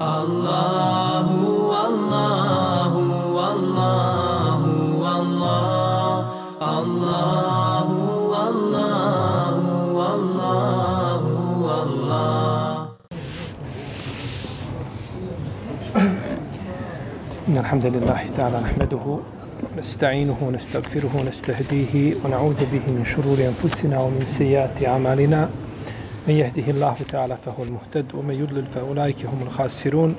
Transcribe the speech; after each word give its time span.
الله 0.00 1.28
والله 1.72 2.92
والله 3.36 4.60
والله 5.00 6.18
الله 6.80 7.88
والله 8.32 9.56
والله 9.96 11.22
والله 11.64 12.88
إن 17.48 17.58
الحمد 17.58 17.86
لله 17.86 18.20
تعالى 18.36 18.60
نحمده 18.60 19.18
ونستعينه 19.76 20.36
ونستغفره 20.42 21.10
ونستهديه 21.20 22.14
ونعوذ 22.24 22.60
به 22.72 22.84
من 22.92 23.04
شرور 23.04 23.38
أنفسنا 23.48 24.00
ومن 24.00 24.20
سيئات 24.24 24.84
أعمالنا 24.84 25.48
من 26.28 26.34
يهده 26.34 26.70
الله 26.70 26.96
تعالى 27.08 27.36
فهو 27.46 27.62
المهتد 27.62 28.14
ومن 28.14 28.34
يضلل 28.34 28.66
فأولئك 28.74 29.26
هم 29.26 29.42
الخاسرون 29.42 30.16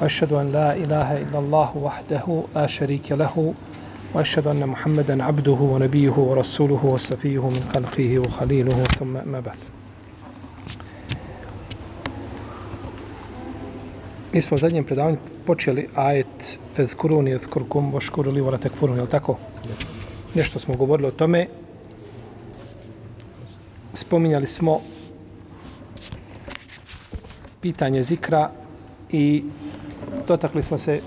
وأشهد 0.00 0.32
أن 0.32 0.52
لا 0.52 0.76
إله 0.76 1.18
إلا 1.22 1.38
الله 1.38 1.76
وحده 1.76 2.42
لا 2.54 2.66
شريك 2.66 3.12
له 3.12 3.54
وأشهد 4.14 4.46
أن 4.46 4.66
محمدا 4.66 5.24
عبده 5.24 5.52
ونبيه 5.52 6.12
ورسوله 6.12 6.84
وصفيه 6.84 7.48
من 7.48 7.70
خلقه 7.74 8.18
وخليله 8.18 8.84
ثم 8.98 9.16
أما 9.16 9.40
بعد 9.40 9.58
Mi 14.32 14.42
smo 14.42 14.54
u 14.54 14.58
zadnjem 14.58 14.84
predavanju 14.84 15.16
počeli 15.46 15.88
ajet 15.94 16.58
Fezkuruni, 16.74 17.38
Fezkurkum, 17.38 17.92
Voškuruli, 17.92 18.40
Voratekfuruni, 18.40 18.98
je 18.98 19.02
li 19.02 19.08
tako? 19.08 19.38
Nešto 20.34 20.58
smo 20.58 20.76
govorili 20.76 21.08
o 21.08 21.10
tome. 21.10 21.46
Spominjali 23.94 24.46
smo 24.46 24.80
pitanje 27.62 28.02
zikra 28.02 28.50
i 29.10 29.42
dotakli 30.28 30.62
smo 30.62 30.78
se 30.78 31.00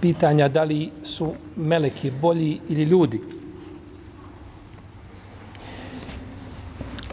pitanja 0.00 0.48
da 0.48 0.64
li 0.64 0.90
su 1.02 1.32
meleki 1.56 2.10
bolji 2.10 2.60
ili 2.68 2.82
ljudi. 2.82 3.20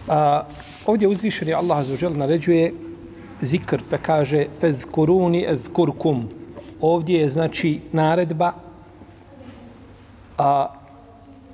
A, 0.07 0.43
ovdje 0.85 1.07
uzvišeni 1.07 1.53
Allah 1.53 1.77
azuđel 1.77 2.17
naređuje 2.17 2.73
zikr, 3.41 3.81
pa 3.89 3.97
kaže 3.97 4.45
fezkuruni 4.59 5.45
ezkurkum. 5.49 6.29
Ovdje 6.81 7.19
je 7.19 7.29
znači 7.29 7.79
naredba 7.91 8.53
a, 10.37 10.67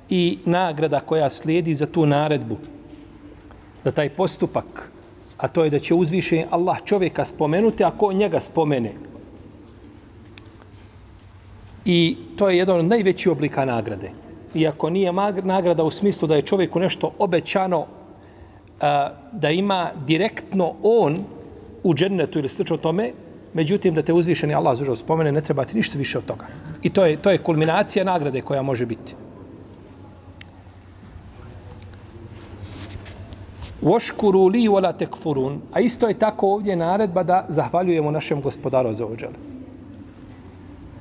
i 0.08 0.38
nagrada 0.44 1.00
koja 1.00 1.30
slijedi 1.30 1.74
za 1.74 1.86
tu 1.86 2.06
naredbu. 2.06 2.56
Za 3.84 3.90
taj 3.90 4.08
postupak 4.08 4.93
a 5.38 5.48
to 5.48 5.64
je 5.64 5.70
da 5.70 5.78
će 5.78 5.94
uzvišeni 5.94 6.44
Allah 6.50 6.78
čovjeka 6.84 7.24
spomenuti 7.24 7.84
ako 7.84 8.06
on 8.06 8.16
njega 8.16 8.40
spomene. 8.40 8.92
I 11.84 12.16
to 12.36 12.48
je 12.48 12.58
jedan 12.58 12.78
od 12.78 12.84
najvećih 12.84 13.32
oblika 13.32 13.64
nagrade. 13.64 14.10
Iako 14.54 14.90
nije 14.90 15.12
nagrada 15.42 15.84
u 15.84 15.90
smislu 15.90 16.28
da 16.28 16.36
je 16.36 16.42
čovjeku 16.42 16.80
nešto 16.80 17.10
obećano 17.18 17.86
a, 18.80 19.10
da 19.32 19.50
ima 19.50 19.90
direktno 20.06 20.74
on 20.82 21.18
u 21.82 21.94
džennetu 21.94 22.38
ili 22.38 22.48
slično 22.48 22.76
tome, 22.76 23.12
međutim 23.54 23.94
da 23.94 24.02
te 24.02 24.12
uzvišeni 24.12 24.54
Allah 24.54 24.76
zužao 24.76 24.96
spomene, 24.96 25.32
ne 25.32 25.40
treba 25.40 25.64
ti 25.64 25.76
ništa 25.76 25.98
više 25.98 26.18
od 26.18 26.24
toga. 26.24 26.46
I 26.82 26.90
to 26.90 27.04
je, 27.04 27.16
to 27.16 27.30
je 27.30 27.38
kulminacija 27.38 28.04
nagrade 28.04 28.40
koja 28.40 28.62
može 28.62 28.86
biti. 28.86 29.14
Voškuru 33.84 34.46
li 34.48 34.68
vola 34.68 34.92
tekfurun. 34.92 35.60
A 35.72 35.80
isto 35.80 36.08
je 36.08 36.18
tako 36.18 36.54
ovdje 36.54 36.76
naredba 36.76 37.22
da 37.22 37.46
zahvaljujemo 37.48 38.10
našem 38.10 38.40
gospodaru 38.40 38.94
za 38.94 39.06
ođele. 39.06 39.34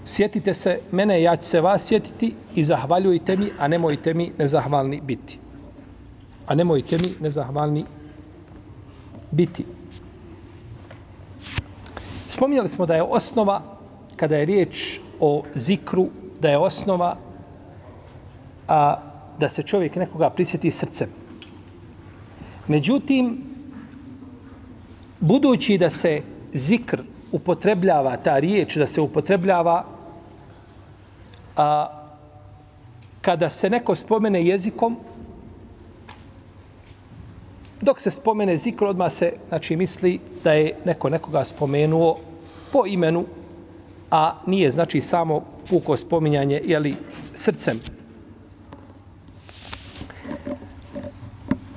Sjetite 0.06 0.53
se 0.53 0.80
mene, 0.92 1.22
ja 1.22 1.36
ću 1.36 1.48
se 1.48 1.62
vas 1.62 1.88
sjetiti 1.88 2.36
i 2.56 2.64
zahvaljujte 2.64 3.38
mi, 3.38 3.52
a 3.59 3.68
nemojte 3.68 4.13
mi 4.13 4.31
nezahvalni 4.38 5.02
biti. 5.02 5.40
A 6.47 6.56
nemojte 6.56 6.97
mi 6.97 7.13
nezahvalni 7.22 7.85
biti. 9.31 9.66
Spominjali 12.28 12.68
smo 12.68 12.86
da 12.86 12.96
je 12.96 13.03
osnova, 13.03 13.62
kada 14.16 14.38
je 14.38 14.46
riječ 14.46 15.00
o 15.19 15.44
zikru, 15.56 16.07
da 16.41 16.50
je 16.50 16.57
osnova 16.57 17.16
a, 18.68 18.97
da 19.40 19.50
se 19.50 19.63
čovjek 19.63 19.96
nekoga 19.96 20.30
prisjeti 20.30 20.72
srcem. 20.72 21.22
Međutim, 22.68 23.44
budući 25.19 25.78
da 25.78 25.90
se 25.90 26.22
zikr 26.53 27.01
upotrebljava, 27.31 28.18
ta 28.18 28.40
riječ 28.40 28.75
da 28.78 28.88
se 28.88 29.01
upotrebljava, 29.01 29.85
a, 31.57 31.88
kada 33.22 33.50
se 33.50 33.69
neko 33.69 33.96
spomene 33.96 34.46
jezikom, 34.46 34.97
dok 37.81 38.01
se 38.01 38.12
spomene 38.12 38.57
zikr, 38.57 38.85
odmah 38.85 39.12
se 39.12 39.34
znači, 39.50 39.75
misli 39.75 40.19
da 40.44 40.53
je 40.53 40.75
neko 40.85 41.09
nekoga 41.09 41.45
spomenuo 41.45 42.18
po 42.72 42.85
imenu, 42.85 43.25
a 44.12 44.35
nije 44.45 44.72
znači 44.72 45.01
samo 45.01 45.44
puko 45.69 45.97
spominjanje 45.97 46.62
jeli, 46.66 46.95
srcem. 47.35 47.80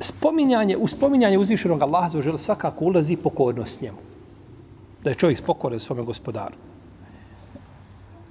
Spominjanje, 0.06 0.76
u 0.76 0.88
spominjanje 0.88 1.38
uzvišenog 1.38 1.82
Allaha 1.82 2.08
za 2.08 2.20
žele 2.20 2.38
svakako 2.38 2.84
ulazi 2.84 3.16
pokornost 3.16 3.82
njemu. 3.82 3.98
Da 5.04 5.10
je 5.10 5.14
čovjek 5.14 5.38
spokoran 5.38 5.80
svome 5.80 6.02
gospodaru. 6.02 6.54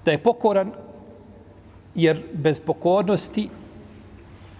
Da 0.05 0.11
je 0.11 0.23
pokoran 0.23 0.71
jer 1.95 2.23
bez 2.33 2.59
pokornosti 2.59 3.49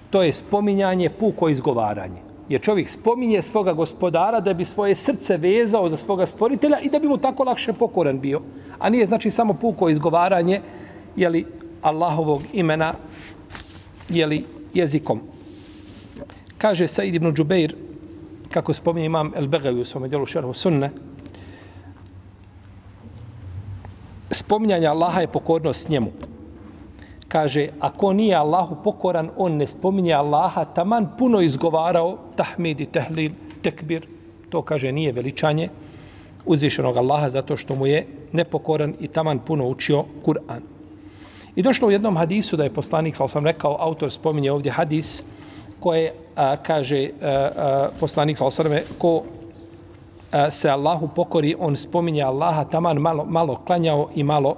to 0.10 0.24
je 0.24 0.34
spominjanje 0.34 1.10
puko 1.10 1.50
izgovaranje. 1.50 2.22
Jer 2.50 2.62
čovjek 2.62 2.90
spominje 2.90 3.42
svoga 3.42 3.74
gospodara 3.74 4.40
da 4.40 4.54
bi 4.54 4.66
svoje 4.66 4.96
srce 4.96 5.38
vezao 5.38 5.90
za 5.90 5.98
svoga 5.98 6.26
stvoritelja 6.26 6.80
i 6.80 6.90
da 6.90 7.00
bi 7.00 7.08
mu 7.08 7.18
tako 7.18 7.44
lakše 7.44 7.74
pokoran 7.74 8.20
bio. 8.20 8.42
A 8.80 8.90
nije 8.90 9.06
znači 9.06 9.32
samo 9.32 9.54
puko 9.54 9.90
izgovaranje 9.90 10.62
jeli, 11.16 11.46
Allahovog 11.82 12.42
imena 12.54 12.94
jeli, 14.10 14.44
jezikom. 14.74 15.22
Kaže 16.58 16.88
Said 16.88 17.16
ibn 17.16 17.34
Džubeir, 17.34 17.76
kako 18.52 18.74
spominje 18.74 19.06
imam 19.06 19.32
El 19.36 19.48
Begavi 19.48 19.82
u 19.82 19.86
svome 19.86 20.08
djelu 20.08 20.26
šerhu 20.26 20.54
sunne, 20.54 20.92
spominjanje 24.32 24.88
Allaha 24.88 25.22
je 25.22 25.28
pokornost 25.28 25.90
njemu. 25.90 26.12
Kaže, 27.28 27.68
ako 27.80 28.14
nije 28.14 28.36
Allahu 28.36 28.78
pokoran, 28.84 29.30
on 29.38 29.58
ne 29.58 29.68
spominje 29.68 30.14
Allaha, 30.14 30.66
taman 30.66 31.08
puno 31.18 31.42
izgovarao, 31.42 32.18
tahmid 32.36 32.82
i 32.82 32.86
tehlil, 32.86 33.32
tekbir, 33.62 34.08
to 34.50 34.62
kaže 34.62 34.92
nije 34.92 35.12
veličanje 35.12 35.70
uzvišenog 36.46 36.98
Allaha 36.98 37.30
zato 37.30 37.58
što 37.58 37.76
mu 37.76 37.88
je 37.88 38.08
nepokoran 38.32 38.94
i 39.00 39.08
taman 39.08 39.40
puno 39.40 39.68
učio 39.68 40.06
Kur'an. 40.26 40.62
I 41.56 41.62
došlo 41.62 41.88
u 41.88 41.92
jednom 41.92 42.18
hadisu 42.18 42.58
da 42.58 42.64
je 42.64 42.74
poslanik, 42.74 43.16
sal 43.16 43.28
sam 43.28 43.46
rekao, 43.46 43.78
autor 43.80 44.12
spominje 44.12 44.52
ovdje 44.52 44.72
hadis, 44.72 45.24
koje 45.80 46.14
a, 46.36 46.56
kaže 46.58 47.10
a, 47.22 47.28
a, 47.28 47.90
poslanik 48.00 48.38
sa 48.38 48.46
osrme, 48.46 48.84
ko 48.98 49.24
a, 50.32 50.52
se 50.52 50.70
Allahu 50.70 51.10
pokori, 51.16 51.56
on 51.60 51.78
spominje 51.78 52.24
Allaha 52.24 52.64
taman 52.64 52.98
malo, 52.98 53.26
malo 53.26 53.62
klanjao 53.66 54.10
i 54.16 54.24
malo 54.24 54.56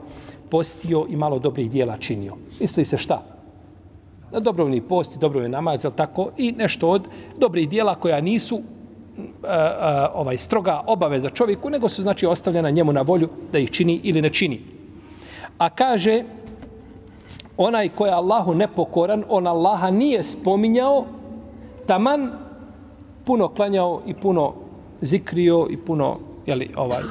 postio 0.49 1.05
i 1.09 1.15
malo 1.15 1.39
dobrih 1.39 1.71
dijela 1.71 1.97
činio. 1.97 2.33
Misli 2.59 2.85
se 2.85 2.97
šta? 2.97 3.23
Na 4.31 4.39
dobrovni 4.39 4.81
post 4.81 5.15
i 5.15 5.19
dobrovni 5.19 5.49
namaz, 5.49 5.85
je 5.85 5.91
tako? 5.95 6.29
I 6.37 6.51
nešto 6.51 6.89
od 6.89 7.07
dobrih 7.37 7.69
dijela 7.69 7.95
koja 7.95 8.21
nisu 8.21 8.61
a, 9.43 9.47
a, 9.47 10.11
ovaj 10.13 10.37
stroga 10.37 10.83
obaveza 10.87 11.29
čovjeku, 11.29 11.69
nego 11.69 11.89
su 11.89 12.01
znači 12.01 12.25
ostavljena 12.25 12.69
njemu 12.69 12.93
na 12.93 13.01
volju 13.01 13.29
da 13.51 13.59
ih 13.59 13.71
čini 13.71 13.99
ili 14.03 14.21
ne 14.21 14.29
čini. 14.29 14.61
A 15.57 15.69
kaže, 15.69 16.23
onaj 17.57 17.89
ko 17.89 18.05
je 18.05 18.11
Allahu 18.11 18.53
nepokoran, 18.53 19.23
on 19.29 19.47
Allaha 19.47 19.91
nije 19.91 20.23
spominjao, 20.23 21.05
taman 21.85 22.31
puno 23.25 23.47
klanjao 23.47 24.01
i 24.05 24.13
puno 24.13 24.53
zikrio 25.01 25.67
i 25.69 25.77
puno 25.77 26.17
jeli, 26.45 26.69
ovaj, 26.75 27.03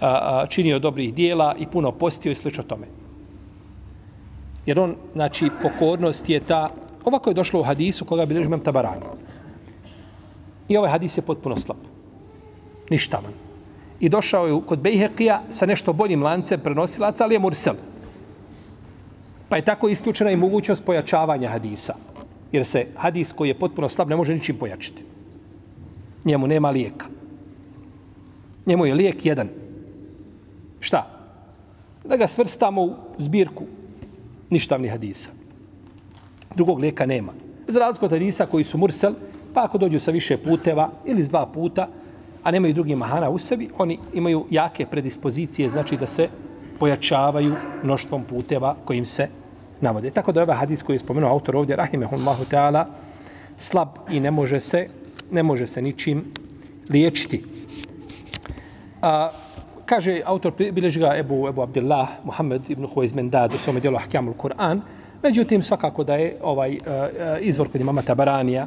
a, 0.00 0.08
a, 0.08 0.46
činio 0.46 0.78
dobrih 0.78 1.14
dijela 1.14 1.54
i 1.58 1.66
puno 1.66 1.92
postio 1.92 2.32
i 2.32 2.34
slično 2.34 2.62
tome. 2.62 2.86
Jer 4.66 4.80
on, 4.80 4.94
znači, 5.12 5.50
pokornost 5.62 6.28
je 6.28 6.40
ta, 6.40 6.68
ovako 7.04 7.30
je 7.30 7.34
došlo 7.34 7.60
u 7.60 7.62
hadisu 7.62 8.04
koga 8.04 8.26
bi 8.26 8.34
imam 8.34 8.60
tabarani. 8.60 9.04
I 10.68 10.76
ovaj 10.76 10.90
hadis 10.90 11.18
je 11.18 11.22
potpuno 11.22 11.56
slab. 11.56 11.78
Ništa 12.90 13.20
man. 13.20 13.32
I 14.00 14.08
došao 14.08 14.46
je 14.46 14.60
kod 14.66 14.78
Bejhekija 14.78 15.42
sa 15.50 15.66
nešto 15.66 15.92
boljim 15.92 16.22
lancem 16.22 16.60
prenosilaca, 16.60 17.24
ali 17.24 17.34
je 17.34 17.38
mursel. 17.38 17.74
Pa 19.52 19.56
je 19.56 19.64
tako 19.64 19.88
isključena 19.88 20.30
i 20.30 20.36
mogućnost 20.36 20.84
pojačavanja 20.84 21.48
hadisa. 21.48 21.94
Jer 22.52 22.64
se 22.64 22.86
hadis 22.96 23.32
koji 23.32 23.48
je 23.48 23.58
potpuno 23.58 23.88
slab 23.88 24.08
ne 24.08 24.16
može 24.16 24.34
ničim 24.34 24.56
pojačiti. 24.56 25.02
Njemu 26.24 26.46
nema 26.46 26.70
lijeka. 26.70 27.06
Njemu 28.66 28.86
je 28.86 28.94
lijek 28.94 29.26
jedan. 29.26 29.48
Šta? 30.80 31.06
Da 32.04 32.16
ga 32.16 32.28
svrstamo 32.28 32.82
u 32.82 32.94
zbirku 33.18 33.64
ništavnih 34.50 34.90
hadisa. 34.90 35.30
Drugog 36.54 36.78
lijeka 36.78 37.06
nema. 37.06 37.32
Za 37.68 37.80
razliku 37.80 38.04
od 38.04 38.12
hadisa 38.12 38.46
koji 38.46 38.64
su 38.64 38.78
mursel, 38.78 39.14
pa 39.54 39.64
ako 39.64 39.78
dođu 39.78 40.00
sa 40.00 40.10
više 40.10 40.36
puteva 40.36 40.90
ili 41.04 41.24
s 41.24 41.30
dva 41.30 41.46
puta, 41.46 41.88
a 42.42 42.50
nemaju 42.50 42.74
drugi 42.74 42.94
mahana 42.94 43.30
u 43.30 43.38
sebi, 43.38 43.68
oni 43.78 43.98
imaju 44.14 44.46
jake 44.50 44.86
predispozicije, 44.86 45.68
znači 45.68 45.96
da 45.96 46.06
se 46.06 46.28
pojačavaju 46.78 47.54
mnoštvom 47.82 48.24
puteva 48.24 48.76
kojim 48.84 49.04
se 49.04 49.41
navode. 49.82 50.10
Tako 50.10 50.32
da 50.32 50.40
je 50.40 50.44
ovaj 50.44 50.56
hadis 50.56 50.82
koji 50.82 50.94
je 50.94 50.98
spomenuo 50.98 51.30
autor 51.30 51.56
ovdje, 51.56 51.76
rahimehullahu 51.76 52.44
ta'ala, 52.50 52.84
slab 53.58 53.88
i 54.10 54.20
ne 54.20 54.30
može 54.30 54.60
se, 54.60 54.86
ne 55.30 55.42
može 55.42 55.66
se 55.66 55.82
ničim 55.82 56.24
liječiti. 56.90 57.44
A, 59.02 59.30
kaže 59.86 60.20
autor, 60.24 60.52
bileži 60.72 61.00
ga 61.00 61.14
Ebu, 61.16 61.48
Ebu 61.48 61.62
Abdillah, 61.62 62.08
Muhammed 62.24 62.70
ibn 62.70 62.86
Huizmendad 62.86 63.54
u 63.54 63.58
svome 63.58 63.80
dijelu 63.80 63.96
Ahkamul 63.96 64.34
Kur'an, 64.34 64.80
međutim, 65.22 65.62
svakako 65.62 66.04
da 66.04 66.14
je 66.14 66.36
ovaj 66.42 66.76
uh, 66.76 66.82
izvor 67.40 67.72
kod 67.72 67.80
imama 67.80 68.02
Tabaranija 68.02 68.66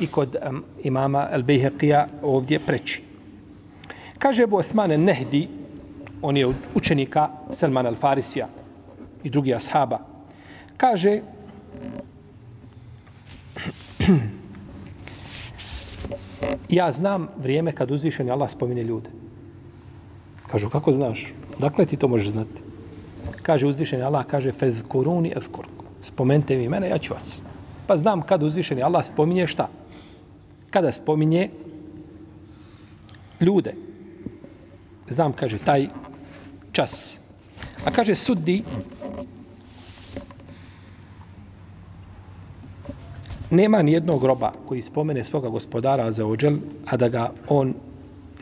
i 0.00 0.06
kod 0.06 0.36
um, 0.48 0.64
imama 0.82 1.28
Al-Bejheqija 1.32 2.06
ovdje 2.22 2.58
preći. 2.58 3.02
Kaže 4.18 4.42
Ebu 4.42 4.56
Osmane 4.56 4.98
Nehdi, 4.98 5.48
on 6.22 6.36
je 6.36 6.48
učenika 6.74 7.28
Selman 7.50 7.86
al 7.86 7.94
Farisija 7.94 8.48
i 9.22 9.30
drugi 9.30 9.54
ashaba, 9.54 9.98
kaže 10.76 11.20
ja 16.68 16.92
znam 16.92 17.28
vrijeme 17.38 17.72
kad 17.72 17.90
uzvišeni 17.90 18.30
Allah 18.30 18.50
spomine 18.50 18.82
ljude. 18.82 19.10
Kažu, 20.50 20.70
kako 20.70 20.92
znaš? 20.92 21.34
Dakle 21.58 21.86
ti 21.86 21.96
to 21.96 22.08
možeš 22.08 22.28
znati? 22.28 22.62
Kaže 23.42 23.66
uzvišeni 23.66 24.02
Allah, 24.02 24.26
kaže 24.26 24.52
fez 24.52 24.82
koruni 24.88 25.34
Spomente 26.02 26.56
mi 26.56 26.68
mene, 26.68 26.88
ja 26.88 26.98
ću 26.98 27.14
vas. 27.14 27.44
Pa 27.86 27.96
znam 27.96 28.22
kad 28.22 28.42
uzvišeni 28.42 28.82
Allah 28.82 29.06
spominje 29.06 29.46
šta? 29.46 29.68
Kada 30.70 30.92
spominje 30.92 31.50
ljude. 33.40 33.74
Znam, 35.08 35.32
kaže, 35.32 35.58
taj 35.58 35.88
čas. 36.72 37.18
A 37.84 37.90
kaže 37.90 38.14
suddi, 38.14 38.62
nema 43.54 43.82
ni 43.82 43.92
jednog 43.92 44.20
groba 44.20 44.52
koji 44.68 44.82
spomene 44.82 45.24
svoga 45.24 45.48
gospodara 45.48 46.12
za 46.12 46.26
ođel, 46.26 46.56
a 46.86 46.96
da 46.96 47.08
ga 47.08 47.30
on 47.48 47.74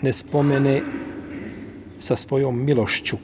ne 0.03 0.13
spomene 0.13 0.81
sa 1.99 2.17
svojom 2.17 2.65
milošću. 2.65 3.17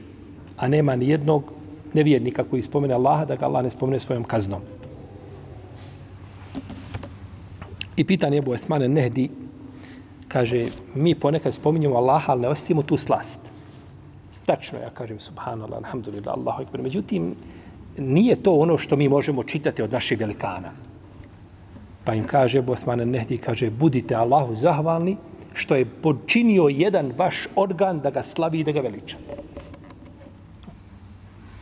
A 0.56 0.68
nema 0.68 0.96
ni 0.96 1.08
jednog 1.08 1.52
nevjernika 1.94 2.44
koji 2.44 2.62
spomene 2.62 2.94
Allaha 2.94 3.24
da 3.24 3.36
ga 3.36 3.46
Allah 3.46 3.64
ne 3.64 3.70
spomene 3.70 4.00
svojom 4.00 4.24
kaznom. 4.24 4.60
I 7.96 8.04
pitan 8.04 8.34
je 8.34 8.42
Esmane 8.54 8.88
Nehdi, 8.88 9.30
kaže, 10.28 10.66
mi 10.94 11.14
ponekad 11.14 11.54
spominjemo 11.54 11.96
Allaha, 11.96 12.32
ali 12.32 12.40
ne 12.40 12.48
ostavimo 12.48 12.82
tu 12.82 12.96
slast. 12.96 13.40
Tačno, 14.46 14.78
ja 14.78 14.90
kažem, 14.90 15.18
subhanallah, 15.18 15.78
alhamdulillah, 15.78 16.34
Allahu 16.36 16.62
ekber. 16.62 16.82
Međutim, 16.82 17.34
nije 17.98 18.36
to 18.42 18.54
ono 18.54 18.78
što 18.78 18.96
mi 18.96 19.08
možemo 19.08 19.42
čitati 19.42 19.82
od 19.82 19.92
naših 19.92 20.18
velikana. 20.18 20.72
Pa 22.08 22.14
im 22.16 22.24
kaže 22.24 22.62
Bosman 22.64 23.04
Nehdi, 23.04 23.36
kaže, 23.36 23.68
budite 23.70 24.14
Allahu 24.16 24.56
zahvalni 24.56 25.16
što 25.52 25.76
je 25.76 25.84
počinio 25.84 26.68
jedan 26.72 27.12
vaš 27.16 27.48
organ 27.56 28.00
da 28.00 28.10
ga 28.10 28.22
slavi 28.22 28.60
i 28.60 28.64
da 28.64 28.72
ga 28.72 28.80
veliča. 28.80 29.16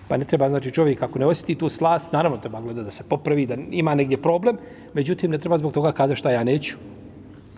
Pa 0.09 0.17
ne 0.17 0.25
treba, 0.25 0.49
znači, 0.49 0.71
čovjek 0.71 1.03
ako 1.03 1.19
ne 1.19 1.27
osjeti 1.27 1.55
tu 1.55 1.69
slast, 1.69 2.13
naravno 2.13 2.39
treba 2.39 2.61
gleda 2.61 2.83
da 2.83 2.91
se 2.91 3.03
popravi, 3.09 3.47
da 3.47 3.57
ima 3.71 3.95
negdje 3.95 4.23
problem, 4.23 4.59
međutim, 4.95 5.31
ne 5.31 5.39
treba 5.39 5.59
zbog 5.59 5.73
toga 5.73 5.93
kaza 5.93 6.15
šta 6.15 6.31
ja 6.31 6.45
neću. 6.45 6.77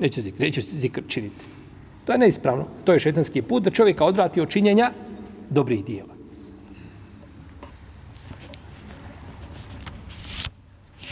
Neću 0.00 0.22
zikr, 0.22 0.40
neću 0.40 0.60
zikr 0.60 1.02
činiti. 1.08 1.44
To 2.04 2.12
je 2.12 2.18
neispravno. 2.18 2.66
To 2.84 2.92
je 2.92 3.04
šetanski 3.04 3.42
put 3.42 3.62
da 3.62 3.70
čovjeka 3.70 4.04
odvrati 4.04 4.40
od 4.40 4.48
činjenja 4.48 4.92
dobrih 5.50 5.84
dijela. 5.84 6.14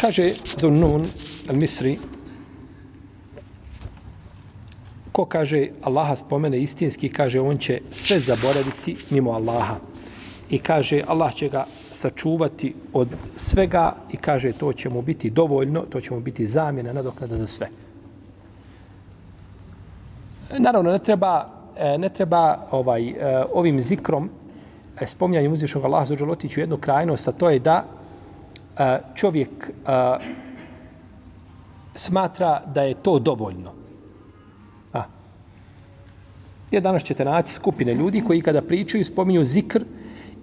Kaže 0.00 0.30
Zunnun 0.60 1.04
al-Misri, 1.48 1.98
ko 5.12 5.24
kaže 5.24 5.68
Allaha 5.82 6.16
spomene 6.16 6.60
istinski, 6.60 7.08
kaže 7.08 7.40
on 7.40 7.58
će 7.58 7.80
sve 7.90 8.18
zaboraviti 8.18 8.96
mimo 9.10 9.32
Allaha. 9.32 9.76
I 10.50 10.58
kaže 10.58 11.02
Allah 11.06 11.34
će 11.34 11.48
ga 11.48 11.64
sačuvati 11.90 12.74
od 12.92 13.08
svega 13.36 13.94
i 14.12 14.16
kaže 14.16 14.52
to 14.52 14.72
će 14.72 14.88
mu 14.88 15.02
biti 15.02 15.30
dovoljno, 15.30 15.80
to 15.90 16.00
će 16.00 16.14
mu 16.14 16.20
biti 16.20 16.46
zamjena 16.46 16.92
nadoknada 16.92 17.36
za 17.36 17.46
sve. 17.46 17.68
Naravno, 20.58 20.92
ne 20.92 20.98
treba, 20.98 21.48
e, 21.76 21.98
ne 21.98 22.08
treba 22.08 22.66
ovaj, 22.70 23.08
e, 23.08 23.44
ovim 23.52 23.80
zikrom 23.82 24.30
e, 25.00 25.06
spominjanjem 25.06 25.52
uzvišnog 25.52 25.84
Allaha 25.84 26.06
za 26.06 26.16
otići 26.28 26.60
u 26.60 26.62
jednu 26.62 26.76
krajnost, 26.76 27.28
a 27.28 27.32
to 27.32 27.50
je 27.50 27.58
da 27.58 27.84
čovjek 29.14 29.70
smatra 31.96 32.62
da 32.74 32.82
je 32.82 32.94
to 32.94 33.18
dovoljno. 33.18 33.72
A. 34.92 35.02
Jer 36.70 36.82
danas 36.82 37.02
ćete 37.02 37.24
naći 37.24 37.54
skupine 37.54 37.94
ljudi 37.94 38.20
koji 38.26 38.42
kada 38.42 38.62
pričaju 38.62 39.04
spominju 39.04 39.44
zikr 39.44 39.84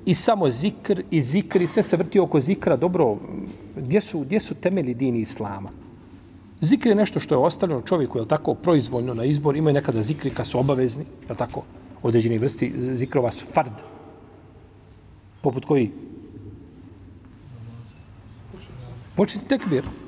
i 0.06 0.14
samo 0.14 0.50
zikr 0.50 1.04
i 1.12 1.22
zikr 1.22 1.62
i 1.62 1.68
sve 1.68 1.84
se 1.84 1.98
vrti 1.98 2.20
oko 2.20 2.40
zikra. 2.40 2.76
Dobro, 2.76 3.18
gdje 3.76 4.02
su, 4.02 4.20
gdje 4.20 4.40
su 4.40 4.56
temeli 4.56 4.94
dini 4.94 5.20
islama? 5.20 5.70
Zikr 6.62 6.88
je 6.88 6.96
nešto 6.96 7.20
što 7.20 7.36
je 7.36 7.40
ostavljeno 7.40 7.82
čovjeku, 7.82 8.20
je 8.20 8.28
tako, 8.28 8.54
proizvoljno 8.54 9.14
na 9.14 9.26
izbor. 9.26 9.56
Imaju 9.56 9.74
nekada 9.74 10.02
zikri 10.02 10.30
kad 10.30 10.48
su 10.48 10.60
obavezni, 10.60 11.06
je 11.30 11.36
tako, 11.36 11.64
određeni 12.04 12.38
vrsti 12.38 12.74
zikrova 12.78 13.32
su 13.32 13.46
fard. 13.54 13.74
Poput 15.42 15.66
koji? 15.66 15.92
Početi 19.16 19.48
tekbir. 19.48 19.84
A, 19.84 20.03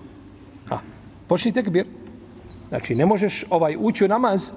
počni 1.27 1.51
tekbir. 1.51 1.85
Znači, 2.69 2.95
ne 2.95 3.05
možeš 3.05 3.45
ovaj 3.49 3.77
ući 3.79 4.05
u 4.05 4.07
namaz 4.07 4.51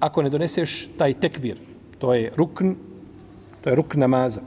ako 0.00 0.22
ne 0.22 0.30
doneseš 0.30 0.88
taj 0.98 1.14
tekbir. 1.14 1.58
To 1.98 2.14
je 2.14 2.32
rukn, 2.36 2.72
to 3.60 3.70
je 3.70 3.76
rukn 3.76 4.00
namaza. 4.00 4.40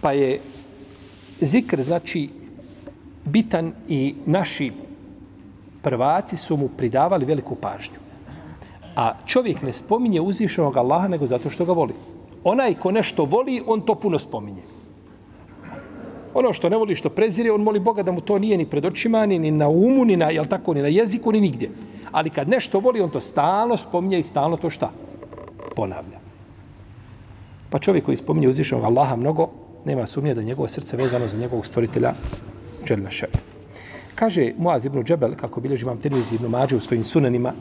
Pa 0.00 0.12
je 0.12 0.40
zikr, 1.40 1.82
znači, 1.82 2.28
bitan 3.24 3.72
i 3.88 4.14
naši 4.26 4.72
prvaci 5.82 6.36
su 6.36 6.56
mu 6.56 6.68
pridavali 6.68 7.26
veliku 7.26 7.54
pažnju. 7.54 7.98
A 8.96 9.14
čovjek 9.26 9.62
ne 9.62 9.72
spominje 9.72 10.20
uzvišenog 10.20 10.76
Allaha 10.76 11.08
nego 11.08 11.26
zato 11.26 11.50
što 11.50 11.64
ga 11.64 11.72
voli. 11.72 11.94
Onaj 12.44 12.74
ko 12.74 12.90
nešto 12.90 13.24
voli, 13.24 13.62
on 13.66 13.80
to 13.80 13.94
puno 13.94 14.18
spominje. 14.18 14.62
Ono 16.34 16.52
što 16.52 16.68
ne 16.68 16.76
voli, 16.76 16.94
što 16.94 17.10
prezire, 17.10 17.52
on 17.52 17.62
moli 17.62 17.80
Boga 17.80 18.02
da 18.02 18.12
mu 18.12 18.20
to 18.20 18.38
nije 18.38 18.58
ni 18.58 18.66
pred 18.66 18.84
očima, 18.84 19.26
ni, 19.26 19.38
ni 19.38 19.50
na 19.50 19.68
umu, 19.68 20.04
ni 20.04 20.16
na, 20.16 20.30
jel 20.30 20.44
tako, 20.46 20.74
ni 20.74 20.82
na 20.82 20.88
jeziku, 20.88 21.32
ni 21.32 21.40
nigdje. 21.40 21.70
Ali 22.12 22.30
kad 22.30 22.48
nešto 22.48 22.80
voli, 22.80 23.00
on 23.00 23.10
to 23.10 23.20
stalno 23.20 23.76
spominje 23.76 24.18
i 24.18 24.22
stalno 24.22 24.56
to 24.56 24.70
šta? 24.70 24.90
Ponavlja. 25.76 26.18
Pa 27.70 27.78
čovjek 27.78 28.04
koji 28.04 28.16
spominje 28.16 28.48
uzvišenog 28.48 28.84
Allaha 28.84 29.16
mnogo, 29.16 29.48
nema 29.84 30.06
sumnje 30.06 30.34
da 30.34 30.42
njegovo 30.42 30.68
srce 30.68 30.96
vezano 30.96 31.28
za 31.28 31.38
njegovog 31.38 31.66
stvoritelja 31.66 32.14
Đelle 32.88 33.10
Šebe. 33.10 33.38
Kaže 34.14 34.52
Muaz 34.58 34.84
ibn 34.84 35.02
Džebel, 35.02 35.34
kako 35.36 35.60
bilježi 35.60 35.84
imam 35.84 35.98
Tirmizi 35.98 36.34
ibn 36.34 36.46
Mađe 36.46 36.76
u 36.76 36.80
svojim 36.80 37.04
sunanima, 37.04 37.52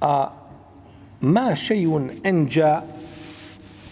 a 0.00 0.30
ma 1.20 1.56
šejun 1.56 2.10
enđa 2.24 2.82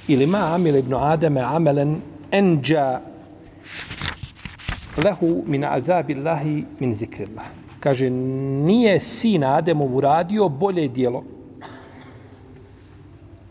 ili 0.09 0.27
ma 0.27 0.55
amil 0.55 0.77
ibn 0.77 0.95
Ademe 0.95 1.41
amelen 1.41 2.01
enđa 2.35 3.00
lehu 4.97 5.43
min 5.47 5.64
azabillahi 5.64 6.64
min 6.79 6.95
zikrillah. 6.95 7.47
Kaže, 7.81 8.11
nije 8.11 9.00
sin 9.00 9.45
Ademov 9.45 9.97
uradio 9.97 10.49
bolje 10.49 10.88
dijelo 10.88 11.25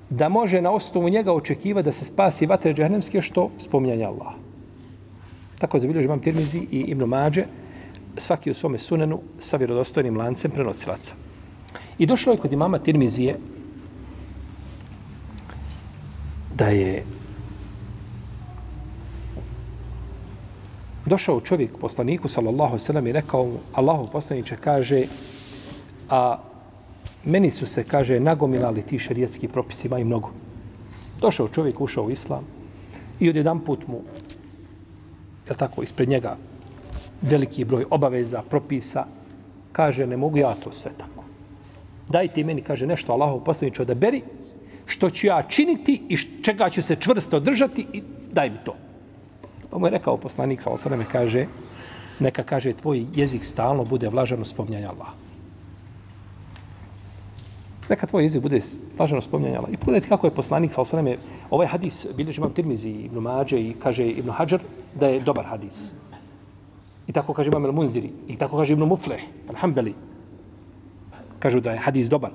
da 0.09 0.29
može 0.29 0.61
na 0.61 0.71
osnovu 0.71 1.09
njega 1.09 1.33
očekiva 1.33 1.81
da 1.81 1.91
se 1.91 2.05
spasi 2.05 2.45
vatre 2.45 2.73
džahnemske 2.73 3.21
što 3.21 3.49
spominjanje 3.57 4.05
Allaha. 4.05 4.35
Tako 5.59 5.79
zabilježi 5.79 6.05
imam 6.05 6.19
Tirmizi 6.19 6.59
i 6.71 6.79
Ibn 6.79 7.03
Mađe, 7.03 7.45
svaki 8.17 8.51
u 8.51 8.53
svome 8.53 8.77
sunenu 8.77 9.19
sa 9.39 9.57
vjerodostojnim 9.57 10.17
lancem 10.17 10.51
prenosilaca. 10.51 11.15
I 11.97 12.05
došlo 12.05 12.33
je 12.33 12.37
kod 12.37 12.53
imama 12.53 12.79
Tirmizije 12.79 13.35
da 16.55 16.67
je 16.67 17.03
došao 21.05 21.39
čovjek 21.39 21.77
poslaniku 21.77 22.27
sallallahu 22.27 22.79
sallam 22.79 23.07
i 23.07 23.11
rekao 23.11 23.45
mu 23.45 23.59
Allahu 23.73 24.07
poslaniče 24.11 24.55
kaže 24.55 25.05
a 26.09 26.37
meni 27.25 27.51
su 27.51 27.65
se, 27.65 27.83
kaže, 27.83 28.19
nagomilali 28.19 28.81
ti 28.81 28.99
šerijetski 28.99 29.47
propisi, 29.47 29.87
ima 29.87 29.99
i 29.99 30.03
mnogo. 30.03 30.29
Došao 31.19 31.47
čovjek, 31.47 31.81
ušao 31.81 32.03
u 32.03 32.11
islam 32.11 32.43
i 33.19 33.29
odjedan 33.29 33.59
put 33.59 33.87
mu, 33.87 34.01
je 35.49 35.55
tako, 35.57 35.83
ispred 35.83 36.09
njega 36.09 36.37
veliki 37.21 37.65
broj 37.65 37.85
obaveza, 37.89 38.41
propisa, 38.49 39.05
kaže, 39.71 40.07
ne 40.07 40.17
mogu 40.17 40.37
ja 40.37 40.53
to 40.53 40.71
sve 40.71 40.91
tako. 40.97 41.23
Dajte 42.09 42.43
meni, 42.43 42.61
kaže, 42.61 42.87
nešto 42.87 43.13
Allahov 43.13 43.43
poslanić 43.43 43.79
odaberi, 43.79 44.21
što 44.85 45.09
ću 45.09 45.27
ja 45.27 45.43
činiti 45.49 46.01
i 46.09 46.17
čega 46.43 46.69
ću 46.69 46.81
se 46.81 46.95
čvrsto 46.95 47.39
držati 47.39 47.87
i 47.93 48.03
daj 48.31 48.49
mi 48.49 48.57
to. 48.65 48.75
Pa 49.73 49.79
mu 49.79 49.87
je 49.89 49.97
rekao 49.97 50.21
poslanik, 50.21 50.61
sa 50.61 50.69
osreme, 50.69 51.01
kaže, 51.09 51.47
neka 52.21 52.43
kaže, 52.45 52.77
tvoj 52.77 53.09
jezik 53.09 53.41
stalno 53.41 53.81
bude 53.81 54.05
vlažano 54.05 54.45
spomnjanja 54.45 54.93
Allaha. 54.93 55.17
Neka 57.89 58.05
tvoj 58.07 58.23
jezik 58.23 58.41
bude 58.41 58.61
vlažano 58.97 59.21
spomnjanja 59.21 59.57
Allaha. 59.57 59.73
I 59.73 59.81
pogledajte 59.81 60.13
kako 60.13 60.29
je 60.29 60.37
poslanik, 60.37 60.73
sa 60.77 60.85
osreme, 60.85 61.17
ovaj 61.49 61.67
hadis, 61.73 62.05
bilježi 62.13 62.37
imam 62.37 62.53
Tirmizi, 62.53 63.09
Ibn 63.09 63.17
Mađe 63.17 63.57
i 63.57 63.73
kaže 63.73 64.05
Ibn 64.05 64.29
Hajar, 64.29 64.61
da 64.93 65.09
je 65.09 65.25
dobar 65.25 65.49
hadis. 65.49 65.93
I 67.07 67.11
tako 67.11 67.33
kaže 67.33 67.49
imam 67.49 67.65
Al-Munziri. 67.65 68.13
I 68.27 68.37
tako 68.37 68.61
kaže 68.61 68.77
Ibn 68.77 68.85
Mufleh, 68.85 69.25
Al-Hambeli. 69.49 69.97
Kažu 71.39 71.65
da 71.65 71.71
je 71.73 71.81
hadis 71.81 72.09
dobar. 72.09 72.31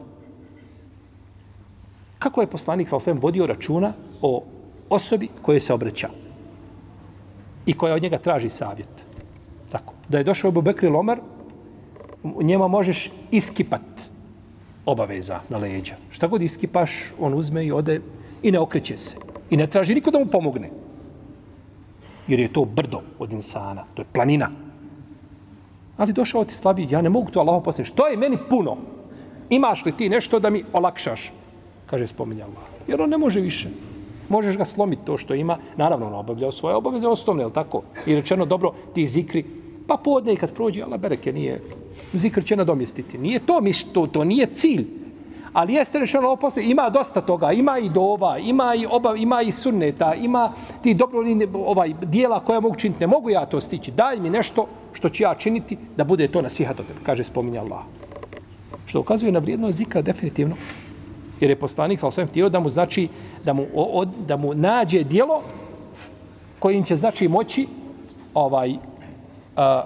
Kako 2.19 2.41
je 2.41 2.51
poslanik 2.51 2.89
sa 2.89 2.97
osvijem 2.97 3.21
vodio 3.23 3.47
računa 3.47 3.93
o 4.23 4.43
osobi 4.91 5.29
koje 5.43 5.61
se 5.61 5.75
obraća 5.75 6.27
i 7.69 7.75
koja 7.75 7.95
od 7.95 8.03
njega 8.03 8.19
traži 8.19 8.49
savjet. 8.49 9.07
Tako. 9.73 9.95
Da 10.09 10.19
je 10.19 10.25
došao 10.25 10.49
Abu 10.49 10.63
Bekri 10.63 10.89
Lomar, 10.89 11.21
njema 12.41 12.69
možeš 12.69 13.11
iskipat 13.31 14.11
obaveza 14.87 15.41
na 15.49 15.59
leđa. 15.59 15.95
Šta 16.11 16.27
god 16.27 16.43
iskipaš, 16.43 17.13
on 17.19 17.35
uzme 17.35 17.67
i 17.67 17.73
ode 17.73 18.01
i 18.43 18.51
ne 18.51 18.59
okreće 18.59 18.97
se. 18.97 19.17
I 19.51 19.57
ne 19.57 19.67
traži 19.67 19.95
niko 19.95 20.11
da 20.11 20.19
mu 20.19 20.27
pomogne. 20.27 20.71
Jer 22.29 22.41
je 22.41 22.53
to 22.53 22.65
brdo 22.65 23.03
od 23.19 23.33
insana. 23.33 23.85
To 23.95 24.03
je 24.03 24.07
planina. 24.13 24.51
Ali 25.97 26.13
došao 26.13 26.45
ti 26.45 26.55
slabi, 26.55 26.87
Ja 26.91 27.03
ne 27.03 27.09
mogu 27.09 27.31
to 27.31 27.41
Allaho 27.41 27.61
posljediti. 27.61 27.93
Što 27.93 28.07
je 28.07 28.17
meni 28.17 28.39
puno? 28.51 28.77
Imaš 29.51 29.85
li 29.85 29.97
ti 29.97 30.09
nešto 30.09 30.41
da 30.41 30.51
mi 30.51 30.65
olakšaš? 30.73 31.33
kaže 31.87 32.07
spominja 32.07 32.45
Allah. 32.45 32.65
Jer 32.89 33.01
on 33.03 33.11
ne 33.11 33.19
može 33.19 33.41
više. 33.41 33.69
Možeš 34.29 34.57
ga 34.57 34.65
slomiti 34.65 35.05
to 35.05 35.19
što 35.19 35.35
ima. 35.35 35.59
Naravno, 35.77 36.07
on 36.07 36.15
obavljao 36.15 36.53
svoje 36.53 36.77
obaveze 36.77 37.07
osnovne, 37.07 37.45
je 37.45 37.53
tako? 37.53 37.83
I 38.07 38.15
rečeno, 38.15 38.47
dobro, 38.47 38.73
ti 38.95 39.07
zikri, 39.07 39.45
pa 39.87 39.97
podne 39.97 40.37
kad 40.37 40.55
prođe, 40.55 40.83
Allah 40.83 41.01
bereke 41.01 41.33
nije, 41.33 41.61
zikr 42.13 42.45
će 42.45 42.57
nadomjestiti. 42.57 43.19
Nije 43.19 43.39
to, 43.39 43.61
mi 43.61 43.73
to, 43.93 44.07
to 44.07 44.25
nije 44.25 44.47
cilj. 44.47 44.87
Ali 45.53 45.75
jeste 45.75 45.99
rečeno 45.99 46.29
ovo 46.29 46.49
ima 46.63 46.91
dosta 46.91 47.21
toga, 47.21 47.53
ima 47.53 47.79
i 47.79 47.89
dova, 47.89 48.39
ima 48.39 48.75
i 48.75 48.87
obav, 48.91 49.17
ima 49.17 49.43
i 49.43 49.53
sunneta, 49.53 50.15
ima 50.15 50.53
ti 50.83 50.95
dobro 50.95 51.21
ovaj 51.55 51.95
dijela 52.03 52.41
koja 52.41 52.61
mogu 52.61 52.75
činiti, 52.75 53.01
ne 53.01 53.07
mogu 53.07 53.31
ja 53.31 53.47
to 53.47 53.61
stići. 53.61 53.91
Daj 53.91 54.21
mi 54.21 54.31
nešto 54.31 54.67
što 54.93 55.09
ću 55.09 55.23
ja 55.23 55.35
činiti 55.35 55.79
da 55.97 56.05
bude 56.05 56.29
to 56.29 56.43
nasihat 56.43 56.81
od 56.81 56.87
tebe, 56.87 56.99
kaže 57.03 57.25
spominja 57.25 57.61
Allah. 57.61 57.83
Što 58.87 59.01
ukazuje 59.01 59.33
na 59.33 59.39
vrijednost 59.39 59.79
zikra 59.79 60.03
definitivno. 60.03 60.57
Jer 61.41 61.51
je 61.51 61.57
poslanik 61.57 62.01
sa 62.01 62.07
osvijem 62.07 62.29
htio 62.29 62.49
da 62.49 62.61
mu 62.61 62.71
znači 62.71 63.09
da 63.45 63.53
mu, 63.53 63.67
od, 63.75 64.09
da 64.27 64.37
mu 64.37 64.55
nađe 64.55 65.05
dijelo 65.05 65.43
kojim 66.59 66.85
će 66.85 66.97
znači 66.97 67.29
moći 67.29 67.67
ovaj 68.35 68.75
a, 69.57 69.85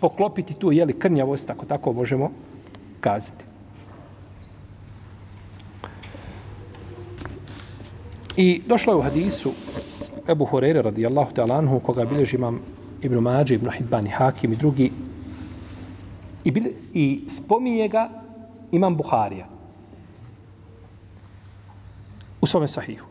poklopiti 0.00 0.54
tu 0.54 0.72
jeli 0.72 0.98
krnjavost, 0.98 1.46
tako 1.46 1.66
tako 1.66 1.92
možemo 1.92 2.30
kazati. 3.00 3.44
I 8.36 8.62
došlo 8.66 8.92
je 8.92 8.96
u 8.96 9.02
hadisu 9.02 9.52
Ebu 10.28 10.44
Horeire 10.44 10.82
radijallahu 10.82 11.34
ta'ala 11.34 11.58
anhu, 11.58 11.80
koga 11.80 12.04
bilježi 12.04 12.36
imam 12.36 12.60
Ibn 13.02 13.18
Mađe, 13.18 13.54
Ibn 13.54 13.70
Hidban 13.70 14.06
i 14.06 14.10
Hakim 14.10 14.52
i 14.52 14.56
drugi. 14.56 14.92
I, 16.44 16.50
bile, 16.50 16.70
I 16.94 17.24
spominje 17.28 17.88
ga 17.88 18.08
imam 18.72 18.96
Buharija 18.96 19.49
u 22.40 22.46
svome 22.46 22.68
sahihu. 22.68 23.06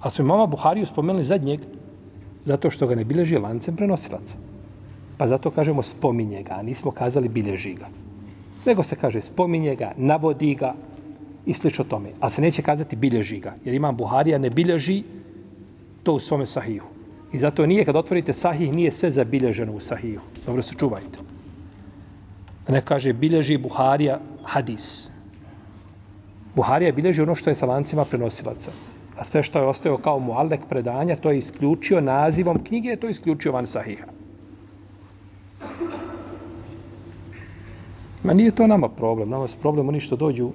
Ali 0.00 0.10
smo 0.10 0.24
imama 0.24 0.46
Buhariju 0.46 0.86
spomenuli 0.86 1.24
zadnjeg 1.24 1.60
zato 2.44 2.70
što 2.70 2.86
ga 2.86 2.94
ne 2.94 3.04
bilježi 3.04 3.38
lancem 3.38 3.76
prenosilaca. 3.76 4.34
Pa 5.18 5.26
zato 5.26 5.50
kažemo 5.50 5.82
spominje 5.82 6.42
ga, 6.42 6.54
a 6.54 6.62
nismo 6.62 6.90
kazali 6.90 7.28
bilježi 7.28 7.74
ga. 7.74 7.88
Nego 8.66 8.82
se 8.82 8.96
kaže 8.96 9.22
spominje 9.22 9.74
ga, 9.76 9.92
navodi 9.96 10.54
ga 10.54 10.74
i 11.46 11.54
slično 11.54 11.84
tome. 11.84 12.10
Ali 12.20 12.32
se 12.32 12.42
neće 12.42 12.62
kazati 12.62 12.96
bilježi 12.96 13.40
ga, 13.40 13.54
jer 13.64 13.74
imam 13.74 13.96
Buharija 13.96 14.38
ne 14.38 14.50
bilježi 14.50 15.02
to 16.02 16.12
u 16.12 16.18
svome 16.18 16.46
sahihu. 16.46 16.86
I 17.32 17.38
zato 17.38 17.66
nije, 17.66 17.84
kad 17.84 17.96
otvorite 17.96 18.32
sahih, 18.32 18.72
nije 18.72 18.90
sve 18.92 19.10
zabilježeno 19.10 19.72
u 19.72 19.80
sahihu. 19.80 20.22
Dobro 20.46 20.62
se 20.62 20.74
čuvajte. 20.74 21.18
Ne 22.68 22.80
kaže 22.80 23.12
bilježi 23.12 23.58
Buharija 23.58 24.20
hadis. 24.44 25.09
Buharija 26.60 26.92
bilježi 26.92 27.22
ono 27.22 27.34
što 27.34 27.50
je 27.50 27.56
sa 27.56 27.66
lancima 27.66 28.04
prenosilaca. 28.04 28.70
A 29.16 29.24
sve 29.24 29.42
što 29.42 29.58
je 29.58 29.66
ostao 29.66 29.96
kao 29.96 30.18
muallek 30.18 30.66
predanja, 30.68 31.16
to 31.16 31.30
je 31.30 31.38
isključio 31.38 32.00
nazivom 32.00 32.58
knjige, 32.64 32.96
to 32.96 33.06
je 33.06 33.10
isključio 33.10 33.52
van 33.52 33.66
sahiha. 33.66 34.04
Ma 38.24 38.34
nije 38.34 38.50
to 38.50 38.66
nama 38.66 38.88
problem. 38.88 39.30
Nama 39.30 39.44
je 39.44 39.56
problem 39.62 39.88
oni 39.88 40.00
što 40.00 40.16
dođu 40.16 40.50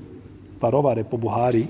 parovare 0.60 1.04
po 1.04 1.18
Buhari. 1.18 1.66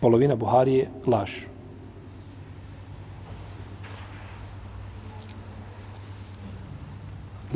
Polovina 0.00 0.36
Buhari 0.36 0.74
je 0.74 0.88
laž. 1.06 1.36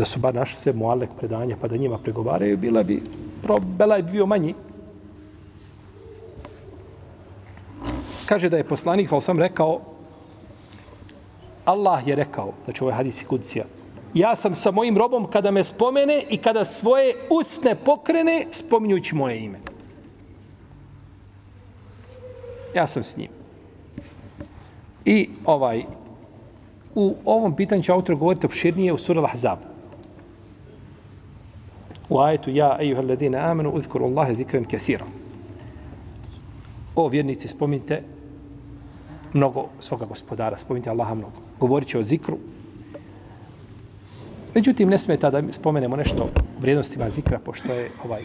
da 0.01 0.05
su 0.05 0.21
bar 0.21 0.35
našli 0.35 0.59
sve 0.59 0.73
mualek 0.73 1.11
predanja 1.19 1.57
pa 1.61 1.69
da 1.69 1.77
njima 1.77 1.99
pregovaraju, 1.99 2.57
bila 2.57 2.83
bi, 2.83 3.03
belaj 3.61 4.03
bio 4.03 4.27
manji. 4.27 4.55
Kaže 8.27 8.49
da 8.49 8.57
je 8.57 8.69
poslanik, 8.69 9.09
sal 9.09 9.21
sam 9.21 9.39
rekao, 9.39 9.81
Allah 11.65 12.09
je 12.09 12.17
rekao, 12.17 12.53
znači 12.65 12.85
ovo 12.85 12.91
je 12.91 12.97
hadisi 12.97 13.25
kucija, 13.25 13.65
ja 14.15 14.37
sam 14.37 14.55
sa 14.55 14.71
mojim 14.71 14.99
robom 14.99 15.27
kada 15.31 15.51
me 15.51 15.65
spomene 15.65 16.23
i 16.31 16.37
kada 16.37 16.65
svoje 16.65 17.15
usne 17.31 17.75
pokrene, 17.75 18.47
spominjući 18.51 19.15
moje 19.15 19.39
ime. 19.39 19.59
Ja 22.75 22.87
sam 22.87 23.03
s 23.03 23.17
njim. 23.17 23.29
I 25.05 25.29
ovaj, 25.45 25.85
u 26.95 27.15
ovom 27.25 27.57
pitanju 27.57 27.83
će 27.83 27.93
autor 27.93 28.17
govoriti 28.17 28.47
opširnije 28.47 28.93
u 28.93 28.99
sura 28.99 29.21
Lahzabu 29.21 29.70
u 32.11 32.19
ajetu 32.21 32.51
ja 32.51 32.77
ejuha 32.81 33.03
alladine 33.03 33.39
amenu 33.39 33.71
uzkuru 33.71 34.05
Allahe 34.05 34.35
zikren 34.35 34.65
kesira. 34.65 35.05
O 36.97 37.09
vjernici, 37.09 37.49
spominjte 37.49 38.03
mnogo 39.33 39.69
svoga 39.81 40.05
gospodara, 40.05 40.59
spominjte 40.59 40.91
Allaha 40.91 41.15
mnogo. 41.15 41.39
Govorit 41.61 41.89
će 41.89 41.99
o 41.99 42.03
zikru. 42.03 42.39
Međutim, 44.55 44.89
ne 44.89 44.99
smeta 44.99 45.31
da 45.31 45.43
spomenemo 45.53 45.97
nešto 45.97 46.25
o 46.25 46.29
vrijednostima 46.61 47.11
zikra, 47.11 47.39
pošto 47.39 47.73
je 47.73 47.91
ovaj 48.05 48.25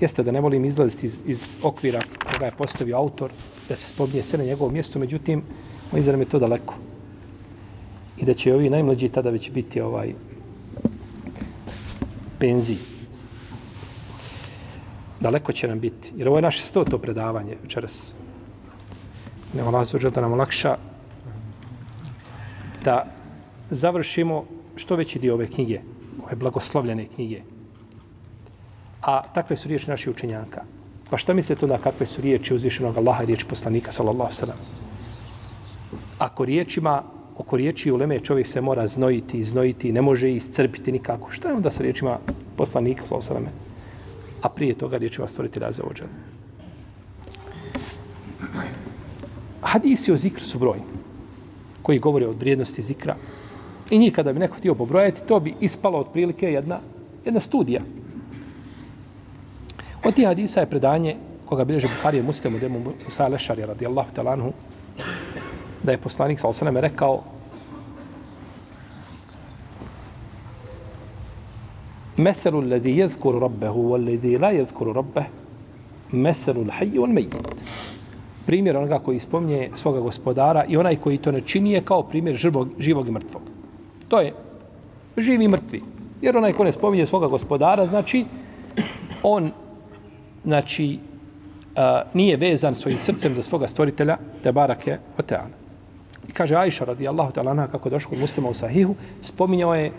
jeste 0.00 0.22
da 0.22 0.32
ne 0.32 0.40
volim 0.40 0.64
izlaziti 0.64 1.06
iz, 1.06 1.22
iz 1.26 1.44
okvira 1.62 2.00
koga 2.32 2.44
je 2.44 2.52
postavio 2.58 2.96
autor, 2.96 3.30
da 3.68 3.76
se 3.76 3.88
spominje 3.88 4.22
sve 4.22 4.38
na 4.38 4.44
njegovom 4.44 4.72
mjestu, 4.72 4.98
međutim, 4.98 5.42
moj 5.92 6.00
izra 6.00 6.16
je 6.18 6.24
to 6.24 6.38
daleko. 6.38 6.74
I 8.16 8.24
da 8.24 8.34
će 8.34 8.54
ovi 8.54 8.70
najmlađi 8.70 9.08
tada 9.08 9.30
već 9.30 9.50
biti 9.50 9.80
ovaj 9.80 10.14
penziji. 12.38 12.78
Daleko 15.20 15.52
će 15.52 15.68
nam 15.68 15.80
biti. 15.80 16.12
Jer 16.16 16.28
ovo 16.28 16.38
je 16.38 16.42
naše 16.42 16.62
sto 16.62 16.84
to 16.84 16.98
predavanje 16.98 17.56
večeras. 17.62 18.14
Ne 19.54 19.62
Allah 19.62 19.86
da 20.14 20.20
nam 20.20 20.34
lakša 20.34 20.76
da 22.84 23.06
završimo 23.70 24.44
što 24.76 24.96
veći 24.96 25.18
dio 25.18 25.34
ove 25.34 25.46
knjige, 25.46 25.80
ove 26.24 26.36
blagoslovljene 26.36 27.06
knjige. 27.06 27.42
A 29.02 29.22
takve 29.32 29.56
su 29.56 29.68
riječi 29.68 29.90
naših 29.90 30.08
učenjaka. 30.08 30.64
Pa 31.10 31.16
šta 31.16 31.34
mislite 31.34 31.66
da 31.66 31.78
kakve 31.78 32.06
su 32.06 32.22
riječi 32.22 32.54
uzvišenog 32.54 32.98
Allaha 32.98 33.22
i 33.22 33.26
riječi 33.26 33.46
poslanika, 33.46 33.92
sallallahu 33.92 34.32
sallam? 34.32 34.56
Ako 36.18 36.44
riječima 36.44 37.02
oko 37.38 37.56
riječi 37.56 37.90
uleme 37.92 38.20
čovjek 38.20 38.46
se 38.46 38.60
mora 38.60 38.86
znojiti, 38.86 39.44
znojiti, 39.44 39.92
ne 39.92 40.02
može 40.02 40.32
iscrpiti 40.32 40.92
nikako. 40.92 41.30
Šta 41.30 41.48
je 41.48 41.54
onda 41.54 41.70
sa 41.70 41.82
riječima 41.82 42.18
poslanika, 42.56 43.06
sa 43.06 43.14
osrame? 43.14 43.48
A 44.42 44.48
prije 44.48 44.74
toga 44.74 44.96
riječima 44.96 45.28
stvoriti 45.28 45.60
raze 45.60 45.82
ođe. 45.82 46.04
Hadisi 49.60 50.12
o 50.12 50.16
zikru 50.16 50.44
su 50.44 50.58
brojni, 50.58 50.84
koji 51.82 51.98
govore 51.98 52.26
o 52.26 52.32
vrijednosti 52.32 52.82
zikra 52.82 53.16
I 53.90 53.98
njih 53.98 54.12
kada 54.12 54.32
bi 54.32 54.38
neko 54.38 54.56
htio 54.56 54.74
pobrojati, 54.74 55.22
to 55.26 55.40
bi 55.40 55.54
ispalo 55.60 55.98
otprilike 55.98 56.52
jedna, 56.52 56.80
jedna 57.24 57.40
studija. 57.40 57.80
Od 60.04 60.14
tih 60.14 60.26
hadisa 60.26 60.60
je 60.60 60.66
predanje 60.66 61.16
koga 61.46 61.64
bilježe 61.64 61.88
Buharije 61.88 62.22
muslimu 62.22 62.58
demu 62.58 62.80
Musa 63.04 63.28
Lešari 63.28 63.66
radijallahu 63.66 64.14
talanhu 64.14 64.52
da 65.88 65.92
je 65.92 65.98
poslanik 65.98 66.40
sa 66.40 66.48
osaname 66.48 66.80
rekao 66.80 67.22
Methelu 72.16 72.60
ladi 72.60 72.96
jezkuru 72.98 73.40
rabbehu 73.40 73.84
wal 73.92 74.04
ladi 74.10 74.36
la 74.38 74.50
jezkuru 74.52 74.92
rabbeh 74.92 75.30
Methelu 76.12 76.64
l'hajju 76.68 77.04
wal 77.04 77.12
mejit 77.12 77.64
Primjer 78.46 78.76
onoga 78.76 78.98
koji 78.98 79.20
spominje 79.20 79.70
svoga 79.74 80.00
gospodara 80.00 80.64
i 80.68 80.76
onaj 80.76 80.96
koji 80.96 81.18
to 81.18 81.32
ne 81.32 81.40
čini 81.40 81.72
je 81.72 81.80
kao 81.84 82.02
primjer 82.02 82.36
živog, 82.36 82.68
živog 82.78 83.08
i 83.08 83.10
mrtvog. 83.10 83.42
To 84.08 84.20
je 84.20 84.32
živi 85.16 85.44
i 85.44 85.48
mrtvi. 85.48 85.82
Jer 86.22 86.36
onaj 86.36 86.52
ko 86.52 86.64
ne 86.64 86.72
spominje 86.72 87.06
svoga 87.06 87.26
gospodara, 87.26 87.86
znači 87.86 88.24
on 89.22 89.50
znači 90.44 90.98
a, 91.76 92.02
nije 92.14 92.36
vezan 92.36 92.74
svojim 92.74 92.98
srcem 92.98 93.34
za 93.34 93.42
svoga 93.42 93.68
stvoritelja, 93.68 94.16
te 94.42 94.52
barake 94.52 94.98
oteana. 95.18 95.57
I 96.28 96.32
kaže 96.32 96.56
Ajša 96.56 96.84
radijallahu 96.84 97.32
ta'ala 97.32 97.66
kako 97.70 97.88
je 97.88 98.00
kod 98.08 98.18
muslima 98.18 98.48
u 98.48 98.54
sahihu, 98.54 98.94
spominjao 99.20 99.74
je 99.74 99.92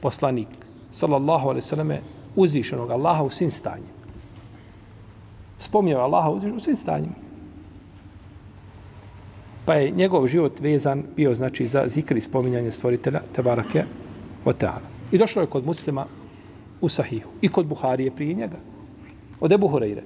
poslanik, 0.00 0.48
sallallahu 0.92 1.48
alaihi 1.48 1.66
sallame, 1.66 2.00
uzvišenog 2.36 2.90
Allaha 2.90 3.22
u 3.22 3.30
svim 3.30 3.50
stanjima. 3.50 4.02
Spominjao 5.58 6.00
je 6.00 6.04
Allaha 6.04 6.30
uzvišenog 6.30 6.56
u 6.56 6.60
svim 6.60 6.76
stanjima. 6.76 7.14
Pa 9.64 9.74
je 9.74 9.90
njegov 9.90 10.26
život 10.26 10.60
vezan 10.60 11.04
bio 11.16 11.34
znači 11.34 11.66
za 11.66 11.84
zikr 11.86 12.16
i 12.16 12.20
spominjanje 12.20 12.72
stvoritelja 12.72 13.20
Tebarake 13.32 13.84
oteana. 14.44 14.90
I 15.12 15.18
došlo 15.18 15.42
je 15.42 15.46
kod 15.46 15.66
muslima 15.66 16.06
u 16.80 16.88
sahihu. 16.88 17.30
I 17.40 17.48
kod 17.48 17.66
Buharije 17.66 18.10
prije 18.10 18.34
njega. 18.34 18.56
Od 19.40 19.52
Ebu 19.52 19.68
Hureyre 19.68 20.02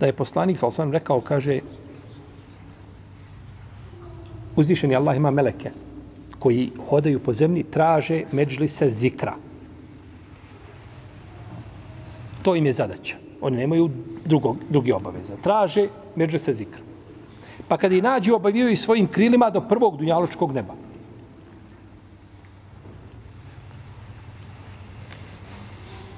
da 0.00 0.06
je 0.06 0.12
poslanik 0.12 0.58
sa 0.58 0.70
sam 0.70 0.92
rekao, 0.92 1.20
kaže, 1.20 1.60
uzvišeni 4.58 4.96
Allah 4.96 5.16
ima 5.16 5.30
meleke 5.30 5.70
koji 6.38 6.70
hodaju 6.88 7.20
po 7.20 7.32
zemlji, 7.32 7.62
traže 7.62 8.24
međli 8.32 8.68
se 8.68 8.88
zikra. 8.90 9.34
To 12.42 12.54
im 12.56 12.66
je 12.66 12.72
zadaća. 12.72 13.16
Oni 13.40 13.56
nemaju 13.56 13.90
drugog, 14.24 14.56
drugi 14.68 14.92
obaveza. 14.92 15.36
Traže 15.42 15.88
međli 16.16 16.38
se 16.38 16.52
zikra. 16.52 16.82
Pa 17.68 17.76
kada 17.76 17.94
i 17.94 18.02
nađu, 18.02 18.34
obavijaju 18.34 18.76
svojim 18.76 19.06
krilima 19.06 19.50
do 19.50 19.60
prvog 19.60 19.96
dunjaločkog 19.96 20.52
neba. 20.52 20.74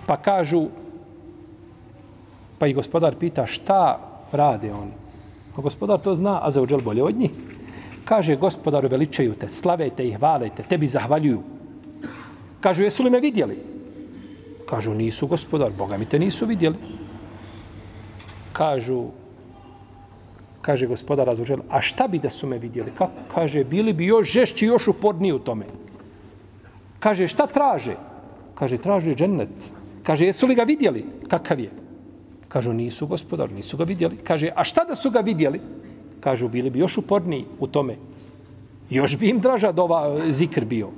Pa 0.06 0.16
kažu, 0.16 0.68
Pa 2.60 2.66
i 2.68 2.76
gospodar 2.76 3.16
pita 3.16 3.46
šta 3.46 3.98
rade 4.32 4.68
oni. 4.72 4.92
A 5.56 5.60
gospodar 5.64 6.00
to 6.00 6.14
zna, 6.14 6.40
a 6.44 6.50
za 6.50 6.60
uđel 6.60 6.80
bolje 6.84 7.02
od 7.02 7.16
njih. 7.16 7.30
Kaže, 8.10 8.34
gospodaru, 8.34 8.88
veličaju 8.90 9.36
te, 9.38 9.46
slavete 9.48 10.02
i 10.02 10.12
hvalete, 10.12 10.64
tebi 10.66 10.88
zahvaljuju. 10.90 11.42
Kažu, 12.60 12.82
jesu 12.82 13.04
li 13.06 13.10
me 13.10 13.20
vidjeli? 13.20 13.58
Kažu, 14.66 14.94
nisu 14.94 15.28
gospodar, 15.30 15.70
Boga 15.78 15.96
mi 15.96 16.08
te 16.10 16.18
nisu 16.18 16.46
vidjeli. 16.46 16.74
Kažu, 18.52 19.04
kaže 20.60 20.88
gospodar 20.90 21.26
razvožel, 21.26 21.62
a 21.70 21.80
šta 21.80 22.08
bi 22.08 22.18
da 22.18 22.30
su 22.30 22.50
me 22.50 22.58
vidjeli? 22.58 22.90
Ka, 22.98 23.06
kaže, 23.34 23.62
bili 23.64 23.92
bi 23.92 24.06
još 24.06 24.32
žešći, 24.32 24.66
još 24.66 24.88
uporniji 24.88 25.32
u 25.32 25.38
tome. 25.38 25.66
Kaže, 26.98 27.28
šta 27.28 27.46
traže? 27.46 27.94
Kaže, 28.54 28.78
traže 28.78 29.14
džennet. 29.14 29.70
Kaže, 30.02 30.26
jesu 30.26 30.50
li 30.50 30.54
ga 30.58 30.66
vidjeli? 30.66 31.04
Kakav 31.28 31.60
je? 31.60 31.70
Kažu, 32.48 32.72
nisu 32.72 33.06
gospodar, 33.06 33.52
nisu 33.52 33.76
ga 33.76 33.84
vidjeli. 33.84 34.16
Kaže, 34.16 34.50
a 34.56 34.64
šta 34.64 34.84
da 34.84 34.98
su 34.98 35.10
ga 35.10 35.20
vidjeli? 35.20 35.60
Kažu, 36.20 36.48
bili 36.48 36.70
bi 36.70 36.78
još 36.78 36.98
uporniji 36.98 37.44
u 37.60 37.66
tome. 37.66 37.96
Još 38.90 39.16
bi 39.18 39.28
im 39.28 39.40
draža 39.40 39.72
dova 39.72 40.18
e, 40.26 40.30
zikr 40.30 40.64
bio. 40.64 40.88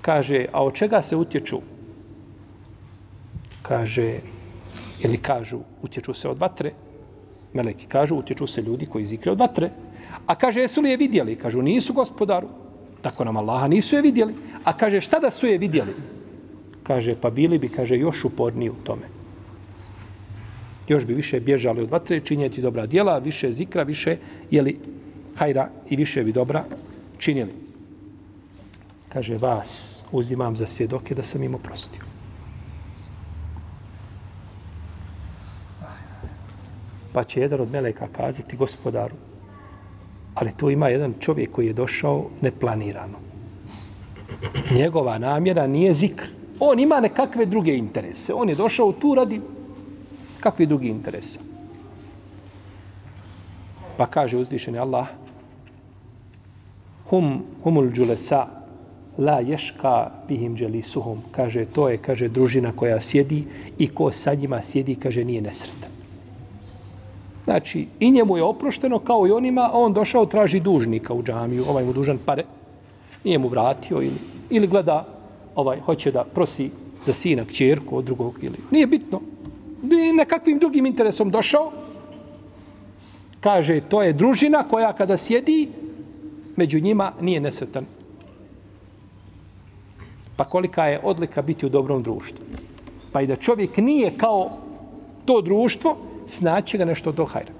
Kaže, 0.00 0.46
a 0.52 0.64
od 0.64 0.74
čega 0.74 1.02
se 1.02 1.16
utječu? 1.16 1.60
Kaže, 3.62 4.18
ili 5.00 5.18
kažu, 5.18 5.60
utječu 5.82 6.14
se 6.14 6.28
od 6.28 6.38
vatre. 6.38 6.72
Meleki 7.52 7.86
kažu, 7.86 8.16
utječu 8.16 8.46
se 8.46 8.62
ljudi 8.62 8.86
koji 8.86 9.06
zikre 9.06 9.32
od 9.32 9.38
vatre. 9.38 9.70
A 10.26 10.34
kaže, 10.34 10.60
jesu 10.60 10.80
li 10.80 10.90
je 10.90 10.96
vidjeli? 10.96 11.36
Kažu, 11.36 11.62
nisu 11.62 11.92
gospodaru. 11.92 12.48
Tako 13.02 13.24
nam 13.24 13.36
Allaha 13.36 13.68
nisu 13.68 13.96
je 13.96 14.02
vidjeli. 14.02 14.34
A 14.64 14.72
kaže, 14.72 15.00
šta 15.00 15.18
da 15.18 15.30
su 15.30 15.46
je 15.46 15.58
vidjeli? 15.58 15.94
Kaže, 16.82 17.14
pa 17.14 17.30
bili 17.30 17.58
bi, 17.58 17.68
kaže, 17.68 17.98
još 17.98 18.24
uporniji 18.24 18.70
u 18.70 18.84
tome 18.84 19.21
još 20.92 21.06
bi 21.06 21.14
više 21.14 21.40
bježali 21.40 21.82
od 21.82 21.90
vatre, 21.90 22.20
činjeti 22.20 22.62
dobra 22.62 22.86
djela, 22.86 23.18
više 23.18 23.52
zikra, 23.52 23.82
više 23.82 24.16
jeli 24.50 24.78
hajra 25.36 25.68
i 25.90 25.96
više 25.96 26.24
bi 26.24 26.32
dobra 26.32 26.64
činili. 27.18 27.52
Kaže, 29.08 29.36
vas 29.38 30.02
uzimam 30.12 30.56
za 30.56 30.66
svjedoke 30.66 31.14
da 31.14 31.22
sam 31.22 31.42
im 31.42 31.54
oprostio. 31.54 32.02
Pa 37.12 37.24
će 37.24 37.40
jedan 37.40 37.60
od 37.60 37.70
meleka 37.70 38.08
kazati 38.12 38.56
gospodaru, 38.56 39.14
ali 40.34 40.52
tu 40.56 40.70
ima 40.70 40.88
jedan 40.88 41.14
čovjek 41.20 41.50
koji 41.50 41.66
je 41.66 41.72
došao 41.72 42.30
neplanirano. 42.40 43.18
Njegova 44.70 45.18
namjera 45.18 45.66
nije 45.66 45.92
zikr. 45.92 46.26
On 46.60 46.78
ima 46.78 47.00
nekakve 47.00 47.46
druge 47.46 47.74
interese. 47.76 48.34
On 48.34 48.48
je 48.48 48.54
došao 48.54 48.92
tu 48.92 49.14
radi 49.14 49.40
kakvi 50.42 50.66
drugi 50.66 50.88
interesa. 50.88 51.40
Pa 53.96 54.06
kaže 54.06 54.38
uzvišeni 54.38 54.78
Allah, 54.78 55.06
hum 57.10 57.42
humul 57.62 57.90
džulesa 57.92 58.46
la 59.18 59.40
ješka 59.40 60.10
bihim 60.28 60.56
dželisuhum. 60.56 61.22
Kaže, 61.30 61.64
to 61.64 61.88
je, 61.88 61.98
kaže, 61.98 62.28
družina 62.28 62.72
koja 62.72 63.00
sjedi 63.00 63.44
i 63.78 63.88
ko 63.88 64.10
sa 64.10 64.34
njima 64.34 64.62
sjedi, 64.62 64.94
kaže, 64.94 65.24
nije 65.24 65.42
nesretan. 65.42 65.90
Znači, 67.44 67.86
i 68.00 68.10
njemu 68.10 68.36
je 68.36 68.42
oprošteno 68.42 68.98
kao 68.98 69.26
i 69.26 69.32
onima, 69.32 69.70
a 69.72 69.78
on 69.78 69.92
došao, 69.92 70.26
traži 70.26 70.60
dužnika 70.60 71.14
u 71.14 71.22
džamiju, 71.22 71.64
ovaj 71.68 71.84
mu 71.84 71.92
dužan 71.92 72.18
pare, 72.24 72.44
nije 73.24 73.38
mu 73.38 73.48
vratio 73.48 74.02
ili, 74.02 74.18
ili 74.50 74.66
gleda, 74.66 75.06
ovaj, 75.54 75.80
hoće 75.80 76.12
da 76.12 76.24
prosi 76.24 76.70
za 77.04 77.12
sina, 77.12 77.44
kćerku 77.44 77.96
od 77.96 78.04
drugog 78.04 78.38
ili, 78.42 78.58
nije 78.70 78.86
bitno, 78.86 79.20
nekakvim 80.16 80.58
drugim 80.58 80.86
interesom 80.86 81.30
došao. 81.30 81.72
Kaže, 83.40 83.80
to 83.80 84.02
je 84.02 84.12
družina 84.12 84.62
koja 84.62 84.92
kada 84.92 85.16
sjedi, 85.16 85.68
među 86.56 86.80
njima 86.80 87.12
nije 87.20 87.40
nesretan. 87.40 87.86
Pa 90.36 90.44
kolika 90.44 90.86
je 90.86 91.00
odlika 91.02 91.42
biti 91.42 91.66
u 91.66 91.68
dobrom 91.68 92.02
društvu. 92.02 92.44
Pa 93.12 93.20
i 93.20 93.26
da 93.26 93.36
čovjek 93.36 93.76
nije 93.76 94.16
kao 94.16 94.58
to 95.24 95.40
društvo, 95.40 95.96
snaće 96.26 96.78
ga 96.78 96.84
nešto 96.84 97.12
do 97.12 97.24
hajra. 97.24 97.52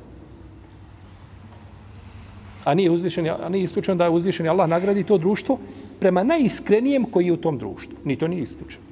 A 2.64 2.74
nije, 2.74 2.90
uzvišen, 2.90 3.28
a 3.28 3.48
nije 3.48 3.64
isključeno 3.64 3.96
da 3.96 4.04
je 4.04 4.10
uzvišen 4.10 4.48
Allah 4.48 4.68
nagradi 4.68 5.04
to 5.04 5.18
društvo 5.18 5.58
prema 6.00 6.22
najiskrenijem 6.22 7.04
koji 7.04 7.26
je 7.26 7.32
u 7.32 7.36
tom 7.36 7.58
društvu. 7.58 7.98
Ni 8.04 8.16
to 8.16 8.28
nije 8.28 8.42
isključeno. 8.42 8.91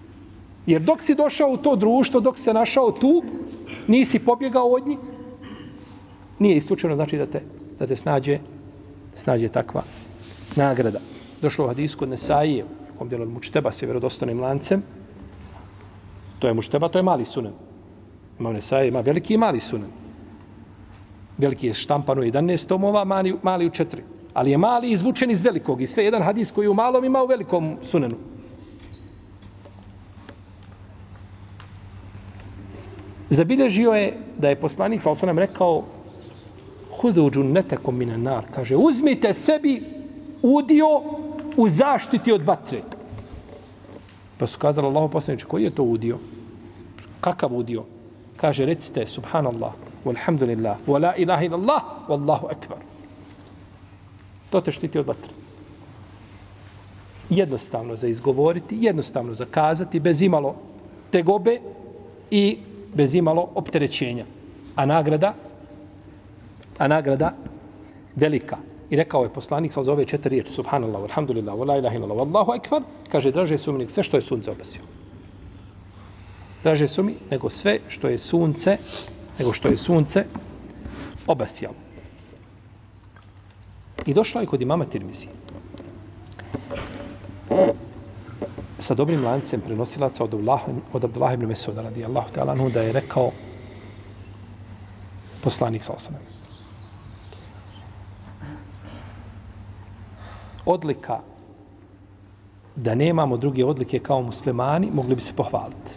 Jer 0.71 0.83
dok 0.83 1.03
si 1.03 1.15
došao 1.15 1.51
u 1.51 1.57
to 1.57 1.77
društvo, 1.77 2.21
dok 2.21 2.39
se 2.39 2.55
našao 2.55 2.93
tu, 2.93 3.23
nisi 3.87 4.19
pobjegao 4.19 4.67
od 4.67 4.87
njih, 4.87 4.99
nije 6.39 6.57
istučeno, 6.57 6.95
znači 6.95 7.19
da 7.19 7.27
te, 7.27 7.43
da 7.79 7.87
te 7.87 7.97
snađe, 7.97 8.39
snađe 9.15 9.49
takva 9.49 9.83
nagrada. 10.57 11.01
Došlo 11.43 11.65
u 11.65 11.69
hadisku 11.69 12.05
od 12.05 12.11
Nesaije, 12.11 12.65
u 12.65 12.99
kom 12.99 13.11
od 13.23 13.29
Mučteba 13.29 13.73
se 13.73 13.87
vjerodostanim 13.87 14.41
lancem, 14.41 14.83
to 16.39 16.47
je 16.47 16.55
Mučteba, 16.55 16.89
to 16.89 16.99
je 16.99 17.03
mali 17.03 17.25
sunan. 17.25 17.53
Ima 18.39 18.53
Nesaije, 18.53 18.89
ima 18.89 19.01
veliki 19.01 19.35
i 19.35 19.39
mali 19.39 19.61
sunan. 19.61 19.91
Veliki 21.39 21.67
je 21.67 21.75
štampan 21.75 22.19
u 22.19 22.23
11 22.23 22.69
tomova, 22.69 23.05
mali, 23.05 23.35
mali 23.43 23.67
u 23.67 23.71
4. 23.71 23.87
Ali 24.35 24.51
je 24.51 24.59
mali 24.59 24.91
izvučen 24.91 25.31
iz 25.31 25.43
velikog. 25.43 25.83
I 25.83 25.87
sve 25.87 26.05
jedan 26.05 26.23
hadis 26.23 26.53
koji 26.53 26.65
je 26.65 26.71
u 26.71 26.75
malom 26.75 27.05
ima 27.05 27.23
u 27.23 27.27
velikom 27.27 27.77
sunenu. 27.83 28.17
Zabilježio 33.31 33.93
je 33.93 34.17
da 34.39 34.49
je 34.49 34.61
poslanik 34.61 35.03
sa 35.03 35.11
osanem 35.11 35.39
rekao 35.39 35.85
hudu 37.01 37.31
džunetekom 37.31 37.99
mine 37.99 38.19
nar. 38.19 38.45
Kaže, 38.55 38.77
uzmite 38.77 39.35
sebi 39.35 39.83
udio 40.43 40.89
u 41.57 41.69
zaštiti 41.69 42.33
od 42.33 42.43
vatre. 42.43 42.83
Pa 44.39 44.47
su 44.47 44.59
kazali 44.59 44.87
Allahu 44.87 45.09
poslaniče, 45.09 45.45
koji 45.45 45.65
je 45.65 45.71
to 45.71 45.83
udio? 45.83 46.19
Kakav 47.21 47.55
udio? 47.55 47.85
Kaže, 48.37 48.67
recite, 48.67 49.07
subhanallah, 49.07 49.73
walhamdulillah, 50.05 50.77
wa 50.87 51.01
la 51.01 51.15
ilaha 51.17 51.45
illallah, 51.45 51.83
wallahu 52.09 52.51
akbar. 52.51 52.79
To 54.51 54.61
te 54.61 54.73
štiti 54.73 54.99
od 54.99 55.07
vatre. 55.07 55.33
Jednostavno 57.31 57.97
za 57.97 58.09
izgovoriti, 58.09 58.79
jednostavno 58.81 59.35
za 59.35 59.45
kazati, 59.45 60.01
bez 60.01 60.23
imalo 60.23 60.55
tegobe 61.11 61.61
i 62.31 62.59
bez 62.95 63.15
imalo 63.15 63.49
opterećenja. 63.55 64.25
A 64.77 64.87
nagrada, 64.87 65.35
a 66.79 66.89
nagrada 66.89 67.33
velika. 68.17 68.57
I 68.91 68.97
rekao 68.97 69.23
je 69.23 69.33
poslanik 69.33 69.73
sa 69.73 69.81
ove 69.81 70.05
četiri 70.05 70.31
riječi, 70.31 70.53
subhanallah, 70.53 71.03
alhamdulillah, 71.03 71.55
wa 71.55 71.67
la 71.67 71.77
ilaha 71.77 71.97
illallah, 71.97 72.19
wallahu 72.19 72.55
akbar, 72.55 72.83
kaže, 73.13 73.31
draže 73.31 73.59
su 73.59 73.73
mi 73.73 73.89
sve 73.89 74.03
što 74.03 74.17
je 74.17 74.21
sunce 74.21 74.51
obasio. 74.51 74.83
Draže 76.63 76.89
su 76.89 77.03
mi 77.03 77.15
nego 77.31 77.51
sve 77.51 77.79
što 77.89 78.09
je 78.09 78.19
sunce, 78.19 78.79
nego 79.39 79.53
što 79.53 79.69
je 79.69 79.77
sunce 79.77 80.25
obasjalo. 81.27 81.75
I 84.07 84.15
došla 84.15 84.41
je 84.41 84.47
kod 84.47 84.63
imama 84.63 84.85
Tirmizi. 84.85 85.29
Sa 88.81 88.95
dobrim 88.95 89.25
lancem 89.25 89.61
prenosilaca 89.61 90.25
od 90.25 90.35
Abdullah, 90.35 90.63
od 90.93 91.05
Abdullah 91.05 91.35
ibn 91.35 91.47
Mesuda 91.47 91.83
radijallahu 91.83 92.33
ta'ala 92.33 92.53
anhu 92.53 92.71
da 92.71 92.81
je 92.81 92.93
rekao 92.93 93.31
poslanik 95.45 95.85
sa 95.85 95.93
osanem. 95.93 96.21
Odlika 100.67 101.21
da 102.77 102.95
nemamo 102.95 103.37
druge 103.37 103.65
odlike 103.65 103.99
kao 103.99 104.23
muslimani, 104.23 104.91
mogli 104.93 105.15
bi 105.15 105.21
se 105.21 105.33
pohvaliti. 105.37 105.93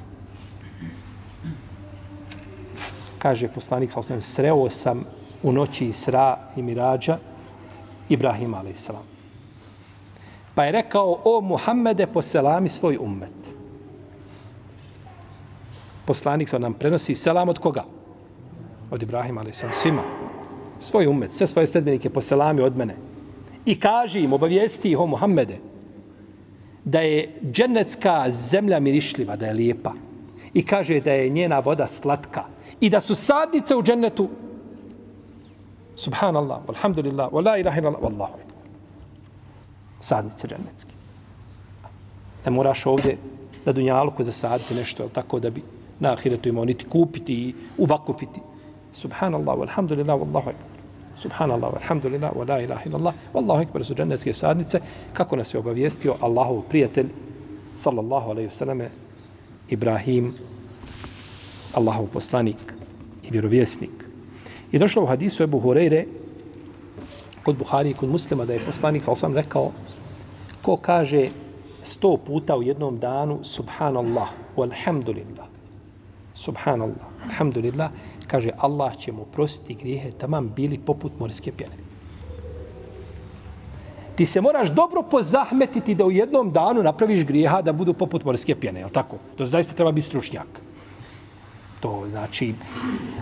Kaže 3.17 3.47
poslanik 3.47 3.91
sa 3.91 3.99
osanem, 3.99 4.21
sreo 4.21 4.69
sam 4.69 5.03
u 5.43 5.51
noći 5.51 5.87
Isra 5.87 6.37
i 6.55 6.61
Mirađa, 6.61 7.17
Ibrahim 8.09 8.53
a.s. 8.53 9.12
Pa 10.55 10.65
je 10.65 10.71
rekao, 10.71 11.19
o 11.23 11.41
Muhammede, 11.41 12.07
poselami 12.07 12.69
svoj 12.69 12.97
ummet. 13.01 13.33
Poslanik 16.05 16.49
sa 16.49 16.57
nam 16.57 16.73
prenosi 16.73 17.15
selam 17.15 17.49
od 17.49 17.59
koga? 17.59 17.85
Od 18.91 19.01
Ibrahima 19.01 19.41
a.s. 19.41 19.63
Svima. 19.71 20.03
Svoj 20.79 21.07
ummet, 21.07 21.33
sve 21.33 21.47
svoje 21.47 21.67
sledbenike 21.67 22.09
poselami 22.09 22.61
od 22.61 22.77
mene. 22.77 22.95
I 23.65 23.79
kaži 23.79 24.19
im, 24.19 24.33
obavijesti 24.33 24.91
ih 24.91 24.99
o 24.99 25.07
Muhammede, 25.07 25.57
da 26.83 26.99
je 26.99 27.39
dženecka 27.51 28.31
zemlja 28.31 28.79
mirišljiva, 28.79 29.35
da 29.35 29.45
je 29.45 29.53
lijepa. 29.53 29.93
I 30.53 30.65
kaže 30.65 30.99
da 30.99 31.11
je 31.11 31.29
njena 31.29 31.59
voda 31.59 31.87
slatka. 31.87 32.43
I 32.79 32.89
da 32.89 32.99
su 32.99 33.15
sadnice 33.15 33.75
u 33.75 33.83
džennetu 33.83 34.29
Subhanallah, 35.95 36.65
alhamdulillah, 36.67 37.29
wa 37.31 37.45
la 37.45 37.57
ilaha 37.57 37.79
illallah, 37.79 38.01
wallahu 38.01 38.33
akbar. 38.33 38.52
Sadnice 40.03 40.47
džennetske. 40.47 40.91
Ne 42.45 42.51
moraš 42.51 42.85
ovdje 42.85 43.17
na 43.65 43.71
dunjalku 43.71 44.23
zasaditi 44.23 44.75
nešto, 44.75 45.07
tako 45.13 45.39
da 45.39 45.49
bi 45.49 45.61
na 45.99 46.11
ahiretu 46.13 46.49
imao 46.49 46.65
niti 46.65 46.85
kupiti 46.85 47.33
i 47.33 47.53
uvakufiti. 47.77 48.41
Subhanallah, 48.91 49.59
alhamdulillah, 49.61 50.19
wallahu 50.19 50.49
akbar. 50.51 50.73
Subhanallah, 51.15 51.73
alhamdulillah, 51.81 52.33
wa 52.35 52.47
la 52.49 52.59
ilaha 52.61 52.89
illallah, 52.89 53.13
wallahu 53.33 53.61
akbar 53.61 53.85
su 53.85 53.95
džennetske 53.95 54.33
sadnice, 54.33 54.79
kako 55.13 55.35
nas 55.35 55.53
je 55.53 55.59
obavijestio 55.59 56.15
Allahov 56.21 56.61
prijatelj, 56.69 57.09
sallallahu 57.75 58.31
alaihi 58.31 58.49
vseleme, 58.49 58.89
Ibrahim, 59.69 60.33
Allahov 61.73 62.07
poslanik 62.13 62.73
i 63.23 63.31
vjerovjesnik. 63.31 64.03
I 64.71 64.79
došlo 64.79 65.03
u 65.03 65.05
hadisu 65.05 65.43
Ebu 65.43 65.61
Hureyre 65.61 66.05
kod 67.43 67.57
Buhari 67.57 67.89
i 67.89 67.93
kod 67.93 68.09
muslima 68.09 68.45
da 68.45 68.53
je 68.53 68.65
poslanik 68.65 69.03
sal 69.03 69.15
sam 69.15 69.35
rekao 69.35 69.71
ko 70.61 70.77
kaže 70.77 71.29
sto 71.83 72.17
puta 72.17 72.57
u 72.57 72.63
jednom 72.63 72.99
danu 72.99 73.39
subhanallah 73.43 74.29
walhamdulillah. 74.55 75.47
Subhanallah 76.35 77.07
alhamdulillah 77.25 77.89
kaže 78.27 78.51
Allah 78.57 78.97
će 78.97 79.11
mu 79.11 79.25
prostiti 79.25 79.73
grijehe 79.73 80.11
tamam 80.11 80.51
bili 80.55 80.77
poput 80.77 81.11
morske 81.19 81.51
pjene. 81.51 81.83
Ti 84.15 84.25
se 84.25 84.41
moraš 84.41 84.69
dobro 84.69 85.01
pozahmetiti 85.01 85.95
da 85.95 86.05
u 86.05 86.11
jednom 86.11 86.51
danu 86.51 86.83
napraviš 86.83 87.25
grijeha 87.25 87.61
da 87.61 87.73
budu 87.73 87.93
poput 87.93 88.23
morske 88.25 88.55
pjene, 88.55 88.79
je 88.79 88.89
tako? 88.89 89.17
To 89.37 89.45
zaista 89.45 89.75
treba 89.75 89.91
biti 89.91 90.05
stručnjak 90.05 90.61
to. 91.83 92.07
Znači, 92.09 92.53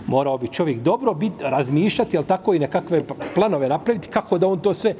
morao 0.06 0.38
bi 0.38 0.48
čovjek 0.48 0.78
dobro 0.80 1.14
bit, 1.14 1.32
razmišljati, 1.40 2.16
ali 2.16 2.26
tako 2.26 2.54
i 2.54 2.58
nekakve 2.58 3.02
planove 3.34 3.68
napraviti, 3.68 4.08
kako 4.08 4.38
da 4.38 4.46
on 4.46 4.60
to 4.60 4.74
sve 4.74 4.94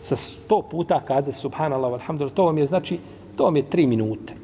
sa 0.00 0.16
sto 0.16 0.62
puta 0.62 1.00
kaze 1.00 1.32
subhanallah, 1.32 1.92
alhamdulillah, 1.92 2.34
to 2.34 2.44
vam 2.44 2.58
je, 2.58 2.66
znači, 2.66 2.98
to 3.36 3.44
vam 3.44 3.56
je 3.56 3.70
tri 3.70 3.86
minute, 3.86 4.34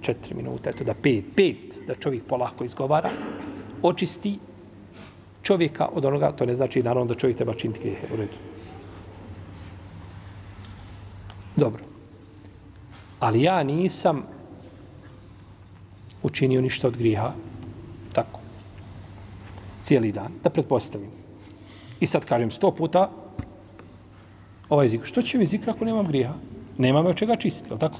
četiri 0.00 0.34
minute, 0.34 0.70
eto 0.70 0.84
da 0.84 0.94
pet, 0.94 1.24
pet, 1.36 1.80
da 1.86 1.94
čovjek 1.94 2.22
polako 2.28 2.64
izgovara, 2.64 3.10
očisti 3.82 4.38
čovjeka 5.42 5.88
od 5.94 6.04
onoga, 6.04 6.32
to 6.32 6.46
ne 6.46 6.54
znači 6.54 6.82
naravno 6.82 7.08
da 7.08 7.18
čovjek 7.18 7.36
treba 7.36 7.54
činiti 7.54 7.80
grijehe, 7.80 8.06
u 8.14 8.16
redu. 8.16 8.38
Dobro. 11.56 11.82
Ali 13.20 13.42
ja 13.42 13.62
nisam 13.62 14.37
učinio 16.22 16.60
ništa 16.60 16.88
od 16.88 16.96
griha. 16.96 17.32
Tako. 18.12 18.40
Cijeli 19.82 20.12
dan. 20.12 20.32
Da 20.44 20.50
pretpostavim. 20.50 21.10
I 22.00 22.06
sad 22.06 22.24
kažem 22.24 22.50
sto 22.50 22.70
puta 22.70 23.10
ovaj 24.68 24.88
zikr. 24.88 25.06
Što 25.06 25.22
će 25.22 25.38
mi 25.38 25.46
zikr 25.46 25.70
ako 25.70 25.84
nemam 25.84 26.06
griha? 26.06 26.34
Nemam 26.78 27.06
od 27.06 27.16
čega 27.16 27.36
čistiti, 27.36 27.78
tako? 27.78 27.98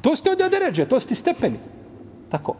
To 0.00 0.16
ste 0.16 0.30
od 0.30 0.38
deređe, 0.38 0.86
to 0.88 1.00
ste 1.00 1.14
stepeni. 1.14 1.58
Tako. 2.30 2.56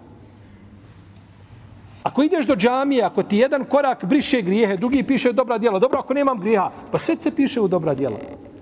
Ako 2.02 2.22
ideš 2.22 2.46
do 2.46 2.56
džamije, 2.56 3.02
ako 3.02 3.22
ti 3.22 3.36
jedan 3.36 3.64
korak 3.64 4.04
briše 4.04 4.42
grijehe, 4.42 4.76
drugi 4.76 5.02
piše 5.02 5.32
dobra 5.32 5.58
djela, 5.58 5.78
dobro 5.78 5.98
ako 5.98 6.14
nemam 6.14 6.38
grijeha, 6.38 6.70
pa 6.92 6.98
sve 6.98 7.16
se 7.20 7.34
piše 7.34 7.60
u 7.60 7.68
dobra 7.68 7.94
djela. 7.94 8.18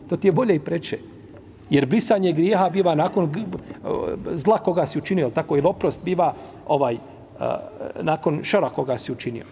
To 0.08 0.16
ti 0.16 0.28
je 0.28 0.32
bolje 0.32 0.54
i 0.54 0.60
preče. 0.60 0.98
Jer 1.70 1.86
brisanje 1.86 2.32
grijeha 2.32 2.70
biva 2.70 2.94
nakon 2.94 3.30
zla 4.34 4.58
koga 4.58 4.86
si 4.86 4.98
učinio, 4.98 5.30
tako 5.30 5.56
i 5.56 5.60
oprost 5.64 6.04
biva 6.04 6.34
ovaj 6.66 6.94
e, 6.94 6.98
nakon 8.02 8.40
šara 8.42 8.70
koga 8.70 8.98
si 8.98 9.12
učinio. 9.12 9.44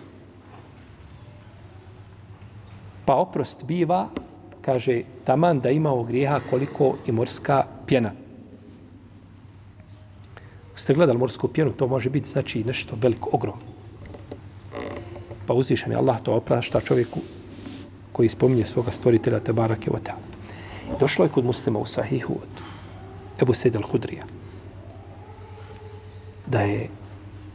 Pa 3.05 3.15
oprost 3.15 3.65
biva, 3.65 4.09
kaže, 4.61 5.03
taman 5.25 5.61
da 5.61 5.71
imao 5.71 6.03
grijeha 6.03 6.41
koliko 6.51 6.97
i 7.07 7.13
morska 7.13 7.65
pjena. 7.87 8.13
Ste 10.75 10.95
gledali 10.95 11.19
morsku 11.19 11.49
pjenu, 11.49 11.73
to 11.73 11.87
može 11.87 12.11
biti 12.11 12.31
znači 12.31 12.65
nešto 12.65 12.97
veliko, 13.01 13.31
ogromno. 13.33 13.63
Pa 15.47 15.55
uzvišen 15.55 15.93
je 15.93 15.99
Allah 15.99 16.23
to 16.23 16.35
oprašta 16.35 16.81
čovjeku 16.81 17.21
koji 18.13 18.29
spominje 18.29 18.65
svoga 18.65 18.93
stvoritelja 18.93 19.41
Tebarake 19.41 19.91
Oteala. 19.91 20.34
Došlo 21.01 21.25
je 21.25 21.31
kod 21.31 21.45
muslima 21.45 21.79
u 21.79 21.87
sahihu 21.87 22.35
od 22.35 22.63
Ebu 23.43 23.55
Sejda 23.55 23.79
al-Hudrija 23.79 24.23
da 26.47 26.61
je 26.61 26.89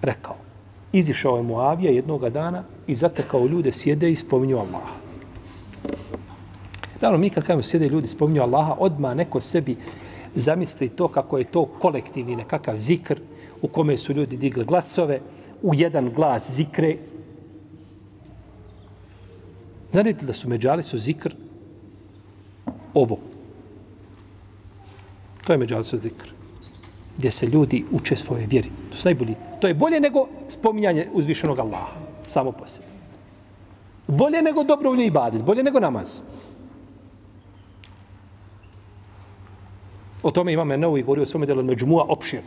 rekao 0.02 0.36
izišao 0.93 1.38
je 1.38 1.43
Muavija 1.43 1.91
jednog 1.91 2.30
dana 2.30 2.63
i 2.88 2.95
zatekao 2.95 3.47
ljude 3.47 3.71
sjede 3.71 4.12
i 4.12 4.15
spominju 4.15 4.58
Allaha. 4.58 4.93
Naravno, 7.02 7.17
mi 7.17 7.30
kad 7.30 7.43
kažemo 7.43 7.63
sjede 7.63 7.89
ljudi 7.89 8.08
spominju 8.08 8.41
Allaha, 8.41 8.75
odma 8.80 9.13
neko 9.13 9.41
sebi 9.41 9.78
zamisli 10.36 10.89
to 10.89 11.08
kako 11.08 11.38
je 11.38 11.43
to 11.43 11.65
kolektivni 11.65 12.36
nekakav 12.36 12.78
zikr 12.78 13.19
u 13.62 13.67
kome 13.67 13.97
su 13.97 14.13
ljudi 14.13 14.38
digli 14.38 14.65
glasove, 14.65 15.19
u 15.62 15.75
jedan 15.75 16.10
glas 16.10 16.52
zikre. 16.52 16.97
Znate 19.91 20.13
da 20.13 20.34
su 20.34 20.49
međali 20.49 20.84
su 20.84 20.97
zikr 20.97 21.36
ovo. 23.01 23.17
To 25.45 25.53
je 25.53 25.57
međalisa 25.57 25.97
zikr. 25.97 26.29
Gdje 27.17 27.31
se 27.31 27.47
ljudi 27.47 27.85
uče 27.91 28.15
svoje 28.15 28.45
vjeri. 28.45 28.69
To 28.89 28.97
su 28.97 29.07
najbolji. 29.07 29.35
To 29.62 29.67
je 29.67 29.73
bolje 29.73 29.99
nego 29.99 30.27
spominjanje 30.47 31.07
uzvišenog 31.13 31.59
Allaha. 31.59 31.97
Samo 32.27 32.51
po 32.51 32.67
sebi. 32.67 32.88
Bolje 34.07 34.41
nego 34.41 34.63
dobro 34.63 34.91
ulje 34.91 35.05
i 35.05 35.12
badit. 35.12 35.43
Bolje 35.43 35.63
nego 35.63 35.79
namaz. 35.79 36.21
O 40.23 40.31
tome 40.31 40.53
imam 40.53 40.71
Enovu 40.71 40.97
i 40.97 41.01
govorio 41.01 41.23
o 41.23 41.25
svome 41.25 41.45
delu 41.45 41.63
Međumua 41.63 42.05
opšir. 42.09 42.41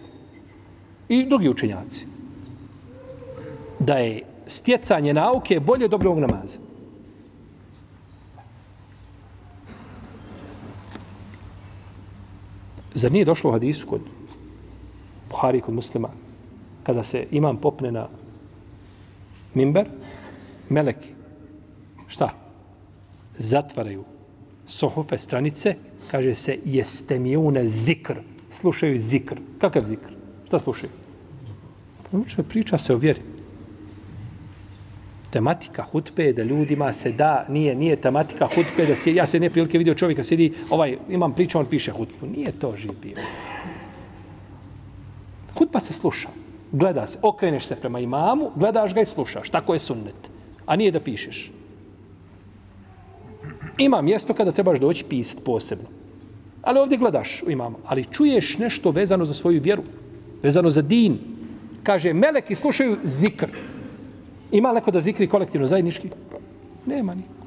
I 1.09 1.25
drugi 1.25 1.49
učenjaci. 1.49 2.07
Da 3.79 3.99
je 3.99 4.23
stjecanje 4.47 5.15
nauke 5.15 5.61
bolje 5.61 5.89
dobrog 5.89 6.19
namaza. 6.19 6.59
Zar 12.95 13.13
nije 13.13 13.25
došlo 13.25 13.51
u 13.51 13.53
hadisu 13.53 13.87
kod 13.87 14.01
Buhari 15.31 15.61
kod 15.61 15.75
muslima, 15.75 16.09
kada 16.83 17.03
se 17.03 17.27
imam 17.31 17.57
popne 17.57 17.93
na 17.93 18.09
mimber, 19.55 19.89
meleki, 20.69 21.09
šta? 22.09 22.29
zatvaraju 23.39 24.05
sohufe, 24.67 25.19
stranice, 25.19 25.75
kaže 26.11 26.35
se 26.35 26.59
jeste 26.65 27.19
mi 27.19 27.37
une 27.37 27.69
zikr. 27.69 28.21
Slušaju 28.51 28.99
zikr. 28.99 29.41
Kakav 29.59 29.87
zikr? 29.87 30.13
Šta 30.47 30.59
slušaju? 30.59 30.93
Pa 32.37 32.43
priča 32.43 32.79
se 32.79 32.95
o 32.95 32.97
vjeri. 32.97 33.21
Tematika 35.33 35.83
hutbe 35.83 36.33
da 36.33 36.43
ljudima 36.43 36.93
se 36.93 37.13
da, 37.13 37.47
nije, 37.49 37.75
nije 37.75 37.97
tematika 37.97 38.47
hutbe 38.47 38.87
da 38.87 38.95
se, 38.95 39.15
ja 39.15 39.27
se 39.27 39.41
ne 39.41 39.51
prilike 39.51 39.79
vidio 39.79 39.95
čovjeka, 39.95 40.25
sjedi, 40.25 40.53
ovaj, 40.71 40.97
imam 41.09 41.33
priču, 41.33 41.59
on 41.59 41.67
piše 41.67 41.93
hutbu. 41.93 42.27
Nije 42.27 42.53
to 42.53 42.75
živ 42.77 42.93
bio. 43.03 43.17
Hutba 45.59 45.81
se 45.81 45.93
sluša. 45.93 46.29
Gleda 46.73 47.07
se, 47.07 47.19
okreneš 47.23 47.65
se 47.65 47.77
prema 47.77 48.01
imamu, 48.01 48.51
gledaš 48.57 48.95
ga 48.95 49.01
i 49.01 49.07
slušaš. 49.07 49.51
Tako 49.51 49.73
je 49.73 49.79
sunnet. 49.79 50.31
A 50.67 50.77
nije 50.77 50.91
da 50.91 51.01
pišeš. 51.01 51.51
Ima 53.79 54.03
mjesto 54.03 54.35
kada 54.35 54.53
trebaš 54.53 54.79
doći 54.79 55.05
pisati 55.05 55.45
posebno. 55.45 55.89
Ali 56.63 56.81
ovdje 56.81 56.99
gledaš 56.99 57.43
u 57.47 57.51
imamu. 57.51 57.77
Ali 57.87 58.05
čuješ 58.05 58.59
nešto 58.59 58.91
vezano 58.91 59.25
za 59.25 59.35
svoju 59.35 59.61
vjeru. 59.63 59.83
Vezano 60.43 60.71
za 60.71 60.83
din. 60.83 61.19
Kaže, 61.83 62.13
meleki 62.13 62.55
slušaju 62.55 62.97
zikr. 63.05 63.49
Ima 64.53 64.73
neko 64.73 64.91
da 64.91 65.01
zikri 65.01 65.27
kolektivno 65.27 65.67
zajednički? 65.67 66.11
Nema 66.87 67.15
niko. 67.15 67.43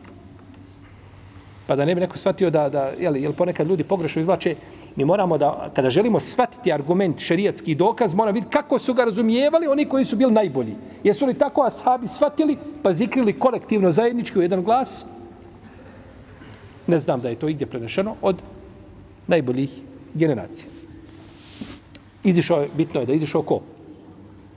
Pa 1.67 1.75
da 1.75 1.85
ne 1.85 1.95
bi 1.95 2.01
neko 2.01 2.17
shvatio 2.17 2.49
da, 2.49 2.69
da 2.69 2.91
jel, 2.99 3.15
jel 3.17 3.33
ponekad 3.33 3.67
ljudi 3.67 3.83
pogrešno 3.83 4.21
izvlače, 4.21 4.55
mi 4.95 5.05
moramo 5.05 5.37
da, 5.37 5.69
kada 5.75 5.89
želimo 5.89 6.19
shvatiti 6.19 6.73
argument, 6.73 7.19
šerijatski 7.19 7.75
dokaz, 7.75 8.13
mora 8.13 8.31
vidjeti 8.31 8.53
kako 8.53 8.79
su 8.79 8.93
ga 8.93 9.03
razumijevali 9.03 9.67
oni 9.67 9.85
koji 9.85 10.05
su 10.05 10.15
bili 10.15 10.31
najbolji. 10.31 10.75
Jesu 11.03 11.25
li 11.25 11.33
tako 11.33 11.63
ashabi 11.63 12.07
shvatili, 12.07 12.57
pa 12.83 12.93
zikrili 12.93 13.39
kolektivno 13.39 13.91
zajednički 13.91 14.39
u 14.39 14.41
jedan 14.41 14.63
glas? 14.63 15.05
Ne 16.87 16.99
znam 16.99 17.21
da 17.21 17.29
je 17.29 17.35
to 17.35 17.49
igdje 17.49 17.67
prenešeno 17.67 18.15
od 18.21 18.41
najboljih 19.27 19.81
generacija. 20.13 20.69
Izišao 22.23 22.61
je, 22.61 22.69
bitno 22.77 22.99
je 22.99 23.05
da 23.05 23.13
izišao 23.13 23.41
ko? 23.41 23.61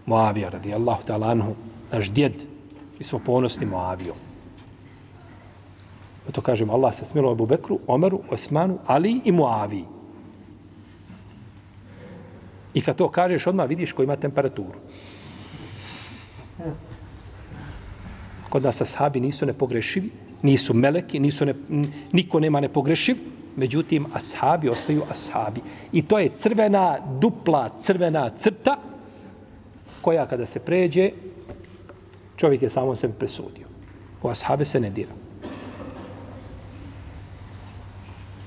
Muavija 0.07 0.49
radijallahu 0.49 1.03
ta'ala 1.07 1.31
anhu, 1.31 1.55
naš 1.93 2.11
djed. 2.11 2.33
Mi 2.99 3.05
smo 3.05 3.19
ponosni 3.19 3.67
Moavijom. 3.67 4.17
Zato 6.27 6.41
pa 6.41 6.45
kažemo, 6.45 6.73
Allah 6.73 6.95
se 6.95 7.05
smilo 7.05 7.31
Abu 7.33 7.47
Bekru, 7.47 7.79
Omeru, 7.87 8.21
Osmanu, 8.31 8.79
Ali 8.87 9.21
i 9.25 9.33
Moaviji. 9.33 9.85
I 12.75 12.81
kad 12.81 12.97
to 12.97 13.09
kažeš, 13.09 13.47
odmah 13.47 13.69
vidiš 13.69 13.93
ko 13.93 14.03
ima 14.03 14.17
temperaturu. 14.17 14.79
Kod 18.49 18.63
nas 18.63 18.81
ashabi 18.81 19.21
nisu 19.21 19.47
nepogrešivi, 19.47 20.11
nisu 20.43 20.75
meleki, 20.75 21.21
nisu 21.21 21.47
ne, 21.47 21.55
niko 22.13 22.41
nema 22.41 22.61
nepogrešiv, 22.61 23.17
međutim, 23.57 24.07
ashabi 24.13 24.69
ostaju 24.69 25.03
ashabi. 25.11 25.61
I 25.93 26.03
to 26.03 26.19
je 26.19 26.29
crvena, 26.29 26.99
dupla, 27.21 27.71
crvena 27.81 28.31
crta, 28.37 28.77
koja 30.03 30.27
kada 30.27 30.47
se 30.47 30.61
pređe, 30.61 31.11
čovjek 32.39 32.63
je 32.63 32.71
samo 32.71 32.97
se 32.97 33.13
presudio. 33.19 33.67
U 34.23 34.29
ashabe 34.29 34.65
se 34.65 34.81
ne 34.81 34.91
dira. 34.91 35.13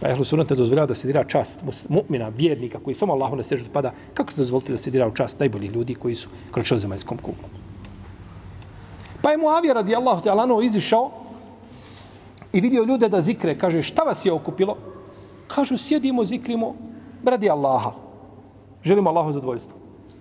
Pa 0.01 0.09
ehlu 0.09 0.23
sunat 0.25 0.49
ne 0.49 0.55
dozvoljava 0.55 0.87
da 0.87 0.95
se 0.95 1.07
dira 1.07 1.23
čast 1.23 1.63
mu'mina, 1.89 2.31
vjernika, 2.37 2.79
koji 2.79 2.93
samo 2.93 3.13
Allahu 3.13 3.35
ne 3.35 3.43
sežu 3.43 3.65
pada. 3.73 3.91
Kako 4.13 4.31
se 4.31 4.41
dozvoliti 4.41 4.71
da 4.71 4.77
se 4.77 4.91
dira 4.91 5.07
u 5.07 5.13
čast 5.13 5.39
najboljih 5.39 5.71
ljudi 5.71 5.95
koji 5.95 6.15
su 6.15 6.29
kročili 6.51 6.79
zemaljskom 6.79 7.17
kuglom? 7.17 7.51
Pa 9.21 9.31
je 9.31 9.37
Muavija 9.37 9.73
radijallahu 9.73 10.29
Allahu 10.29 10.61
izišao 10.61 11.11
i 12.53 12.61
vidio 12.61 12.83
ljude 12.83 13.09
da 13.09 13.21
zikre. 13.21 13.57
Kaže, 13.57 13.81
šta 13.81 14.03
vas 14.03 14.25
je 14.25 14.31
okupilo? 14.31 14.77
Kažu, 15.47 15.77
sjedimo, 15.77 16.25
zikrimo, 16.25 16.75
radi 17.25 17.49
Allaha. 17.49 17.91
Želimo 18.83 19.09
Allahu 19.09 19.31
zadovoljstvo. 19.31 19.77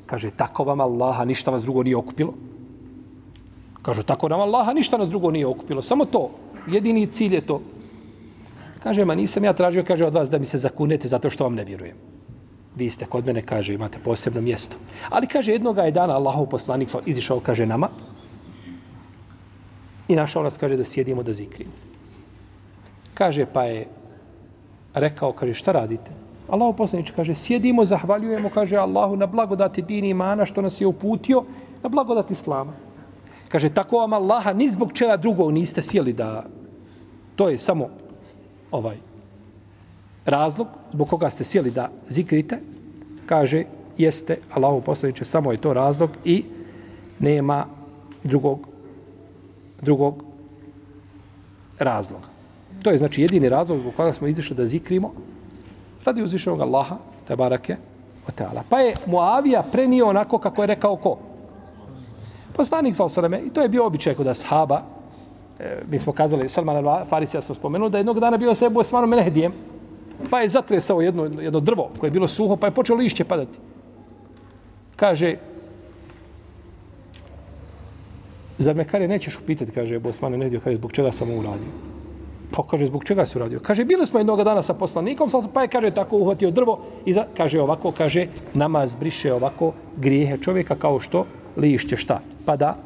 Kaže, 0.07 0.31
tako 0.31 0.65
vam 0.65 0.81
Allaha, 0.81 1.25
ništa 1.25 1.51
vas 1.51 1.63
drugo 1.63 1.83
nije 1.83 1.97
okupilo. 1.97 2.35
Kažu, 3.83 4.03
tako 4.03 4.29
nam 4.29 4.40
Allaha, 4.40 4.73
ništa 4.73 4.99
nas 4.99 5.09
drugo 5.09 5.31
nije 5.31 5.47
okupilo. 5.47 5.83
Samo 5.83 6.05
to, 6.05 6.31
jedini 6.69 7.07
cilj 7.07 7.35
je 7.35 7.40
to. 7.40 7.61
Kaže, 8.83 9.05
ma 9.05 9.14
nisam 9.14 9.45
ja 9.45 9.53
tražio, 9.53 9.85
kaže, 9.85 10.07
od 10.07 10.14
vas 10.14 10.31
da 10.31 10.38
mi 10.38 10.47
se 10.47 10.59
zakunete 10.59 11.09
zato 11.09 11.31
što 11.31 11.45
vam 11.45 11.55
ne 11.55 11.64
vjerujem. 11.64 11.97
Vi 12.77 12.90
ste 12.90 13.07
kod 13.07 13.27
mene, 13.27 13.43
kaže, 13.43 13.75
imate 13.75 13.99
posebno 14.05 14.40
mjesto. 14.40 14.77
Ali, 15.09 15.27
kaže, 15.27 15.53
jednoga 15.53 15.83
je 15.83 15.93
dana 15.93 16.14
Allahov 16.16 16.47
poslanik 16.47 16.88
izišao, 17.07 17.40
kaže, 17.40 17.66
nama 17.66 17.88
i 20.09 20.16
našao 20.16 20.43
nas, 20.43 20.57
kaže, 20.57 20.77
da 20.77 20.85
sjedimo 20.85 21.23
da 21.23 21.33
zikrimo. 21.33 21.73
Kaže, 23.14 23.47
pa 23.47 23.64
je 23.64 23.87
rekao, 24.95 25.33
kaže, 25.33 25.55
šta 25.55 25.73
radite? 25.73 26.11
Allahov 26.49 26.75
poslanič 26.77 27.11
kaže, 27.11 27.35
sjedimo, 27.35 27.85
zahvaljujemo, 27.85 28.51
kaže 28.51 28.77
Allahu 28.77 29.16
na 29.16 29.27
blagodati 29.27 29.83
dini 29.83 30.09
imana 30.09 30.47
što 30.47 30.62
nas 30.62 30.81
je 30.81 30.87
uputio, 30.87 31.45
na 31.83 31.88
blagodati 31.88 32.33
islama. 32.33 32.73
Kaže, 33.51 33.71
tako 33.75 33.99
vam 33.99 34.13
Allaha, 34.13 34.53
ni 34.53 34.69
zbog 34.71 34.93
čega 34.93 35.17
drugog 35.17 35.53
niste 35.53 35.83
sjeli 35.83 36.13
da 36.13 36.45
to 37.37 37.49
je 37.49 37.59
samo 37.59 37.89
ovaj 38.71 38.97
razlog 40.25 40.69
zbog 40.93 41.09
koga 41.09 41.31
ste 41.31 41.45
sjeli 41.45 41.71
da 41.71 41.91
zikrite, 42.09 42.61
kaže, 43.27 43.65
jeste 43.99 44.39
Allahu 44.55 44.81
poslaniče, 44.81 45.25
samo 45.25 45.53
je 45.53 45.59
to 45.59 45.75
razlog 45.75 46.11
i 46.25 46.45
nema 47.19 47.67
drugog 48.23 48.69
drugog 49.81 50.25
razloga. 51.79 52.29
To 52.83 52.91
je 52.91 52.99
znači 52.99 53.23
jedini 53.23 53.49
razlog 53.49 53.81
zbog 53.81 53.95
koga 53.97 54.13
smo 54.13 54.27
izišli 54.27 54.57
da 54.57 54.67
zikrimo 54.67 55.13
radi 56.05 56.23
uzvišenog 56.23 56.61
Allaha, 56.61 56.97
te 57.29 57.37
barake, 57.37 57.77
o 58.29 58.33
teala. 58.33 58.63
Pa 58.69 58.79
je 58.81 58.95
Muavija 59.07 59.63
prenio 59.73 60.09
onako 60.09 60.39
kako 60.39 60.63
je 60.63 60.67
rekao 60.67 60.97
ko? 60.97 61.19
Poslanik 62.61 62.96
sa 62.96 63.05
osrame, 63.05 63.40
i 63.40 63.51
to 63.51 63.62
je 63.62 63.68
bio 63.68 63.87
običaj 63.87 64.14
kod 64.14 64.27
ashaba, 64.29 64.83
e, 65.59 65.81
mi 65.90 65.99
smo 65.99 66.12
kazali, 66.12 66.49
Salman 66.49 66.77
al-Farisija 66.77 67.40
smo 67.40 67.55
spomenuli, 67.55 67.90
da 67.90 67.99
jednog 67.99 68.20
dana 68.20 68.37
bio 68.37 68.55
sa 68.55 68.66
Ebu 68.66 68.81
Osmanom 68.81 69.11
Menehdijem, 69.11 69.53
pa 70.31 70.40
je 70.40 70.49
zatresao 70.49 71.01
jedno, 71.01 71.25
jedno 71.40 71.61
drvo 71.61 71.88
koje 71.99 72.09
je 72.09 72.12
bilo 72.12 72.29
suho, 72.29 72.57
pa 72.57 72.66
je 72.66 72.75
počelo 72.77 72.99
lišće 72.99 73.25
padati. 73.25 73.59
Kaže, 74.96 75.37
zar 78.59 78.77
me 78.77 78.85
kare 78.85 79.09
nećeš 79.09 79.38
upitati, 79.38 79.73
kaže 79.73 79.96
Ebu 79.96 80.09
Osman 80.09 80.33
Menehdijem, 80.33 80.61
kaže, 80.61 80.77
zbog 80.77 80.92
čega 80.92 81.12
sam 81.12 81.31
uradio? 81.31 81.73
Pa 82.51 82.62
kaže, 82.70 82.87
zbog 82.87 83.05
čega 83.05 83.27
si 83.27 83.38
uradio? 83.38 83.61
Kaže, 83.61 83.85
bili 83.85 84.07
smo 84.07 84.20
jednog 84.20 84.44
dana 84.44 84.62
sa 84.62 84.75
poslanikom, 84.75 85.31
pa 85.55 85.62
je, 85.62 85.68
kaže, 85.68 85.90
tako 85.90 86.16
uhvatio 86.16 86.51
drvo 86.51 86.79
i 87.05 87.14
za, 87.14 87.25
kaže 87.37 87.61
ovako, 87.61 87.92
kaže, 87.92 88.27
namaz 88.55 88.94
briše 88.94 89.33
ovako 89.33 89.73
grijehe 89.96 90.38
čovjeka 90.38 90.77
kao 90.77 91.01
što 91.01 91.25
lišće 91.57 91.96
šta? 91.96 92.20
Pada, 92.46 92.76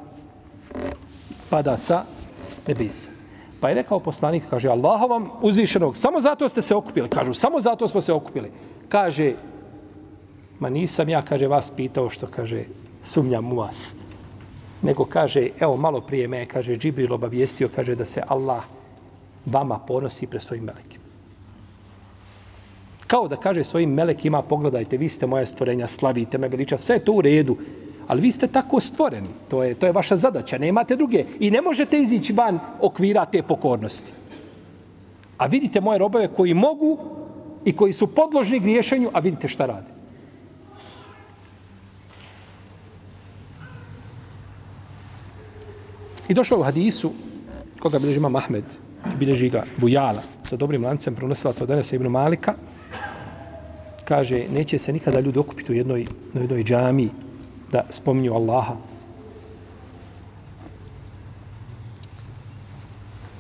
pada 1.51 1.77
sa 1.79 2.05
nebisa. 2.69 3.09
Pa 3.61 3.69
je 3.69 3.75
rekao 3.75 4.01
poslanik, 4.01 4.43
kaže, 4.51 4.69
Allah 4.69 5.11
vam 5.11 5.31
uzvišenog, 5.43 5.97
samo 5.97 6.21
zato 6.21 6.49
ste 6.49 6.63
se 6.63 6.75
okupili. 6.75 7.09
Kažu, 7.09 7.35
samo 7.35 7.61
zato 7.61 7.89
smo 7.89 8.01
se 8.01 8.13
okupili. 8.13 8.51
Kaže, 8.89 9.35
ma 10.59 10.69
nisam 10.69 11.09
ja, 11.09 11.23
kaže, 11.23 11.47
vas 11.47 11.71
pitao 11.71 12.11
što, 12.11 12.27
kaže, 12.27 12.65
sumnjam 13.03 13.53
u 13.53 13.57
vas. 13.57 13.95
Nego 14.83 15.05
kaže, 15.05 15.49
evo, 15.61 15.77
malo 15.77 16.01
prije 16.01 16.29
me, 16.29 16.47
kaže, 16.47 16.77
Džibril 16.77 17.13
obavijestio, 17.13 17.71
kaže, 17.75 17.95
da 17.95 18.05
se 18.05 18.23
Allah 18.27 18.65
vama 19.47 19.79
ponosi 19.79 20.27
pre 20.27 20.41
svojim 20.41 20.65
melekima. 20.65 21.05
Kao 23.07 23.29
da 23.29 23.37
kaže 23.37 23.65
svojim 23.65 23.91
melekima, 23.91 24.43
pogledajte, 24.43 24.97
vi 24.97 25.09
ste 25.09 25.27
moja 25.27 25.47
stvorenja, 25.47 25.87
slavite 25.87 26.39
me, 26.39 26.49
veliča, 26.49 26.79
sve 26.79 26.97
je 26.97 27.05
to 27.05 27.13
u 27.13 27.21
redu. 27.21 27.57
Ali 28.07 28.21
vi 28.21 28.33
ste 28.33 28.47
tako 28.47 28.81
stvoreni. 28.81 29.29
To 29.49 29.63
je, 29.63 29.75
to 29.75 29.87
je 29.87 29.93
vaša 29.93 30.17
zadaća. 30.17 30.59
Nemate 30.59 30.97
druge. 30.97 31.25
I 31.41 31.51
ne 31.51 31.61
možete 31.61 31.99
izići 31.99 32.33
van 32.33 32.59
okvira 32.81 33.25
te 33.25 33.43
pokornosti. 33.43 34.13
A 35.39 35.47
vidite 35.47 35.81
moje 35.81 35.99
robove 35.99 36.29
koji 36.29 36.55
mogu 36.55 36.99
i 37.65 37.73
koji 37.73 37.93
su 37.93 38.07
podložni 38.07 38.61
griješenju, 38.61 39.11
a 39.13 39.21
vidite 39.21 39.49
šta 39.49 39.67
rade. 39.67 39.95
I 46.29 46.35
došlo 46.35 46.59
u 46.59 46.63
hadisu, 46.63 47.13
koga 47.79 47.99
bilježi 47.99 48.19
ima 48.19 48.29
Mahmed, 48.29 48.65
bilježi 49.19 49.49
ga 49.49 49.65
Bujala, 49.77 50.23
sa 50.45 50.57
dobrim 50.57 50.85
lancem 50.85 51.15
pronosilaca 51.15 51.65
od 51.65 51.71
Anasa 51.71 51.97
ibn 51.97 52.07
Malika, 52.07 52.55
kaže, 54.05 54.45
neće 54.53 54.79
se 54.79 54.93
nikada 54.93 55.21
ljudi 55.21 55.39
okupiti 55.39 55.73
u 55.73 55.75
jednoj, 55.75 56.07
u 56.35 56.39
jednoj 56.39 56.65
džamiji, 56.65 57.11
da 57.75 57.83
spominju 57.91 58.35
Allaha. 58.35 58.77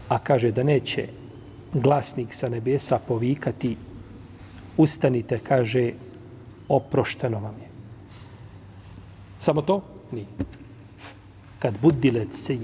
A 0.08 0.18
kaže 0.18 0.50
da 0.50 0.62
neće 0.62 1.06
glasnik 1.72 2.34
sa 2.34 2.48
nebesa 2.48 2.98
povikati 2.98 3.76
ustanite, 4.76 5.38
kaže, 5.38 5.92
oprošteno 6.68 7.38
vam 7.38 7.54
je. 7.62 7.68
Samo 9.38 9.62
to? 9.62 9.82
Nije. 10.10 10.26
Kad 11.58 11.78
budilet 11.78 12.34
se 12.34 12.58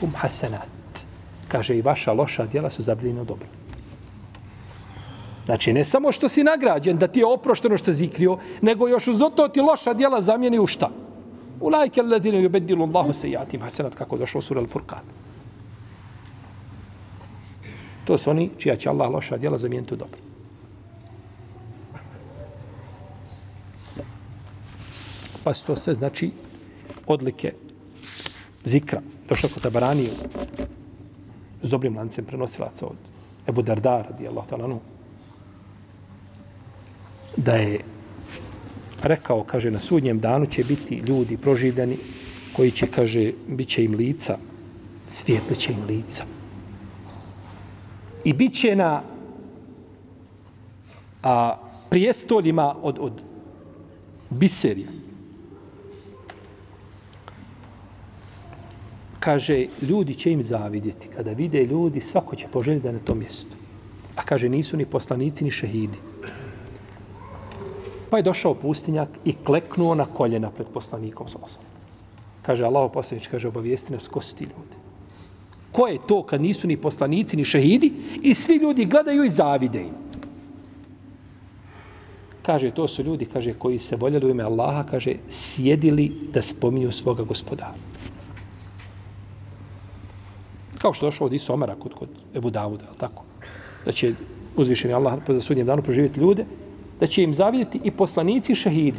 kum 0.00 0.14
hasanat. 0.16 1.04
kaže 1.48 1.76
i 1.76 1.82
vaša 1.82 2.12
loša 2.12 2.46
djela 2.46 2.70
su 2.70 2.82
zabljena 2.82 3.24
dobro. 3.24 3.48
Znači, 5.44 5.72
ne 5.72 5.84
samo 5.84 6.12
što 6.12 6.28
si 6.28 6.44
nagrađen 6.44 6.98
da 6.98 7.06
ti 7.06 7.20
je 7.20 7.26
oprošteno 7.26 7.76
što 7.76 7.92
zikrio, 7.92 8.38
nego 8.62 8.88
još 8.88 9.08
uz 9.08 9.20
to 9.36 9.48
ti 9.48 9.60
loša 9.60 9.94
djela 9.94 10.22
zamijeni 10.22 10.58
u 10.58 10.66
šta? 10.66 11.01
Ulajke 11.62 12.00
alladine 12.00 12.38
ledine 12.38 12.48
yubedilu 12.48 12.82
Allahu 12.82 13.12
sejatim 13.12 13.60
hasenat 13.62 13.94
kako 13.94 14.16
došlo 14.18 14.38
u 14.38 14.42
sura 14.42 14.60
Al-Furqan. 14.60 15.04
To 18.04 18.18
su 18.18 18.30
oni 18.30 18.50
čija 18.58 18.76
će 18.76 18.88
Allah 18.88 19.10
loša 19.10 19.36
djela 19.36 19.58
zamijeniti 19.58 19.94
u 19.94 19.96
dobro. 19.96 20.18
Pa 25.44 25.54
su 25.54 25.66
to 25.66 25.76
sve 25.76 25.94
znači 25.94 26.30
odlike 27.06 27.52
zikra. 28.64 29.00
Došlo 29.28 29.48
kod 29.54 29.62
Tabaraniju 29.62 30.10
s 31.62 31.70
dobrim 31.70 31.96
lancem 31.96 32.24
prenosilaca 32.24 32.86
od 32.86 32.96
Ebu 33.48 33.62
Dardar, 33.62 34.06
radi 34.10 34.28
Allah 34.28 34.46
talanu, 34.46 34.80
da 37.36 37.54
je 37.54 37.80
rekao, 39.02 39.44
kaže, 39.44 39.70
na 39.70 39.80
sudnjem 39.80 40.20
danu 40.20 40.46
će 40.46 40.64
biti 40.64 41.02
ljudi 41.08 41.36
proživljeni 41.36 41.96
koji 42.56 42.70
će, 42.70 42.86
kaže, 42.86 43.32
bit 43.48 43.68
će 43.68 43.84
im 43.84 43.94
lica, 43.94 44.38
svijetli 45.10 45.56
će 45.56 45.72
im 45.72 45.84
lica. 45.88 46.24
I 48.24 48.32
bit 48.32 48.54
će 48.54 48.76
na 48.76 49.02
a, 51.22 51.56
prijestoljima 51.90 52.76
od, 52.82 52.98
od 53.00 53.12
biserija. 54.30 54.88
Kaže, 59.20 59.66
ljudi 59.82 60.14
će 60.14 60.32
im 60.32 60.42
zavidjeti. 60.42 61.08
Kada 61.08 61.32
vide 61.32 61.64
ljudi, 61.64 62.00
svako 62.00 62.36
će 62.36 62.46
poželjeti 62.52 62.82
da 62.82 62.88
je 62.88 62.92
na 62.92 62.98
tom 62.98 63.18
mjestu. 63.18 63.56
A 64.16 64.22
kaže, 64.22 64.48
nisu 64.48 64.76
ni 64.76 64.84
poslanici, 64.84 65.44
ni 65.44 65.50
šehidi. 65.50 66.11
Pa 68.12 68.18
je 68.18 68.22
došao 68.22 68.54
pustinjak 68.54 69.08
i 69.24 69.32
kleknuo 69.32 69.94
na 69.94 70.04
koljena 70.04 70.50
pred 70.50 70.66
poslanikom 70.68 71.28
sa. 71.28 71.38
Kaže, 72.42 72.64
Allah 72.64 72.90
poslanič, 72.92 73.26
kaže, 73.26 73.48
obavijesti 73.48 73.92
nas, 73.92 74.08
ko 74.08 74.20
su 74.20 74.36
ti 74.36 74.44
ljudi? 74.44 74.76
Ko 75.72 75.86
je 75.86 75.98
to 76.08 76.22
kad 76.22 76.42
nisu 76.42 76.68
ni 76.68 76.76
poslanici, 76.76 77.36
ni 77.36 77.44
šehidi 77.44 77.92
i 78.22 78.34
svi 78.34 78.56
ljudi 78.56 78.84
gledaju 78.84 79.24
i 79.24 79.30
zavide 79.30 79.80
im? 79.80 79.94
Kaže, 82.42 82.70
to 82.70 82.88
su 82.88 83.02
ljudi, 83.02 83.24
kaže, 83.24 83.54
koji 83.54 83.78
se 83.78 83.96
voljeli 83.96 84.26
u 84.26 84.30
ime 84.30 84.44
Allaha, 84.44 84.84
kaže, 84.84 85.14
sjedili 85.28 86.12
da 86.32 86.42
spominju 86.42 86.92
svoga 86.92 87.24
gospodara. 87.24 87.74
Kao 90.78 90.92
što 90.92 91.06
došlo 91.06 91.26
od 91.26 91.32
Isu 91.32 91.52
Omara 91.52 91.74
kod, 91.74 91.94
kod 91.94 92.08
Ebu 92.34 92.50
Davuda, 92.50 92.84
je 92.84 92.98
tako? 92.98 93.24
Da 93.84 93.92
će 93.92 94.14
uzvišeni 94.56 94.94
Allah 94.94 95.18
za 95.28 95.40
sudnjem 95.40 95.66
danu 95.66 95.82
proživjeti 95.82 96.20
ljude, 96.20 96.44
da 97.02 97.06
će 97.06 97.22
im 97.22 97.34
zavidjeti 97.34 97.80
i 97.84 97.90
poslanici 97.90 98.54
šehidi. 98.54 98.98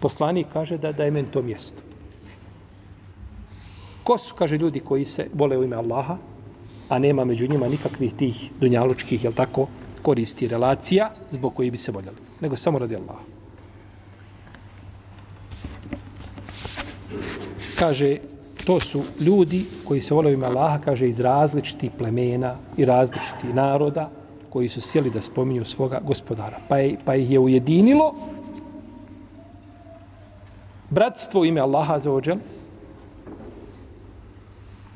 Poslanik 0.00 0.46
kaže 0.52 0.76
da, 0.78 0.90
da 0.92 1.04
je 1.04 1.10
meni 1.10 1.30
to 1.32 1.42
mjesto. 1.42 1.80
Ko 4.04 4.18
su, 4.18 4.34
kaže, 4.34 4.58
ljudi 4.58 4.80
koji 4.80 5.04
se 5.04 5.30
vole 5.32 5.56
u 5.58 5.64
ime 5.64 5.76
Allaha, 5.76 6.18
a 6.88 6.98
nema 6.98 7.24
među 7.24 7.48
njima 7.48 7.68
nikakvih 7.68 8.12
tih 8.14 8.50
dunjalučkih, 8.60 9.24
jel 9.24 9.32
tako, 9.32 9.66
koristi 10.02 10.48
relacija 10.48 11.08
zbog 11.30 11.54
koji 11.54 11.70
bi 11.70 11.80
se 11.80 11.92
voljeli, 11.92 12.20
nego 12.40 12.56
samo 12.56 12.78
radi 12.78 12.96
Allaha. 12.96 13.24
Kaže, 17.78 18.18
to 18.66 18.80
su 18.80 19.02
ljudi 19.20 19.64
koji 19.88 20.00
se 20.00 20.14
vole 20.14 20.30
u 20.30 20.34
ime 20.34 20.46
Allaha, 20.46 20.84
kaže, 20.84 21.08
iz 21.08 21.20
različitih 21.20 21.90
plemena 21.98 22.54
i 22.76 22.84
različitih 22.84 23.54
naroda, 23.54 24.10
koji 24.56 24.68
su 24.68 24.80
sjeli 24.80 25.10
da 25.10 25.20
spominju 25.20 25.64
svoga 25.64 26.00
gospodara. 26.00 26.56
Pa, 26.68 26.78
je, 26.78 26.96
pa 27.04 27.14
ih 27.14 27.30
je 27.30 27.38
ujedinilo 27.38 28.14
bratstvo 30.90 31.44
ime 31.44 31.60
Allaha 31.60 31.98
za 31.98 32.12
ođel 32.12 32.38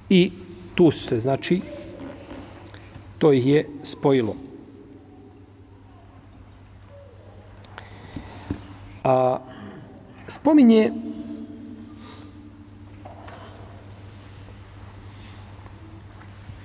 i 0.08 0.32
tu 0.74 0.90
se, 0.90 1.18
znači, 1.20 1.60
to 3.18 3.32
ih 3.32 3.46
je 3.46 3.68
spojilo. 3.82 4.36
A, 9.04 9.38
spominje 10.28 10.92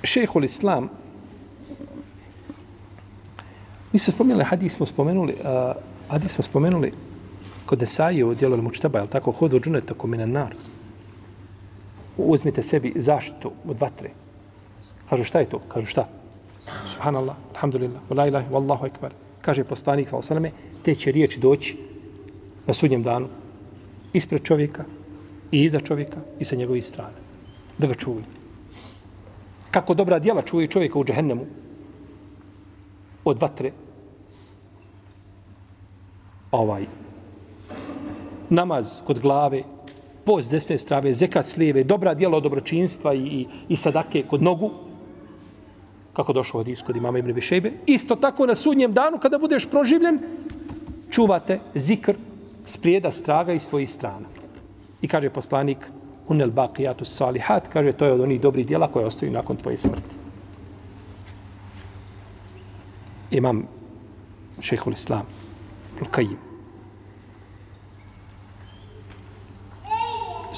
šehol 0.03 0.43
Islam 0.43 1.04
Mi 3.95 3.99
smo 3.99 4.13
spomenuli, 4.13 4.43
hadis 4.43 4.73
smo 4.75 4.85
spomenuli, 4.85 5.33
uh, 5.39 5.75
hadis 6.09 6.33
smo 6.33 6.43
spomenuli 6.43 6.91
kod 7.65 7.83
Esaije 7.83 8.25
u 8.25 8.33
dijelu 8.35 8.57
Mučtaba, 8.61 8.99
je 8.99 9.07
tako, 9.07 9.31
hodu 9.31 9.59
džune, 9.59 9.81
tako 9.81 10.07
minan 10.07 10.31
nar. 10.31 10.55
Uzmite 12.17 12.63
sebi 12.63 12.91
zaštitu 12.95 13.51
od 13.67 13.79
vatre. 13.79 14.09
Kažu 15.09 15.23
šta 15.23 15.39
je 15.39 15.45
to? 15.45 15.59
Kažu 15.67 15.87
šta? 15.87 16.07
Subhanallah, 16.85 17.37
alhamdulillah, 17.53 18.01
la 18.09 18.27
ilaha, 18.27 18.51
wallahu 18.51 18.85
ekbar. 18.85 19.13
Kaže 19.41 19.63
poslanik, 19.63 20.11
sallam, 20.21 20.51
te 20.83 20.95
će 20.95 21.11
riječi 21.11 21.39
doći 21.39 21.77
na 22.67 22.73
sudnjem 22.73 23.03
danu 23.03 23.27
ispred 24.13 24.43
čovjeka 24.43 24.83
i 25.51 25.63
iza 25.63 25.79
čovjeka 25.79 26.19
i 26.39 26.45
sa 26.45 26.55
njegove 26.55 26.81
strane. 26.81 27.15
Da 27.77 27.87
ga 27.87 27.93
čuju. 27.93 28.27
Kako 29.71 29.93
dobra 29.93 30.19
djela 30.19 30.41
čuje 30.41 30.67
čovjeka 30.67 30.99
u 30.99 31.05
džehennemu 31.05 31.45
od 33.25 33.41
vatre, 33.41 33.71
ovaj 36.55 36.85
namaz 38.49 39.01
kod 39.07 39.19
glave, 39.19 39.63
post 40.25 40.51
desne 40.51 40.77
strave, 40.77 41.13
zekat 41.13 41.45
s 41.45 41.57
lijeve, 41.57 41.83
dobra 41.83 42.13
djela 42.13 42.37
od 42.37 42.43
dobročinstva 42.43 43.13
i, 43.13 43.19
i, 43.19 43.47
i 43.69 43.75
sadake 43.75 44.23
kod 44.29 44.43
nogu, 44.43 44.71
kako 46.13 46.33
došlo 46.33 46.59
od 46.59 46.67
iskod 46.67 46.95
imama 46.95 47.19
Ibn 47.19 47.33
Bišejbe. 47.33 47.71
Isto 47.85 48.15
tako 48.15 48.45
na 48.45 48.55
sudnjem 48.55 48.93
danu, 48.93 49.17
kada 49.17 49.37
budeš 49.37 49.65
proživljen, 49.69 50.19
čuvate 51.11 51.59
zikr 51.75 52.15
sprijeda 52.65 53.11
straga 53.11 53.53
i 53.53 53.59
svojih 53.59 53.89
strana. 53.89 54.27
I 55.01 55.07
kaže 55.07 55.29
poslanik, 55.29 55.77
unel 56.27 56.49
baqiyatu 56.49 57.05
salihat, 57.05 57.67
kaže, 57.73 57.91
to 57.91 58.05
je 58.05 58.13
od 58.13 58.21
onih 58.21 58.41
dobrih 58.41 58.67
djela 58.67 58.87
koje 58.87 59.05
ostaju 59.05 59.31
nakon 59.31 59.55
tvoje 59.55 59.77
smrti. 59.77 60.15
Imam 63.31 63.67
šehhul 64.61 64.93
islam, 64.93 65.25
Lukajim. 66.01 66.44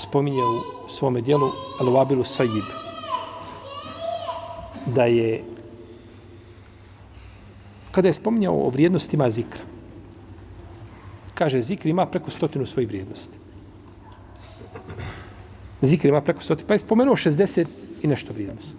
Spominje 0.07 0.43
u 0.43 0.89
svome 0.89 1.21
dijelu 1.21 1.49
Al-Wabilu 1.79 2.23
Sajib 2.23 2.63
da 4.85 5.03
je 5.03 5.43
kada 7.91 8.07
je 8.07 8.13
spominjao 8.13 8.55
o 8.55 8.69
vrijednostima 8.69 9.29
zikra 9.29 9.61
kaže 11.33 11.61
zikr 11.61 11.87
ima 11.87 12.05
preko 12.05 12.31
stotinu 12.31 12.65
svojih 12.65 12.89
vrijednosti 12.89 13.37
zikr 15.81 16.07
ima 16.07 16.21
preko 16.21 16.41
stotinu 16.41 16.67
pa 16.67 16.73
je 16.73 16.79
spomenuo 16.79 17.15
60 17.15 17.65
i 18.01 18.07
nešto 18.07 18.33
vrijednosti 18.33 18.77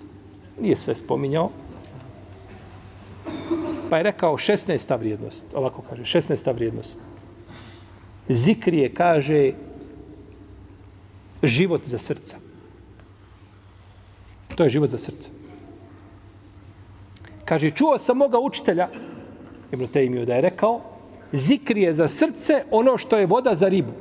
nije 0.60 0.76
sve 0.76 0.96
spominjao 0.96 1.50
pa 3.90 3.96
je 3.96 4.02
rekao 4.02 4.36
16. 4.36 4.98
vrijednost 4.98 5.44
ovako 5.54 5.82
kaže 5.90 6.02
16. 6.02 6.54
vrijednost 6.54 6.98
zikr 8.28 8.74
je 8.74 8.94
kaže 8.94 9.52
život 11.42 11.84
za 11.84 11.98
srca. 11.98 12.36
To 14.54 14.64
je 14.64 14.70
život 14.70 14.90
za 14.90 14.98
srce. 14.98 15.30
Kaže, 17.44 17.70
čuo 17.70 17.98
sam 17.98 18.16
moga 18.16 18.38
učitelja, 18.38 18.88
Ibn 19.72 19.86
Tejmiju 19.86 20.26
da 20.26 20.34
je 20.34 20.40
rekao, 20.40 20.80
zikri 21.32 21.82
je 21.82 21.94
za 21.94 22.08
srce 22.08 22.64
ono 22.70 22.98
što 22.98 23.18
je 23.18 23.26
voda 23.26 23.54
za 23.54 23.68
ribu. 23.68 23.92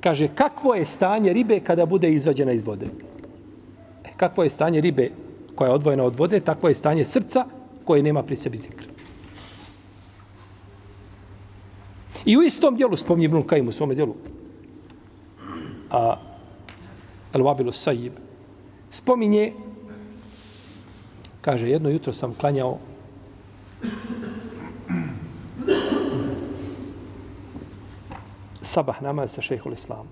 Kaže, 0.00 0.28
kakvo 0.28 0.74
je 0.74 0.84
stanje 0.84 1.32
ribe 1.32 1.60
kada 1.60 1.86
bude 1.86 2.12
izvađena 2.12 2.52
iz 2.52 2.62
vode? 2.62 2.86
E, 4.04 4.12
kakvo 4.16 4.44
je 4.44 4.50
stanje 4.50 4.80
ribe 4.80 5.10
koja 5.54 5.68
je 5.68 5.74
odvojena 5.74 6.04
od 6.04 6.18
vode, 6.18 6.40
takvo 6.40 6.68
je 6.68 6.74
stanje 6.74 7.04
srca 7.04 7.46
koje 7.84 8.02
nema 8.02 8.22
pri 8.22 8.36
sebi 8.36 8.58
zikra. 8.58 8.86
I 12.24 12.36
u 12.36 12.42
istom 12.42 12.76
dijelu, 12.76 12.96
spomni 12.96 13.24
Ibn 13.24 13.42
Kajim 13.42 13.68
u 13.68 13.72
svome 13.72 13.94
dijelu, 13.94 14.14
a, 15.90 16.16
Al-Wabilu 17.34 17.72
Sajib, 17.72 18.12
spominje, 18.90 19.52
kaže, 21.40 21.68
jedno 21.68 21.88
jutro 21.88 22.12
sam 22.12 22.34
klanjao 22.34 22.78
sabah 28.62 29.02
namaz 29.02 29.34
sa 29.34 29.42
šehhul 29.42 29.72
Islam. 29.72 30.06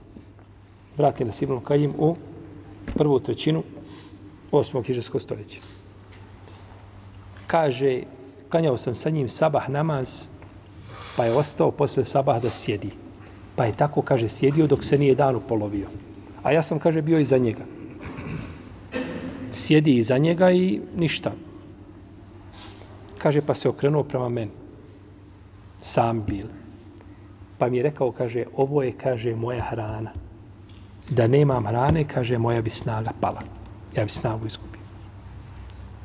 Vrati 0.96 1.24
nas 1.24 1.42
Ibn 1.42 1.60
Kajim 1.64 1.94
u 1.98 2.14
prvu 2.94 3.20
trećinu 3.20 3.62
osmog 4.52 4.84
hiđarskog 4.84 5.22
stoljeća. 5.22 5.60
Kaže, 7.46 8.02
klanjao 8.50 8.78
sam 8.78 8.94
sa 8.94 9.10
njim 9.10 9.28
sabah 9.28 9.70
namaz, 9.70 10.28
pa 11.16 11.24
je 11.24 11.36
ostao 11.36 11.70
posle 11.70 12.04
sabah 12.04 12.42
da 12.42 12.50
sjedi. 12.50 12.90
Pa 13.56 13.64
je 13.64 13.76
tako, 13.76 14.02
kaže, 14.02 14.28
sjedio 14.28 14.66
dok 14.66 14.84
se 14.84 14.98
nije 14.98 15.14
dan 15.14 15.36
upolovio. 15.36 15.88
A 16.42 16.52
ja 16.52 16.62
sam, 16.62 16.78
kaže, 16.78 17.02
bio 17.02 17.18
iza 17.18 17.38
njega. 17.38 17.64
Sjedi 19.50 19.96
iza 19.96 20.18
njega 20.18 20.50
i 20.50 20.80
ništa. 20.96 21.32
Kaže, 23.18 23.42
pa 23.42 23.54
se 23.54 23.68
okrenuo 23.68 24.02
prema 24.02 24.28
meni. 24.28 24.50
Sam 25.82 26.22
bil. 26.24 26.46
Pa 27.58 27.68
mi 27.68 27.76
je 27.76 27.82
rekao, 27.82 28.12
kaže, 28.12 28.44
ovo 28.56 28.82
je, 28.82 28.92
kaže, 28.92 29.34
moja 29.34 29.62
hrana. 29.62 30.10
Da 31.10 31.26
nemam 31.26 31.66
hrane, 31.66 32.04
kaže, 32.04 32.38
moja 32.38 32.62
bi 32.62 32.70
snaga 32.70 33.10
pala. 33.20 33.42
Ja 33.96 34.04
bi 34.04 34.10
snagu 34.10 34.46
izgubio. 34.46 34.80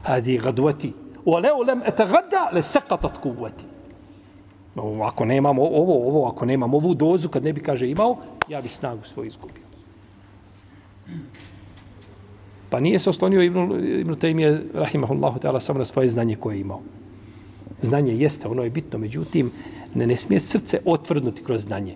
Hadi 0.03 0.37
gadvati. 0.37 0.93
Oleo 1.25 1.63
lem 1.63 1.81
ete 1.85 2.05
gada, 2.05 2.49
le 2.53 2.61
sekatat 2.61 3.17
kuvati. 3.17 3.63
Ako 5.03 5.25
nemam 5.25 5.59
ovo, 5.59 6.07
ovo, 6.07 6.27
ako 6.27 6.45
nemam 6.45 6.73
ovu 6.73 6.93
dozu, 6.93 7.29
kad 7.29 7.43
ne 7.43 7.53
bi, 7.53 7.61
kaže, 7.61 7.89
imao, 7.89 8.17
ja 8.47 8.61
bi 8.61 8.67
snagu 8.67 9.03
svoju 9.03 9.27
izgubio. 9.27 9.66
Pa 12.69 12.79
nije 12.79 12.99
se 12.99 13.09
oslonio 13.09 13.41
Ibn, 13.41 13.59
Ibn 13.99 14.13
Taymiye, 14.13 14.61
rahimahullahu 14.73 15.39
ta'ala, 15.39 15.59
samo 15.59 15.79
na 15.79 15.85
svoje 15.85 16.09
znanje 16.09 16.35
koje 16.35 16.55
je 16.55 16.61
imao. 16.61 16.81
Znanje 17.81 18.17
jeste, 18.17 18.47
ono 18.47 18.63
je 18.63 18.69
bitno, 18.69 18.99
međutim, 18.99 19.51
ne, 19.95 20.07
ne 20.07 20.17
smije 20.17 20.39
srce 20.39 20.79
otvrdnuti 20.85 21.43
kroz 21.43 21.63
znanje. 21.63 21.95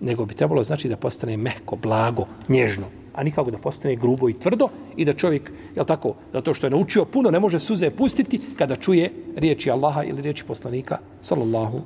Nego 0.00 0.24
bi 0.24 0.34
trebalo 0.34 0.62
znači 0.62 0.88
da 0.88 0.96
postane 0.96 1.36
mehko, 1.36 1.76
blago, 1.76 2.26
nježno, 2.48 2.86
a 3.14 3.22
nikako 3.22 3.50
da 3.50 3.58
postane 3.58 3.96
grubo 3.96 4.28
i 4.28 4.38
tvrdo 4.38 4.68
i 4.96 5.04
da 5.04 5.12
čovjek, 5.12 5.50
je 5.76 5.84
tako, 5.84 6.14
zato 6.32 6.54
što 6.54 6.66
je 6.66 6.70
naučio 6.70 7.04
puno, 7.04 7.30
ne 7.30 7.40
može 7.40 7.60
suze 7.60 7.90
pustiti 7.90 8.40
kada 8.58 8.76
čuje 8.76 9.12
riječi 9.36 9.70
Allaha 9.70 10.02
ili 10.02 10.22
riječi 10.22 10.44
poslanika, 10.44 10.98
sallallahu 11.22 11.80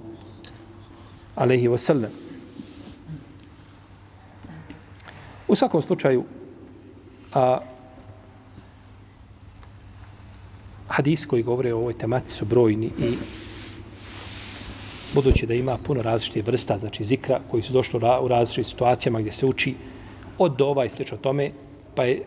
alaihi 1.35 1.68
wasallam. 1.68 2.30
U 5.51 5.55
svakom 5.55 5.82
slučaju, 5.82 6.24
a, 7.34 7.59
hadis 10.88 11.26
koji 11.26 11.42
govore 11.42 11.74
o 11.74 11.78
ovoj 11.78 11.92
tematici 11.92 12.34
su 12.34 12.44
brojni 12.44 12.86
i 12.86 13.16
budući 15.14 15.46
da 15.46 15.55
ima 15.55 15.78
puno 15.78 16.03
različitih 16.03 16.46
vrsta, 16.46 16.78
znači 16.78 17.05
zikra 17.05 17.40
koji 17.51 17.62
su 17.62 17.72
došli 17.72 18.01
u 18.22 18.28
različitim 18.28 18.64
situacijama 18.64 19.20
gdje 19.20 19.32
se 19.32 19.46
uči 19.46 19.74
od 20.38 20.57
dova 20.57 20.84
i 20.84 20.90
slično 20.90 21.16
tome, 21.16 21.51
pa 21.94 22.05
je 22.05 22.22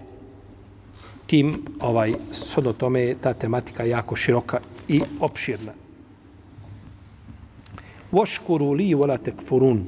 tim, 1.25 1.65
ovaj, 1.79 2.13
shodno 2.31 2.73
tome 2.73 3.01
je 3.01 3.15
ta 3.15 3.33
tematika 3.33 3.83
jako 3.83 4.15
široka 4.15 4.59
i 4.87 5.01
opširna. 5.19 5.71
Voškuru 8.11 8.71
li 8.71 8.93
vola 8.93 9.17
tekfurun. 9.17 9.85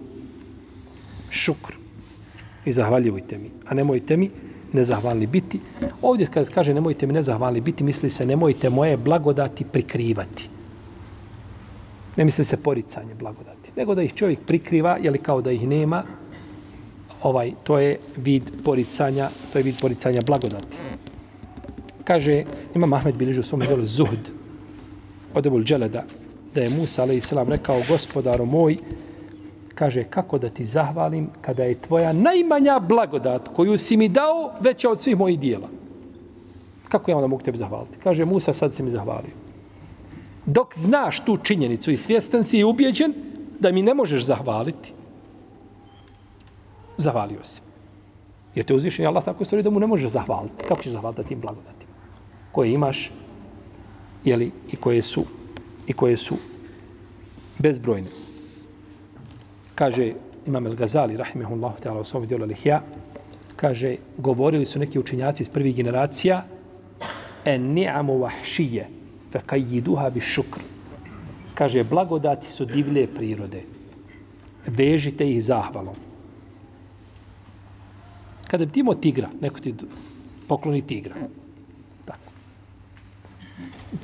Šukr. 1.30 1.85
I 2.66 2.72
zahvaljujte 2.72 3.38
mi. 3.38 3.50
A 3.68 3.74
nemojte 3.74 4.18
mi 4.18 4.30
nezahvalni 4.74 5.28
biti. 5.28 5.60
Ovdje 6.02 6.28
kada 6.28 6.52
kaže 6.52 6.74
nemojte 6.74 7.08
mi 7.08 7.14
nezahvalni 7.14 7.62
biti, 7.62 7.84
misli 7.84 8.10
se 8.10 8.26
nemojte 8.26 8.70
moje 8.70 8.98
blagodati 8.98 9.64
prikrivati. 9.64 10.50
Ne 12.16 12.26
misli 12.26 12.46
se 12.46 12.58
poricanje 12.58 13.16
blagodati. 13.16 13.72
Nego 13.76 13.96
da 13.96 14.04
ih 14.04 14.14
čovjek 14.14 14.40
prikriva, 14.48 14.98
jeli 14.98 15.18
kao 15.18 15.42
da 15.42 15.52
ih 15.52 15.68
nema, 15.68 16.04
ovaj 17.24 17.52
to 17.64 17.80
je 17.80 18.00
vid 18.18 18.52
poricanja, 18.64 19.30
to 19.54 19.60
je 19.60 19.64
vid 19.64 19.76
poricanja 19.82 20.22
blagodati. 20.26 20.78
Kaže, 22.04 22.44
ima 22.76 22.88
Mahmed 22.88 23.16
Biližu 23.16 23.40
u 23.40 23.44
svom 23.44 23.62
djelu 23.62 23.86
Zuhd, 23.86 24.30
od 25.34 25.46
Ebul 25.46 25.64
Dželeda, 25.64 26.06
da 26.56 26.62
je 26.62 26.70
Musa, 26.70 27.02
ali 27.02 27.18
i 27.18 27.22
rekao, 27.48 27.82
gospodaro 27.90 28.46
moj, 28.46 28.78
kaže, 29.76 30.04
kako 30.04 30.38
da 30.38 30.50
ti 30.50 30.66
zahvalim 30.66 31.30
kada 31.42 31.64
je 31.64 31.82
tvoja 31.82 32.14
najmanja 32.14 32.80
blagodat 32.80 33.50
koju 33.56 33.78
si 33.78 33.98
mi 33.98 34.10
dao 34.10 34.52
veća 34.60 34.90
od 34.90 35.02
svih 35.02 35.18
mojih 35.18 35.40
dijela. 35.40 35.68
Kako 36.90 37.12
ja 37.12 37.18
onda 37.18 37.28
mogu 37.28 37.44
tebi 37.44 37.58
zahvaliti? 37.58 37.98
Kaže, 38.04 38.26
Musa, 38.26 38.54
sad 38.54 38.74
si 38.74 38.84
mi 38.84 38.92
zahvalio. 38.92 39.36
Dok 40.46 40.76
znaš 40.76 41.20
tu 41.26 41.38
činjenicu 41.38 41.92
i 41.92 41.98
svjestan 41.98 42.44
si 42.44 42.58
i 42.58 42.64
ubjeđen 42.64 43.14
da 43.60 43.72
mi 43.72 43.82
ne 43.82 43.94
možeš 43.94 44.24
zahvaliti, 44.24 44.94
zahvalio 46.98 47.44
si. 47.44 47.62
Jer 48.56 48.66
te 48.66 48.74
uzvišen 48.74 49.08
Allah 49.08 49.24
tako 49.24 49.46
stvari 49.46 49.64
da 49.64 49.70
mu 49.70 49.80
ne 49.80 49.88
možeš 49.88 50.10
zahvaliti. 50.10 50.66
Kako 50.68 50.82
ćeš 50.82 50.92
zahvaliti 50.92 51.24
tim 51.24 51.42
blagodatima? 51.42 51.92
Koje 52.52 52.72
imaš 52.72 53.12
jeli, 54.24 54.52
i 54.72 54.76
koje 54.76 55.02
su 55.02 55.26
i 55.88 55.94
koje 55.94 56.18
su 56.18 56.36
bezbrojne 57.60 58.25
kaže 59.76 60.14
Imam 60.46 60.68
El-Gazali, 60.68 61.18
rahimehullahu 61.18 61.82
ta'ala, 61.82 62.02
u 62.02 62.06
svom 62.06 62.26
dijelu 62.26 62.46
Lihja, 62.46 62.82
kaže, 63.56 63.96
govorili 64.18 64.66
su 64.66 64.80
neki 64.80 65.00
učinjaci 65.00 65.44
iz 65.44 65.50
prvih 65.50 65.76
generacija, 65.76 66.44
en 67.46 67.74
ni'amu 67.74 68.18
vahšije, 68.18 68.88
fe 69.32 69.40
kajiduha 69.46 70.10
bi 70.10 70.20
šukr. 70.20 70.60
Kaže, 71.56 71.84
blagodati 71.84 72.48
su 72.48 72.66
divlje 72.66 73.08
prirode. 73.08 73.64
Vežite 74.68 75.30
ih 75.30 75.44
zahvalom. 75.44 75.96
Kada 78.48 78.66
bi 78.66 78.72
ti 78.72 78.80
imao 78.80 78.96
tigra, 78.96 79.30
neko 79.42 79.60
ti 79.60 79.74
pokloni 80.48 80.82
tigra. 80.82 81.16
Tako. 82.06 82.32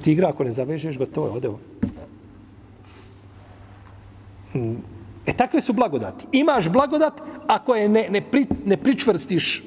Tigra, 0.03 0.29
ako 0.29 0.43
ne 0.43 0.51
zavežeš, 0.51 0.97
gotovo 0.97 1.27
je, 1.27 1.33
ode 1.33 1.49
mm. 4.53 5.00
E 5.25 5.33
takve 5.33 5.61
su 5.61 5.73
blagodati. 5.73 6.25
Imaš 6.31 6.69
blagodat 6.69 7.21
ako 7.47 7.75
je 7.75 7.89
ne, 7.89 8.07
ne, 8.09 8.21
pri, 8.21 8.45
ne 8.65 8.77
pričvrstiš, 8.77 9.63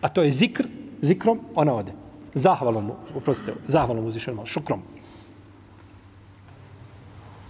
a 0.00 0.08
to 0.08 0.22
je 0.22 0.30
zikr, 0.30 0.66
zikrom, 1.02 1.40
ona 1.54 1.74
ode. 1.74 1.92
Zahvalom 2.34 2.84
mu, 2.84 2.94
uprostite, 3.16 3.54
zahvalom 3.66 4.06
uzvišenom, 4.06 4.46
šukrom. 4.46 4.82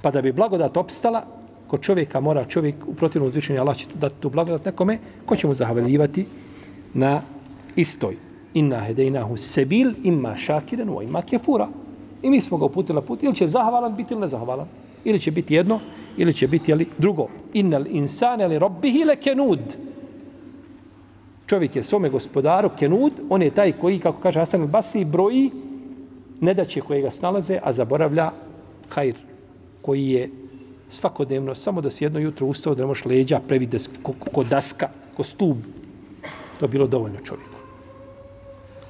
Pa 0.02 0.10
da 0.10 0.22
bi 0.22 0.32
blagodat 0.32 0.76
opstala, 0.76 1.24
kod 1.68 1.82
čovjeka 1.82 2.20
mora 2.20 2.44
čovjek 2.44 2.76
u 2.86 2.94
protivnom 2.94 3.28
uzvišenju 3.28 3.60
Allah 3.60 3.76
će 3.76 3.86
dati 3.94 4.14
tu 4.20 4.30
blagodat 4.30 4.64
nekome, 4.64 4.98
ko 5.26 5.36
će 5.36 5.46
mu 5.46 5.54
zahvaljivati 5.54 6.26
na 6.94 7.20
istoj. 7.76 8.16
Inna 8.54 8.80
hedejnahu 8.80 9.36
sebil 9.36 9.92
imma 10.02 10.36
šakiren 10.36 10.88
u 10.88 11.02
ima 11.02 11.22
kefura. 11.22 11.68
I 12.22 12.30
mi 12.30 12.40
smo 12.40 12.58
ga 12.58 12.64
uputili 12.64 12.94
na 12.94 13.02
put. 13.02 13.22
Ili 13.22 13.34
će 13.34 13.46
zahvalan 13.46 13.96
biti 13.96 14.14
ili 14.14 14.20
nezahvalan. 14.20 14.66
Ili 15.04 15.18
će 15.18 15.30
biti 15.30 15.54
jedno, 15.54 15.80
ili 16.16 16.32
će 16.32 16.48
biti 16.48 16.70
jeli, 16.70 16.86
drugo. 16.98 17.28
Innal 17.52 17.86
insane 17.86 18.48
li 18.48 18.58
robbihi 18.58 19.04
le 19.04 19.16
kenud. 19.16 19.60
Čovjek 21.46 21.76
je 21.76 21.82
svome 21.82 22.10
gospodaru 22.10 22.70
kenud, 22.78 23.12
on 23.28 23.42
je 23.42 23.50
taj 23.50 23.72
koji, 23.72 23.98
kako 23.98 24.20
kaže 24.20 24.40
Hasan 24.40 24.62
al-Basri, 24.62 25.04
broji 25.04 25.50
nedaće 26.40 26.80
koje 26.80 27.00
ga 27.02 27.10
snalaze, 27.10 27.58
a 27.62 27.72
zaboravlja 27.72 28.30
hajr, 28.88 29.14
koji 29.82 30.08
je 30.08 30.30
svakodnevno, 30.88 31.54
samo 31.54 31.80
da 31.80 31.90
se 31.90 32.04
jedno 32.04 32.18
jutro 32.18 32.46
ustao, 32.46 32.74
da 32.74 32.82
ne 32.82 32.86
možeš 32.86 33.04
leđa 33.04 33.40
previde 33.48 33.78
ko, 34.02 34.12
ko 34.32 34.44
daska, 34.44 34.88
ko 35.16 35.24
stub. 35.24 35.56
To 36.58 36.64
je 36.64 36.68
bilo 36.68 36.86
dovoljno 36.86 37.18
čovjeku. 37.24 37.58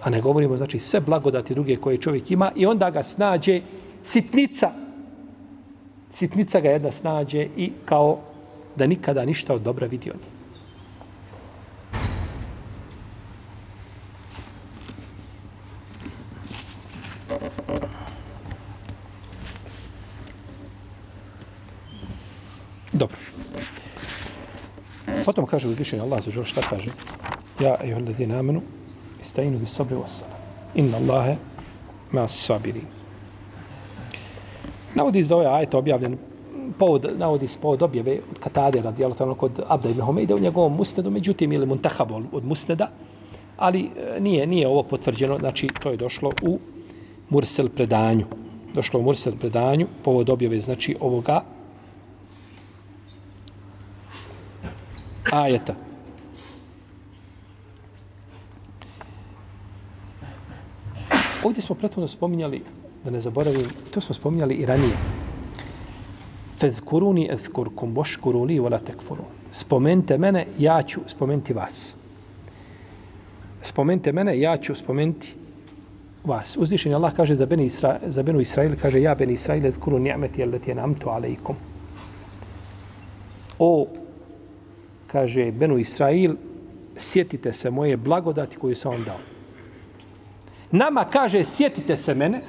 A 0.02 0.11
ne 0.11 0.20
govorimo, 0.20 0.56
znači, 0.56 0.78
sve 0.78 1.00
blagodati 1.00 1.54
druge 1.54 1.76
koje 1.76 1.98
čovjek 1.98 2.30
ima 2.30 2.52
i 2.56 2.66
onda 2.66 2.90
ga 2.90 3.02
snađe 3.02 3.61
sitnica 4.04 4.72
sitnica 6.11 6.61
ga 6.61 6.70
jedna 6.70 6.90
snađe 6.90 7.48
i 7.56 7.72
kao 7.84 8.18
da 8.76 8.86
nikada 8.86 9.24
ništa 9.24 9.54
od 9.54 9.62
dobra 9.62 9.86
vidio 9.86 10.12
nije. 10.12 10.38
Dobro. 22.92 23.16
Potom 25.24 25.46
kaže 25.46 25.68
uzvišenje 25.68 26.02
Allah 26.02 26.24
za 26.24 26.44
šta 26.44 26.61
kaže? 26.70 26.90
Ja, 27.61 27.76
ejuhel 27.84 28.04
ladina 28.06 28.38
amenu, 28.38 28.62
istajinu 29.20 29.59
bi 29.59 29.66
sabri 29.66 29.96
wasala. 29.96 30.34
Inna 30.74 30.96
Allahe 30.96 31.36
ma 32.12 32.28
sabirin. 32.28 32.97
Navodi 34.95 35.18
iz 35.18 35.32
ove 35.32 35.47
ovaj 35.47 35.59
ajet 35.59 35.74
objavljen 35.74 36.18
povod, 36.78 37.07
navodi 37.18 37.49
se 37.49 37.59
povod 37.62 37.82
objave 37.82 38.20
od 38.30 38.39
Katade 38.39 38.82
radijalo 38.82 39.14
tamo 39.14 39.34
kod 39.34 39.61
Abda 39.68 39.89
ibn 39.89 40.01
Homeida 40.01 40.34
u 40.34 40.39
njegovom 40.39 40.76
musnedu, 40.76 41.11
međutim 41.11 41.53
ili 41.53 41.66
Muntahab 41.66 42.12
od 42.32 42.45
musneda, 42.45 42.91
ali 43.57 43.91
e, 44.16 44.20
nije 44.20 44.47
nije 44.47 44.68
ovo 44.68 44.82
potvrđeno, 44.82 45.39
znači 45.39 45.68
to 45.82 45.91
je 45.91 45.97
došlo 45.97 46.32
u 46.43 46.59
Mursel 47.28 47.68
predanju. 47.68 48.24
Došlo 48.74 49.01
u 49.01 49.03
Mursel 49.03 49.32
predanju, 49.41 49.86
povod 50.05 50.30
objave 50.30 50.61
znači 50.61 50.97
ovoga 51.01 51.43
ajeta. 55.32 55.74
Ovdje 61.45 61.62
smo 61.62 61.74
prethodno 61.74 62.09
spominjali, 62.09 62.62
da 63.05 63.11
ne 63.11 63.20
zaboravim, 63.20 63.66
to 63.90 64.01
smo 64.01 64.14
spominjali 64.14 64.55
i 64.55 64.66
ranije. 64.66 64.96
Fezkuruni 66.59 67.28
ezkurkum, 67.32 67.94
boškuruli, 67.94 68.59
vola 68.59 68.78
tekfurun. 68.78 69.26
Spomente 69.53 70.18
mene, 70.18 70.46
ja 70.59 70.82
ću 70.82 71.01
spomenti 71.07 71.53
vas. 71.53 71.96
Spomente 73.62 74.12
mene, 74.12 74.40
ja 74.40 74.57
ću 74.57 74.74
spomenti 74.74 75.34
vas. 76.24 76.57
Uzvišen 76.57 76.94
Allah 76.94 77.14
kaže 77.14 77.34
za, 77.34 77.46
Beni 77.46 77.66
Isra, 77.66 77.99
za 78.07 78.22
Benu 78.22 78.40
Israil, 78.40 78.76
kaže 78.82 79.03
ja 79.03 79.14
Beni 79.14 79.32
Israil, 79.32 79.66
ezkuru 79.66 79.99
ni'meti, 79.99 80.40
jel 80.40 80.51
leti 80.51 80.70
je 80.70 80.74
namtu 80.74 81.11
alaikum. 81.11 81.57
O, 83.59 83.86
kaže 85.07 85.53
Benu 85.53 85.78
Israil, 85.78 86.36
sjetite 86.96 87.53
se 87.53 87.70
moje 87.70 87.96
blagodati 87.96 88.57
koju 88.57 88.74
sam 88.74 88.92
vam 88.92 89.05
dao. 89.05 89.18
Nama 90.70 91.05
kaže, 91.05 91.44
sjetite 91.44 91.96
se 91.96 92.14
mene, 92.14 92.42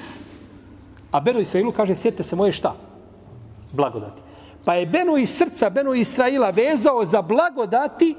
a 1.12 1.20
Beno 1.20 1.40
Israilu 1.40 1.72
kaže, 1.72 1.96
sjetite 1.96 2.24
se 2.24 2.36
moje 2.36 2.52
šta? 2.52 2.76
Blagodati. 3.72 4.22
Pa 4.66 4.74
je 4.74 4.86
Beno 4.86 5.18
iz 5.18 5.30
srca 5.30 5.70
Beno 5.70 5.94
Israila 5.94 6.50
vezao 6.50 7.06
za 7.06 7.22
blagodati, 7.22 8.16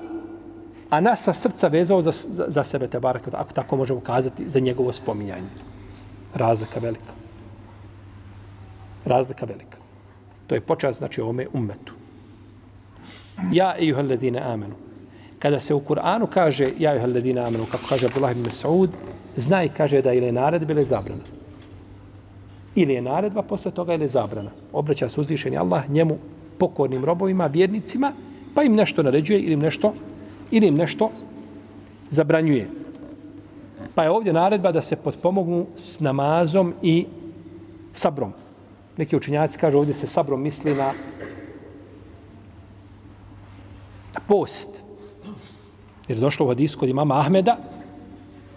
a 0.91 1.01
nas 1.01 1.23
sa 1.23 1.35
srca 1.35 1.69
vezao 1.69 2.03
za, 2.03 2.13
za, 2.13 2.45
za 2.49 2.65
sebe, 2.65 2.89
te 2.89 3.01
barak, 3.01 3.29
ako 3.33 3.53
tako 3.53 3.77
možemo 3.77 4.01
kazati, 4.01 4.49
za 4.49 4.61
njegovo 4.61 4.93
spominjanje. 4.93 5.51
Razlika 6.35 6.81
velika. 6.81 7.13
Razlika 9.05 9.47
velika. 9.47 9.79
To 10.47 10.55
je 10.55 10.61
počas, 10.61 10.99
znači, 10.99 11.21
ovome 11.21 11.47
ummetu. 11.53 11.95
Ja 13.53 13.79
i 13.79 13.89
juhalledine 13.89 14.41
amenu. 14.41 14.75
Kada 15.39 15.61
se 15.61 15.75
u 15.75 15.81
Kur'anu 15.81 16.27
kaže 16.27 16.73
ja 16.79 16.93
i 16.93 16.97
juhalledine 16.97 17.41
amenu, 17.41 17.65
kako 17.71 17.85
kaže 17.89 18.07
Abdullah 18.07 18.33
ibn 18.33 18.45
Mas'ud, 18.45 18.89
znaj, 19.37 19.69
kaže 19.69 20.03
da 20.03 20.13
ili 20.13 20.27
je 20.27 20.33
naredbe 20.33 20.73
ili 20.73 20.81
je 20.81 20.87
zabrana. 20.87 21.23
Ili 22.75 22.95
je 22.95 23.03
naredba, 23.03 23.43
posle 23.43 23.71
toga 23.71 23.95
ili 23.95 24.05
je 24.05 24.09
zabrana. 24.09 24.51
Obraća 24.73 25.09
se 25.09 25.21
uzvišeni 25.21 25.59
Allah 25.59 25.91
njemu 25.91 26.19
pokornim 26.59 27.05
robovima, 27.05 27.47
vjernicima, 27.47 28.13
pa 28.55 28.63
im 28.63 28.75
nešto 28.75 29.03
naređuje 29.03 29.41
ili 29.41 29.53
im 29.53 29.61
nešto, 29.61 29.95
ili 30.51 30.67
im 30.67 30.77
nešto 30.77 31.11
zabranjuje. 32.11 32.69
Pa 33.95 34.03
je 34.03 34.11
ovdje 34.11 34.33
naredba 34.33 34.73
da 34.73 34.83
se 34.83 34.97
potpomognu 34.97 35.67
s 35.77 36.01
namazom 36.01 36.75
i 36.83 37.07
sabrom. 37.93 38.33
Neki 38.97 39.17
učinjaci 39.17 39.59
kažu 39.59 39.79
ovdje 39.79 39.95
se 39.95 40.07
sabrom 40.07 40.43
misli 40.43 40.75
na 40.75 40.93
post. 44.29 44.83
Jer 46.09 46.19
je 46.19 46.21
došlo 46.21 46.47
u 46.47 46.49
hadisku 46.49 46.81
kod 46.81 46.89
imama 46.89 47.21
Ahmeda, 47.21 47.57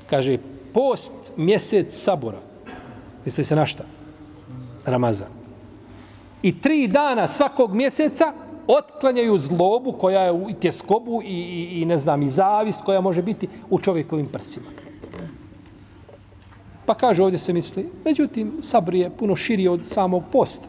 kaže 0.09 0.37
post 0.73 1.13
mjesec 1.37 2.03
sabora. 2.03 2.39
Misli 3.25 3.43
se 3.43 3.55
na 3.55 3.65
šta? 3.65 3.83
Ramazan. 4.85 5.27
I 6.41 6.61
tri 6.61 6.87
dana 6.87 7.27
svakog 7.27 7.75
mjeseca 7.75 8.33
otklanjaju 8.67 9.39
zlobu 9.39 9.91
koja 9.91 10.21
je 10.21 10.31
u 10.31 10.53
tjeskobu 10.59 11.21
i, 11.23 11.27
i, 11.27 11.81
i 11.81 11.85
ne 11.85 11.97
znam, 11.97 12.21
i 12.21 12.29
zavist 12.29 12.81
koja 12.83 13.01
može 13.01 13.21
biti 13.21 13.47
u 13.69 13.79
čovjekovim 13.79 14.25
prsima. 14.25 14.65
Pa 16.85 16.93
kaže 16.93 17.23
ovdje 17.23 17.39
se 17.39 17.53
misli, 17.53 17.89
međutim, 18.05 18.51
sabr 18.61 18.95
je 18.95 19.09
puno 19.09 19.35
širi 19.35 19.67
od 19.67 19.85
samog 19.85 20.23
posta. 20.31 20.67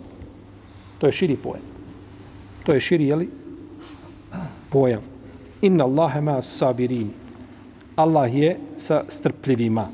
To 0.98 1.06
je 1.06 1.12
širi 1.12 1.36
pojam. 1.36 1.64
To 2.66 2.72
je 2.72 2.80
širi, 2.80 3.06
jeli, 3.06 3.30
pojam. 4.70 5.02
Inna 5.62 5.84
Allahe 5.84 6.20
ma 6.20 6.42
sabirin. 6.42 7.10
Allah 7.96 8.34
je 8.34 8.58
sa 8.78 9.04
strpljivima. 9.08 9.88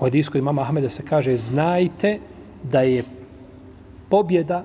U 0.00 0.04
hadisku 0.04 0.38
imama 0.38 0.62
Ahmeda 0.62 0.90
se 0.90 1.02
kaže, 1.02 1.36
znajte 1.36 2.18
da 2.62 2.80
je 2.80 3.04
pobjeda 4.08 4.64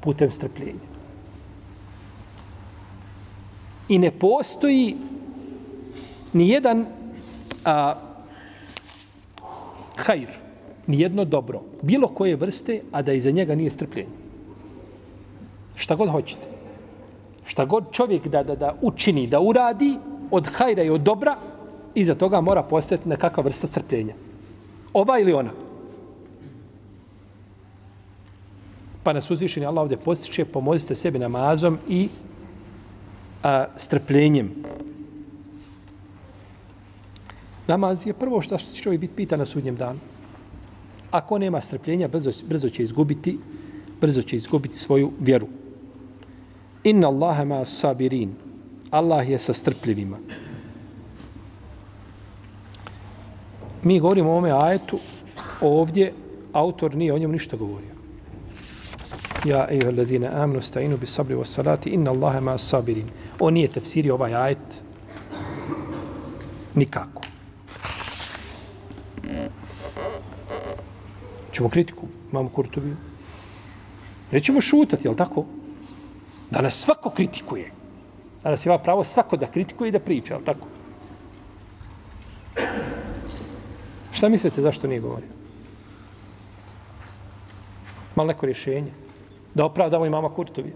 putem 0.00 0.30
strpljenja. 0.30 0.88
I 3.88 3.98
ne 3.98 4.10
postoji 4.10 4.96
ni 6.32 6.48
jedan 6.48 6.86
a, 7.64 7.94
hajr, 9.96 10.28
ni 10.86 11.00
jedno 11.00 11.24
dobro, 11.24 11.62
bilo 11.82 12.08
koje 12.08 12.36
vrste, 12.36 12.80
a 12.92 13.02
da 13.02 13.12
iza 13.12 13.30
njega 13.30 13.54
nije 13.54 13.70
strpljenje. 13.70 14.12
Šta 15.74 15.94
god 15.94 16.10
hoćete. 16.10 16.46
Šta 17.44 17.64
god 17.64 17.84
čovjek 17.92 18.26
da, 18.28 18.42
da, 18.42 18.54
da 18.54 18.74
učini, 18.82 19.26
da 19.26 19.40
uradi 19.40 19.96
od 20.30 20.46
hajra 20.46 20.82
i 20.82 20.90
od 20.90 21.00
dobra, 21.00 21.36
iza 21.94 22.14
toga 22.14 22.40
mora 22.40 22.62
postati 22.62 23.08
nekakva 23.08 23.42
vrsta 23.42 23.66
strpljenja. 23.66 24.14
Ova 24.92 25.18
ili 25.18 25.32
ona. 25.32 25.50
Pa 29.02 29.12
nas 29.12 29.30
uzvišeni 29.30 29.66
Allah 29.66 29.82
ovdje 29.82 29.96
postiče, 29.96 30.44
pomozite 30.44 30.94
sebi 30.94 31.18
namazom 31.18 31.78
i 31.88 32.08
a, 33.42 33.64
strpljenjem. 33.76 34.50
Namaz 37.66 38.06
je 38.06 38.12
prvo 38.12 38.40
što 38.40 38.58
će 38.58 38.82
čovjek 38.82 39.00
biti 39.00 39.14
pita 39.14 39.36
na 39.36 39.46
sudnjem 39.46 39.76
danu. 39.76 39.98
Ako 41.10 41.38
nema 41.38 41.60
strpljenja, 41.60 42.08
brzo, 42.08 42.30
brzo 42.48 42.68
će 42.68 42.82
izgubiti 42.82 43.38
brzo 44.00 44.22
će 44.22 44.36
izgubiti 44.36 44.76
svoju 44.76 45.12
vjeru. 45.20 45.46
Inna 46.84 47.08
Allahe 47.08 47.44
ma 47.44 47.64
sabirin. 47.64 48.34
Allah 48.90 49.28
je 49.28 49.38
sa 49.38 49.52
strpljivima. 49.52 50.18
Mi 53.82 54.00
govorimo 54.00 54.28
o 54.28 54.32
ovome 54.32 54.50
ajetu, 54.52 54.98
ovdje 55.60 56.12
autor 56.52 56.94
nije 56.94 57.14
o 57.14 57.18
njemu 57.18 57.32
ništa 57.32 57.56
govorio. 57.56 57.87
Ja, 59.44 59.66
ejuha 59.70 59.90
ladine, 59.96 60.28
amnu 60.28 60.62
stajinu 60.62 60.96
bi 60.96 61.06
sabri 61.06 61.34
wa 61.34 61.44
salati, 61.44 61.90
inna 61.90 62.10
Allahe 62.10 62.40
ma 62.40 62.58
sabirin. 62.58 63.06
On 63.40 63.54
nije 63.54 63.68
tefsirio 63.68 64.14
ovaj 64.14 64.34
ajet 64.34 64.82
nikako. 66.74 67.22
Čemo 71.52 71.68
kritiku, 71.68 72.06
mamu 72.32 72.48
Kurtubiju. 72.48 72.96
Nećemo 74.32 74.60
šutati, 74.60 75.06
jel 75.06 75.14
tako? 75.14 75.44
Danas 76.50 76.74
svako 76.74 77.10
kritikuje. 77.10 77.70
Danas 78.42 78.66
ima 78.66 78.78
pravo 78.78 79.04
svako 79.04 79.36
da 79.36 79.46
kritikuje 79.46 79.88
i 79.88 79.92
da 79.92 79.98
priča, 79.98 80.34
jel 80.34 80.42
tako? 80.44 80.66
Šta 84.12 84.28
mislite 84.28 84.62
zašto 84.62 84.86
nije 84.86 85.00
govorio? 85.00 85.28
Malo 88.16 88.26
neko 88.26 88.46
rješenje? 88.46 89.07
Da 89.58 89.64
opravdamo 89.64 90.06
i 90.06 90.10
mama 90.10 90.28
Kurtovi. 90.28 90.72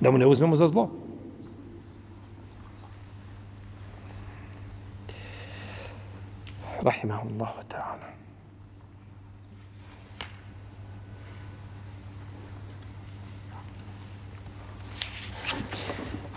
Da 0.00 0.10
mu 0.10 0.18
ne 0.18 0.26
uzmemo 0.26 0.56
za 0.56 0.66
zlo. 0.66 0.90
Rahimahullahu 6.82 7.62
ta'ala. 7.68 8.08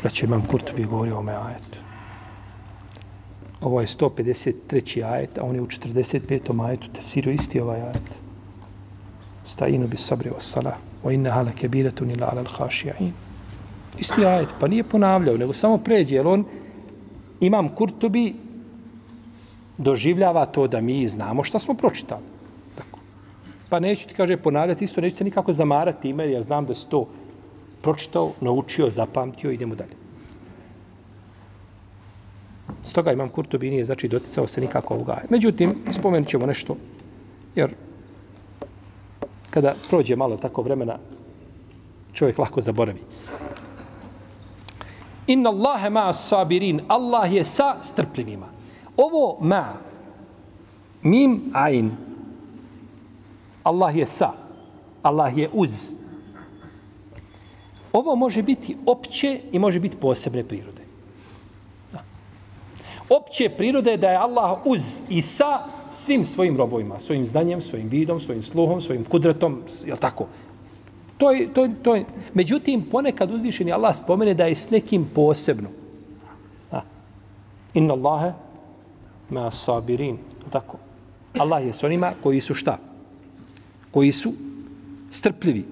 Braćo, 0.02 0.26
imam 0.26 0.48
Kurtovi 0.48 0.86
govorio 0.86 1.16
o 1.16 1.20
ome 1.20 1.34
ajetu. 1.34 1.80
Ovo 3.62 3.82
je 3.82 3.88
153. 3.88 5.04
ajet, 5.04 5.38
a 5.38 5.44
on 5.44 5.56
je 5.56 5.62
u 5.62 5.68
45. 5.68 6.66
ajetu 6.68 6.88
tefsirio 6.94 7.34
isti 7.34 7.60
ovaj 7.60 7.82
ajet. 7.82 8.19
Stajinu 9.50 9.88
bi 9.88 9.98
sabri 9.98 10.30
wa 10.30 10.40
salah, 10.40 10.78
wa 11.04 11.14
inna 11.14 11.32
hala 11.32 11.52
kebiretu 11.52 12.06
nila 12.06 12.30
ala 12.32 12.44
l'haši'in. 12.44 13.12
Isti 13.98 14.26
ajet, 14.26 14.50
pa 14.60 14.68
nije 14.68 14.84
ponavljao, 14.84 15.38
nego 15.38 15.54
samo 15.54 15.78
pređe, 15.78 16.16
jer 16.16 16.28
on, 16.28 16.44
imam 17.40 17.70
Kurtubi, 17.70 18.34
doživljava 19.78 20.46
to 20.46 20.68
da 20.68 20.82
mi 20.82 21.08
znamo 21.08 21.44
šta 21.44 21.60
smo 21.60 21.74
pročitali. 21.74 22.22
Tako. 22.76 23.00
Pa 23.70 23.80
neću 23.80 24.08
ti, 24.08 24.14
kaže, 24.14 24.38
ponavljati 24.38 24.86
isto, 24.86 25.02
neću 25.02 25.18
se 25.18 25.24
nikako 25.24 25.54
zamarati 25.54 26.10
ime, 26.10 26.32
ja 26.32 26.42
znam 26.42 26.66
da 26.66 26.76
si 26.76 26.90
to 26.90 27.08
pročitao, 27.82 28.32
naučio, 28.42 28.90
zapamtio, 28.90 29.52
idemo 29.52 29.76
dalje. 29.76 29.98
Stoga 32.84 33.12
imam 33.12 33.30
Kurtubi 33.30 33.70
nije 33.70 33.86
znači 33.86 34.08
doticao 34.08 34.48
se 34.48 34.62
nikako 34.62 34.94
ovoga. 34.94 35.22
Međutim, 35.30 35.76
spomenut 35.92 36.30
ćemo 36.30 36.46
nešto, 36.46 36.76
jer 37.56 37.74
kada 39.50 39.76
prođe 39.90 40.16
malo 40.16 40.38
tako 40.38 40.62
vremena, 40.62 40.98
čovjek 42.14 42.38
lako 42.38 42.62
zaboravi. 42.62 43.02
Inna 45.28 45.50
Allahe 45.50 45.90
ma 45.90 46.14
sabirin, 46.14 46.82
Allah 46.88 47.34
je 47.34 47.44
sa 47.44 47.76
strpljivima. 47.84 48.48
Ovo 48.98 49.38
ma, 49.42 49.74
mim, 51.02 51.52
ain, 51.54 51.92
Allah 53.64 53.96
je 53.96 54.06
sa, 54.06 54.32
Allah 55.04 55.38
je 55.38 55.50
uz, 55.54 55.92
Ovo 57.94 58.16
može 58.16 58.42
biti 58.42 58.78
opće 58.86 59.40
i 59.52 59.60
može 59.60 59.80
biti 59.80 59.98
posebne 59.98 60.44
prirode. 60.44 60.82
Da. 61.92 62.04
Opće 63.10 63.50
prirode 63.50 63.92
je 63.92 63.98
da 63.98 64.10
je 64.10 64.18
Allah 64.18 64.60
uz 64.66 65.02
i 65.10 65.22
sa 65.22 65.64
svim 65.92 66.26
svojim 66.26 66.58
robovima, 66.58 67.00
svojim 67.00 67.26
znanjem, 67.26 67.62
svojim 67.62 67.90
vidom, 67.90 68.20
svojim 68.20 68.44
sluhom, 68.44 68.82
svojim 68.82 69.04
kudretom, 69.04 69.62
je 69.86 69.96
tako? 69.96 70.28
To 71.18 71.32
je, 71.32 71.54
to, 71.54 71.64
je, 71.64 71.72
to 71.84 71.96
je. 71.96 72.06
Međutim, 72.34 72.86
ponekad 72.92 73.32
uzvišeni 73.32 73.72
Allah 73.72 73.96
spomene 73.96 74.34
da 74.34 74.46
je 74.46 74.56
s 74.56 74.70
nekim 74.70 75.10
posebno. 75.16 75.70
A. 76.72 76.82
Inna 77.74 77.94
Allahe 77.94 78.32
ma 79.30 79.52
sabirin. 79.52 80.18
Tako. 80.50 80.78
Allah 81.38 81.66
je 81.66 81.74
s 81.74 81.84
onima 81.84 82.14
koji 82.24 82.40
su 82.40 82.54
šta? 82.54 82.78
Koji 83.92 84.12
su 84.12 84.34
strpljivi. 85.12 85.66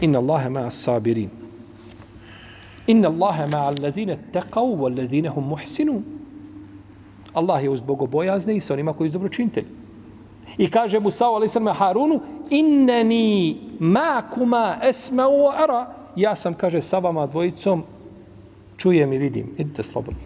Inna 0.00 0.18
Allahe 0.18 0.48
ma 0.48 0.70
sabirin. 0.70 1.30
Inna 2.86 3.08
Allahe 3.08 3.46
ma 3.46 3.58
alladine 3.58 4.18
taqav 4.32 4.76
wa 4.76 4.90
alladine 4.90 5.28
hum 5.28 5.48
muhsinun. 5.48 6.17
Allah 7.38 7.62
je 7.62 7.70
uz 7.70 7.80
bogobojazne 7.80 8.56
i 8.56 8.60
sa 8.60 8.74
onima 8.74 8.92
koji 8.92 9.10
su 9.10 9.18
dobročinitelji. 9.18 9.66
I 10.58 10.68
kaže 10.70 11.00
Musa 11.00 11.26
alaih 11.26 11.50
sallam 11.50 11.74
Harunu, 11.74 12.20
inneni 12.50 13.56
makuma 13.78 14.76
esma 14.82 15.28
u 15.28 15.48
ara. 15.48 15.94
Ja 16.16 16.36
sam, 16.36 16.54
kaže, 16.54 16.82
sa 16.82 16.98
vama 16.98 17.26
dvojicom, 17.26 17.82
čujem 18.76 19.12
i 19.12 19.18
vidim. 19.18 19.54
Idite 19.58 19.82
slobodno. 19.82 20.20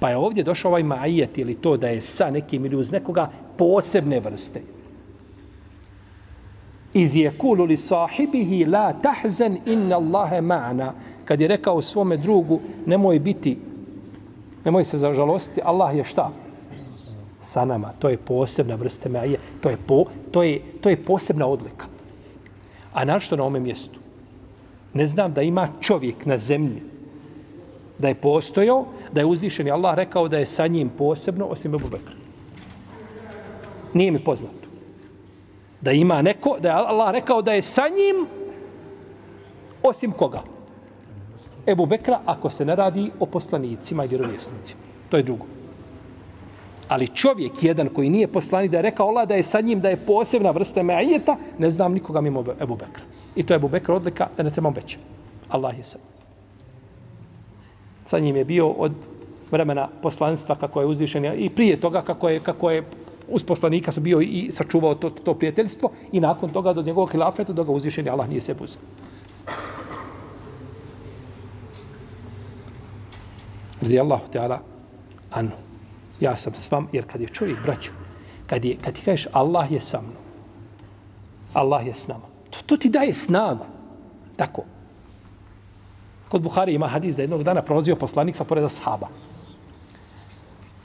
Pa 0.00 0.10
je 0.10 0.16
ovdje 0.16 0.44
došao 0.44 0.70
ovaj 0.70 0.82
majet 0.82 1.38
ili 1.38 1.54
to 1.54 1.76
da 1.76 1.88
je 1.88 2.00
sa 2.00 2.30
nekim 2.30 2.64
ili 2.66 2.76
uz 2.76 2.92
nekoga 2.92 3.30
posebne 3.56 4.20
vrste. 4.20 4.62
Iz 6.94 7.16
je 7.16 7.38
kulu 7.38 7.64
li 7.64 7.76
sahibihi 7.76 8.64
la 8.64 8.92
tahzen 8.92 9.58
inna 9.66 9.96
Allahe 9.96 10.40
ma'ana. 10.40 10.92
Kad 11.24 11.40
je 11.40 11.48
rekao 11.48 11.82
svome 11.82 12.16
drugu, 12.16 12.60
nemoj 12.86 13.18
biti, 13.18 13.58
nemoj 14.66 14.84
se 14.84 14.98
zažalostiti, 14.98 15.62
Allah 15.64 15.96
je 15.96 16.04
šta? 16.04 16.30
Sa 17.42 17.64
nama. 17.64 17.92
To 17.98 18.08
je 18.08 18.18
posebna 18.18 18.74
vrsta 18.74 19.08
maje. 19.08 19.38
To 19.60 19.70
je, 19.70 19.76
po, 19.86 20.04
to 20.30 20.42
je, 20.42 20.60
to 20.80 20.90
je 20.90 20.98
posebna 21.04 21.46
odlika. 21.46 21.86
A 22.92 23.04
našto 23.04 23.36
na 23.36 23.44
ome 23.44 23.60
mjestu? 23.60 24.00
Ne 24.94 25.06
znam 25.06 25.32
da 25.32 25.42
ima 25.42 25.68
čovjek 25.80 26.26
na 26.26 26.38
zemlji 26.38 26.82
da 27.98 28.08
je 28.08 28.14
postojao, 28.14 28.86
da 29.12 29.20
je 29.20 29.26
uzvišen 29.26 29.66
i 29.66 29.70
Allah 29.70 29.94
rekao 29.94 30.28
da 30.28 30.38
je 30.38 30.46
sa 30.46 30.66
njim 30.66 30.88
posebno, 30.88 31.46
osim 31.46 31.74
Ebu 31.74 31.88
Bekra. 31.88 32.14
Nije 33.94 34.10
mi 34.10 34.18
poznato. 34.18 34.66
Da 35.80 35.92
ima 35.92 36.22
neko, 36.22 36.56
da 36.60 36.68
je 36.68 36.74
Allah 36.74 37.12
rekao 37.12 37.42
da 37.42 37.52
je 37.52 37.62
sa 37.62 37.88
njim, 37.88 38.26
osim 39.82 40.12
koga? 40.12 40.42
Ebu 41.66 41.86
Bekra, 41.86 42.20
ako 42.26 42.50
se 42.50 42.64
ne 42.64 42.76
radi 42.76 43.10
o 43.20 43.26
poslanicima 43.26 44.04
i 44.04 44.08
vjerovjesnicima. 44.08 44.80
To 45.08 45.16
je 45.16 45.22
drugo. 45.22 45.44
Ali 46.88 47.08
čovjek 47.08 47.62
jedan 47.62 47.88
koji 47.88 48.10
nije 48.10 48.28
poslanik 48.28 48.70
da 48.70 48.76
je 48.76 48.82
rekao 48.82 49.08
Allah 49.08 49.28
da 49.28 49.34
je 49.34 49.42
sa 49.42 49.60
njim, 49.60 49.80
da 49.80 49.88
je 49.88 49.96
posebna 49.96 50.50
vrsta 50.50 50.82
meajeta, 50.82 51.36
ne 51.58 51.70
znam 51.70 51.92
nikoga 51.92 52.20
mimo 52.20 52.44
Ebu 52.60 52.76
Bekra. 52.76 53.02
I 53.36 53.42
to 53.42 53.54
je 53.54 53.56
Ebu 53.56 53.68
Bekra 53.68 53.94
odlika 53.94 54.28
da 54.36 54.42
ne 54.42 54.50
trebam 54.50 54.74
veće. 54.74 54.98
Allah 55.48 55.78
je 55.78 55.84
sa 55.84 55.98
njim 55.98 56.16
sa 58.06 58.18
njim 58.18 58.36
je 58.36 58.44
bio 58.44 58.68
od 58.68 58.92
vremena 59.50 59.88
poslanstva 60.02 60.54
kako 60.54 60.80
je 60.80 60.86
uzvišen 60.86 61.24
i 61.36 61.50
prije 61.50 61.80
toga 61.80 62.00
kako 62.00 62.28
je 62.28 62.40
kako 62.40 62.70
je 62.70 62.82
uz 63.28 63.44
poslanika 63.44 63.92
su 63.92 64.00
bio 64.00 64.20
i 64.20 64.48
sačuvao 64.50 64.94
to, 64.94 65.10
to 65.10 65.34
prijateljstvo 65.34 65.90
i 66.12 66.20
nakon 66.20 66.50
toga 66.50 66.72
do 66.72 66.82
njegovog 66.82 67.10
hilafeta 67.10 67.52
do 67.52 67.64
ga 67.64 67.72
uzvišen 67.72 68.08
Allah 68.08 68.28
nije 68.28 68.40
se 68.40 68.54
buzao. 68.54 68.82
Radi 73.82 74.00
Allahu 74.00 74.30
ta'ala 74.32 74.58
anu. 75.30 75.50
Ja 76.20 76.36
sam 76.36 76.54
s 76.54 76.70
vam, 76.70 76.88
jer 76.92 77.04
kad 77.06 77.20
je 77.20 77.28
čovjek 77.28 77.62
braću, 77.62 77.90
kad, 78.46 78.64
je, 78.64 78.76
kad 78.84 78.94
ti 78.94 79.00
kažeš 79.00 79.26
Allah 79.32 79.72
je 79.72 79.80
sa 79.80 80.00
mnom, 80.00 80.22
Allah 81.52 81.86
je 81.86 81.94
s 81.94 82.08
nama, 82.08 82.24
to, 82.50 82.58
to 82.66 82.76
ti 82.76 82.88
daje 82.88 83.14
snagu. 83.14 83.64
Tako. 84.36 84.64
Kod 86.28 86.42
Buhari 86.42 86.74
ima 86.74 86.88
hadis 86.88 87.16
da 87.16 87.22
jednog 87.22 87.42
dana 87.42 87.62
prolazio 87.62 87.96
poslanik 87.96 88.36
sa 88.36 88.44
pored 88.44 88.70
sahaba. 88.72 89.08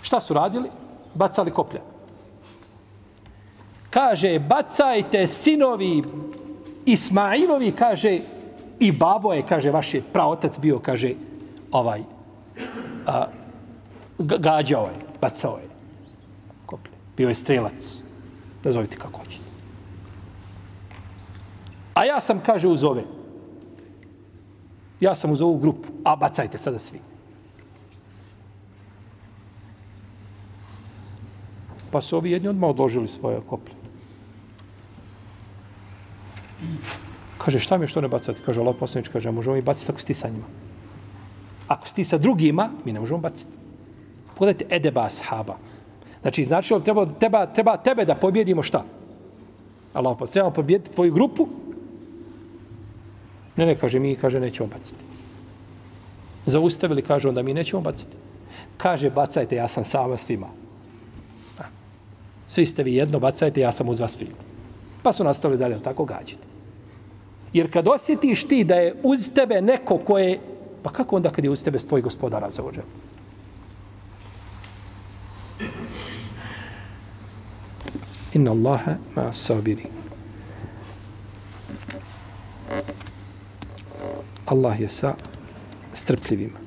Šta 0.02 0.20
su 0.20 0.34
radili? 0.34 0.70
Bacali 1.14 1.52
koplja. 1.52 1.82
Kaže, 3.90 4.40
bacajte 4.40 5.28
sinovi 5.28 6.02
Ismailovi, 6.86 7.72
kaže, 7.72 8.20
i 8.80 8.92
babo 8.92 9.34
je, 9.34 9.44
kaže, 9.46 9.72
vaš 9.72 9.94
je 9.94 10.02
praotac 10.14 10.60
bio, 10.60 10.80
kaže, 10.80 11.14
ovaj, 11.72 12.04
a, 13.08 13.28
gađao 14.20 14.86
je, 14.86 14.96
bacao 15.22 15.58
je 15.58 15.70
koplje. 16.66 16.94
Bio 17.18 17.30
je 17.30 17.36
strelac. 17.36 18.02
Nazovite 18.64 18.98
kako 18.98 19.20
hoćete. 19.20 19.52
A 21.94 22.06
ja 22.06 22.22
sam, 22.22 22.40
kaže, 22.40 22.68
uz 22.68 22.84
ove, 22.84 23.04
ja 25.00 25.16
sam 25.16 25.32
uz 25.32 25.42
ovu 25.42 25.58
grupu, 25.58 25.90
a 26.04 26.16
bacajte 26.16 26.58
sada 26.58 26.80
svi. 26.80 27.00
Pa 31.92 32.02
su 32.02 32.18
ovi 32.18 32.32
jedni 32.32 32.48
odmah 32.48 32.70
odložili 32.70 33.08
svoje 33.08 33.42
koplje. 33.50 33.76
Kaže, 37.38 37.60
šta 37.60 37.78
mi 37.78 37.84
je 37.84 37.88
što 37.88 38.02
ne 38.02 38.08
bacati? 38.08 38.42
Kaže, 38.46 38.62
Allah 38.62 38.76
poslanič, 38.80 39.10
kaže, 39.10 39.32
možemo 39.32 39.56
i 39.56 39.62
baciti 39.62 39.88
tako 39.88 40.00
sti 40.00 40.14
Ako 41.72 41.88
si 41.88 41.96
ti 41.96 42.06
sa 42.06 42.18
drugima, 42.18 42.70
mi 42.86 42.92
ne 42.92 43.00
možemo 43.00 43.20
baciti. 43.20 43.52
Pogledajte, 44.36 44.76
edeba 44.76 45.06
ashaba. 45.08 45.56
Znači, 46.22 46.46
znači, 46.46 46.76
treba, 46.84 47.06
treba, 47.06 47.46
treba 47.46 47.78
tebe 47.78 48.06
da 48.06 48.16
pobjedimo 48.16 48.64
šta? 48.64 48.84
Allah 49.94 50.16
pa 50.20 50.28
treba 50.28 50.52
pobjediti 50.52 50.92
tvoju 50.92 51.14
grupu, 51.14 51.48
Ne, 53.56 53.66
ne, 53.66 53.76
kaže, 53.76 54.00
mi, 54.00 54.16
kaže, 54.16 54.40
nećemo 54.40 54.70
baciti. 54.70 55.04
Zaustavili, 56.46 57.02
kaže, 57.02 57.30
onda 57.30 57.42
mi 57.42 57.54
nećemo 57.54 57.82
baciti. 57.82 58.16
Kaže, 58.78 59.10
bacajte, 59.10 59.56
ja 59.56 59.68
sam 59.68 59.84
sama 59.86 60.18
svima. 60.18 60.48
Svi 62.48 62.66
ste 62.66 62.84
vi 62.84 62.96
jedno, 62.96 63.20
bacajte, 63.20 63.62
ja 63.62 63.72
sam 63.72 63.90
uz 63.90 64.00
vas 64.00 64.18
svima. 64.18 64.40
Pa 65.04 65.14
su 65.14 65.24
nastavili 65.24 65.60
dalje, 65.60 65.80
tako 65.84 66.06
gađite. 66.06 66.48
Jer 67.54 67.72
kad 67.72 67.88
osjetiš 67.88 68.48
ti 68.48 68.64
da 68.64 68.76
je 68.76 68.96
uz 69.04 69.30
tebe 69.36 69.62
neko 69.62 69.98
ko 69.98 70.18
je, 70.18 70.40
pa 70.84 70.92
kako 70.92 71.16
onda 71.16 71.30
kad 71.30 71.44
je 71.44 71.50
uz 71.50 71.64
tebe 71.64 71.80
tvoj 71.80 72.02
gospodara 72.02 72.52
za 72.52 72.64
ođe? 72.64 72.82
Inna 78.34 78.52
Allaha 78.52 78.96
ma 79.16 79.32
sabiri. 79.32 79.86
Allah 84.46 84.80
je 84.80 84.90
sa 84.90 85.14
strpljivima. 85.94 86.61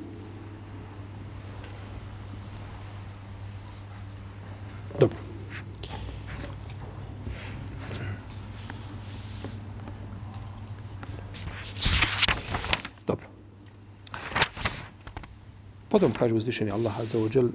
Potom 15.93 16.11
kaže 16.11 16.35
uzvišeni 16.35 16.71
Allah 16.71 16.99
Azza 16.99 17.17
wa 17.17 17.29
Jal 17.35 17.49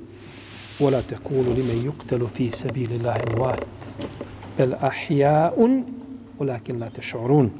ولا 0.80 1.00
تقولوا 1.00 1.54
لمن 1.54 1.82
يقتل 1.86 2.28
في 2.34 2.50
سبيل 2.50 2.92
الله 2.92 3.16
اموات 3.30 3.78
بل 4.58 4.74
احياء 4.74 5.82
ولكن 6.38 6.78
لا 6.78 6.88
تشعرون 6.88 7.50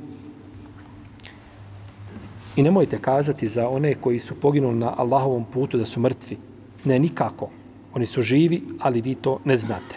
I 2.57 2.63
nemojte 2.63 2.99
kazati 2.99 3.49
za 3.49 3.69
one 3.69 3.95
koji 3.95 4.19
su 4.19 4.35
poginuli 4.35 4.79
na 4.79 4.95
Allahovom 4.97 5.45
putu 5.45 5.79
da 5.79 5.87
su 5.87 6.01
mrtvi. 6.01 6.37
Ne, 6.85 6.99
nikako. 6.99 7.51
Oni 7.95 8.07
su 8.07 8.23
živi, 8.23 8.63
ali 8.81 9.01
vi 9.01 9.15
to 9.15 9.41
ne 9.45 9.59
znate. 9.59 9.97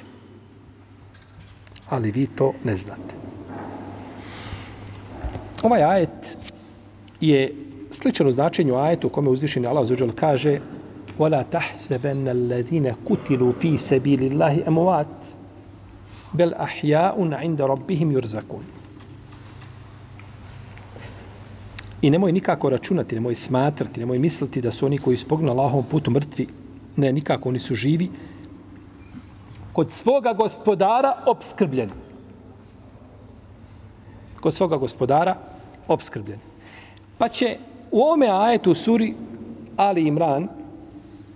Ali 1.90 2.12
vi 2.12 2.28
to 2.28 2.54
ne 2.64 2.78
znate. 2.78 3.14
Ovaj 5.64 5.84
ajet 5.84 6.38
je 7.22 7.56
sličan 7.92 8.28
u 8.28 8.32
značenju 8.32 8.76
ajetu 8.76 9.08
u 9.08 9.10
kome 9.10 9.30
uzvišeni 9.30 9.68
Allah 9.68 9.86
zuđel 9.86 10.12
kaže 10.12 10.60
وَلَا 11.20 11.44
تَحْسَبَنَّ 11.44 12.30
الَّذِينَ 12.30 12.94
كُتِلُوا 13.06 13.52
فِي 13.52 13.78
سَبِيلِ 13.78 14.22
اللَّهِ 14.32 14.68
أَمُوَاتِ 14.68 15.18
بَلْ 16.34 16.54
أَحْيَاءٌ 16.54 17.34
عِنْدَ 17.34 17.62
رَبِّهِمْ 17.62 18.12
يُرْزَكُونَ 18.12 18.64
I 22.02 22.10
nemoj 22.10 22.32
nikako 22.32 22.70
računati, 22.70 23.16
nemoj 23.16 23.36
smatrati, 23.36 24.00
nemoj 24.00 24.20
misliti 24.20 24.62
da 24.62 24.72
su 24.72 24.86
oni 24.86 24.98
koji 24.98 25.18
su 25.18 25.28
pognuli 25.28 25.56
na 25.56 25.62
Allahovom 25.62 25.86
putu 25.86 26.12
mrtvi. 26.12 26.48
Ne, 26.96 27.14
nikako, 27.14 27.50
oni 27.50 27.60
su 27.60 27.76
živi. 27.76 28.10
Kod 29.74 29.92
svoga 29.92 30.34
gospodara 30.34 31.24
obskrbljeni. 31.26 31.92
Kod 34.40 34.54
svoga 34.54 34.78
gospodara 34.78 35.36
obskrbljeni. 35.88 36.42
Pa 37.18 37.30
će 37.30 37.58
u 37.93 38.03
ome 38.03 38.29
ajetu 38.31 38.75
suri 38.75 39.15
Ali 39.77 40.07
Imran 40.07 40.49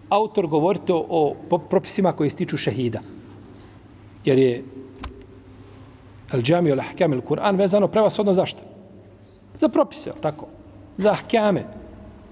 autor 0.09 0.47
govoriti 0.47 0.93
o, 0.93 1.35
o 1.51 1.59
propisima 1.59 2.13
koji 2.13 2.31
stiču 2.31 2.57
šehida. 2.57 3.01
Jer 4.25 4.39
je 4.39 4.65
al 6.33 6.43
džami 6.43 6.73
al 6.73 6.81
ahkam 6.81 7.13
al 7.13 7.21
Kur'an 7.21 7.57
vezano 7.57 7.89
prevasodno 7.89 8.35
zašto? 8.35 8.61
Za 9.61 9.69
propise, 9.69 10.13
tako? 10.21 10.47
Za 10.99 11.11
ahkame. 11.13 11.65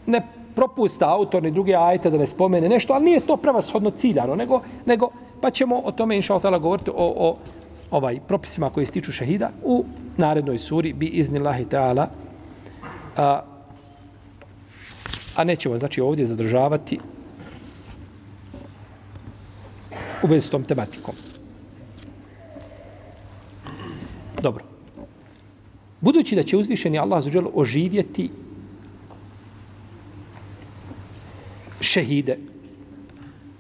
Ne 0.07 0.23
propusta 0.55 1.09
autor 1.09 1.43
ni 1.43 1.51
druge 1.51 1.75
ajete 1.75 2.11
da 2.11 2.19
ne 2.19 2.27
spomene 2.27 2.69
nešto, 2.69 2.93
ali 2.93 3.05
nije 3.05 3.21
to 3.21 3.37
prevashodno 3.37 3.91
ciljano, 3.91 4.35
nego, 4.35 4.61
nego 4.87 5.09
pa 5.41 5.51
ćemo 5.51 5.81
o 5.85 5.93
tome, 5.93 6.17
inša 6.17 6.39
Allah, 6.45 6.61
govoriti 6.63 6.91
o, 6.91 6.95
o 6.97 7.37
ovaj 7.91 8.21
propisima 8.29 8.71
koji 8.71 8.87
stiču 8.87 9.13
šehida 9.13 9.51
u 9.65 9.85
narednoj 10.17 10.59
suri 10.59 10.93
bi 10.93 11.07
iznillahi 11.07 11.65
ta'ala 11.65 12.07
a, 13.17 13.41
a 15.37 15.45
nećemo 15.45 15.79
znači 15.79 16.01
ovdje 16.01 16.27
zadržavati 16.27 16.99
u 20.23 20.27
vezi 20.27 20.47
s 20.47 20.51
tom 20.51 20.65
tematikom. 20.65 21.15
Dobro. 24.43 24.65
Budući 26.01 26.37
da 26.37 26.43
će 26.43 26.57
uzvišeni 26.57 26.99
Allah 26.99 27.25
zađelo 27.25 27.51
oživjeti 27.55 28.31
šehide, 31.81 32.39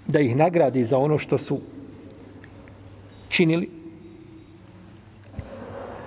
da 0.07 0.20
ih 0.20 0.37
nagradi 0.37 0.85
za 0.85 0.99
ono 0.99 1.18
što 1.18 1.39
su 1.39 1.61
činili, 3.29 3.68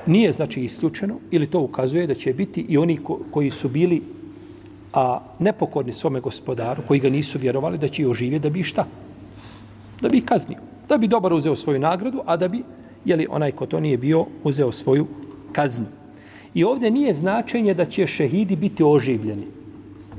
nije 0.06 0.32
znači 0.32 0.62
isključeno 0.62 1.20
ili 1.32 1.48
to 1.48 1.60
ukazuje 1.60 2.08
da 2.08 2.16
će 2.16 2.34
biti 2.34 2.66
i 2.70 2.78
oni 2.78 2.98
ko, 2.98 3.20
koji 3.32 3.50
su 3.50 3.70
bili 3.70 4.02
a 4.98 5.20
nepokorni 5.40 5.94
svome 5.94 6.20
gospodaru, 6.20 6.82
koji 6.88 7.00
ga 7.00 7.10
nisu 7.10 7.40
vjerovali, 7.40 7.78
da 7.78 7.88
će 7.88 8.02
ih 8.02 8.10
oživjeti 8.10 8.44
da 8.44 8.50
bi 8.50 8.64
šta? 8.64 8.86
Da 10.02 10.10
bi 10.10 10.22
kaznio. 10.26 10.58
Da 10.90 10.98
bi 10.98 11.08
dobar 11.08 11.34
uzeo 11.34 11.56
svoju 11.56 11.80
nagradu, 11.80 12.22
a 12.26 12.38
da 12.38 12.48
bi, 12.48 12.64
jeli 13.06 13.28
onaj 13.30 13.52
ko 13.52 13.66
to 13.66 13.80
nije 13.80 13.98
bio, 13.98 14.26
uzeo 14.44 14.72
svoju 14.72 15.06
kaznu. 15.52 15.86
I 16.54 16.64
ovdje 16.64 16.92
nije 16.92 17.14
značenje 17.14 17.74
da 17.74 17.86
će 17.86 18.08
šehidi 18.08 18.56
biti 18.56 18.84
oživljeni. 18.84 19.46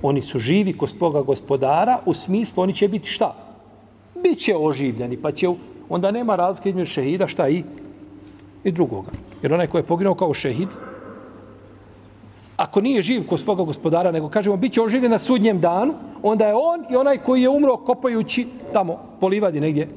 Oni 0.02 0.20
su 0.20 0.38
živi 0.38 0.72
kod 0.72 0.90
svoga 0.90 1.22
gospodara, 1.22 1.98
u 2.06 2.14
smislu 2.14 2.62
oni 2.62 2.74
će 2.74 2.88
biti 2.88 3.08
šta? 3.08 3.34
Biće 4.22 4.54
oživljeni, 4.56 5.16
pa 5.16 5.32
će, 5.32 5.48
onda 5.88 6.10
nema 6.10 6.36
razlike 6.36 6.68
između 6.68 6.90
šehida, 6.90 7.26
šta 7.26 7.48
i, 7.48 7.64
i 8.64 8.70
drugoga. 8.70 9.10
Jer 9.42 9.54
onaj 9.54 9.66
ko 9.66 9.78
je 9.78 9.90
poginuo 9.90 10.14
kao 10.14 10.34
šehid, 10.34 10.68
ako 12.58 12.80
nije 12.80 13.02
živ 13.02 13.26
kod 13.26 13.40
svoga 13.40 13.62
gospodara, 13.62 14.10
nego 14.10 14.28
kažemo 14.28 14.56
bit 14.56 14.72
će 14.72 14.82
oživljen 14.82 15.10
na 15.10 15.18
sudnjem 15.18 15.60
danu, 15.60 15.94
onda 16.22 16.46
je 16.46 16.54
on 16.54 16.84
i 16.90 16.96
onaj 16.96 17.18
koji 17.18 17.42
je 17.42 17.48
umro 17.48 17.76
kopajući 17.76 18.46
tamo 18.72 18.98
po 19.20 19.28
livadi 19.28 19.60
negdje 19.60 19.88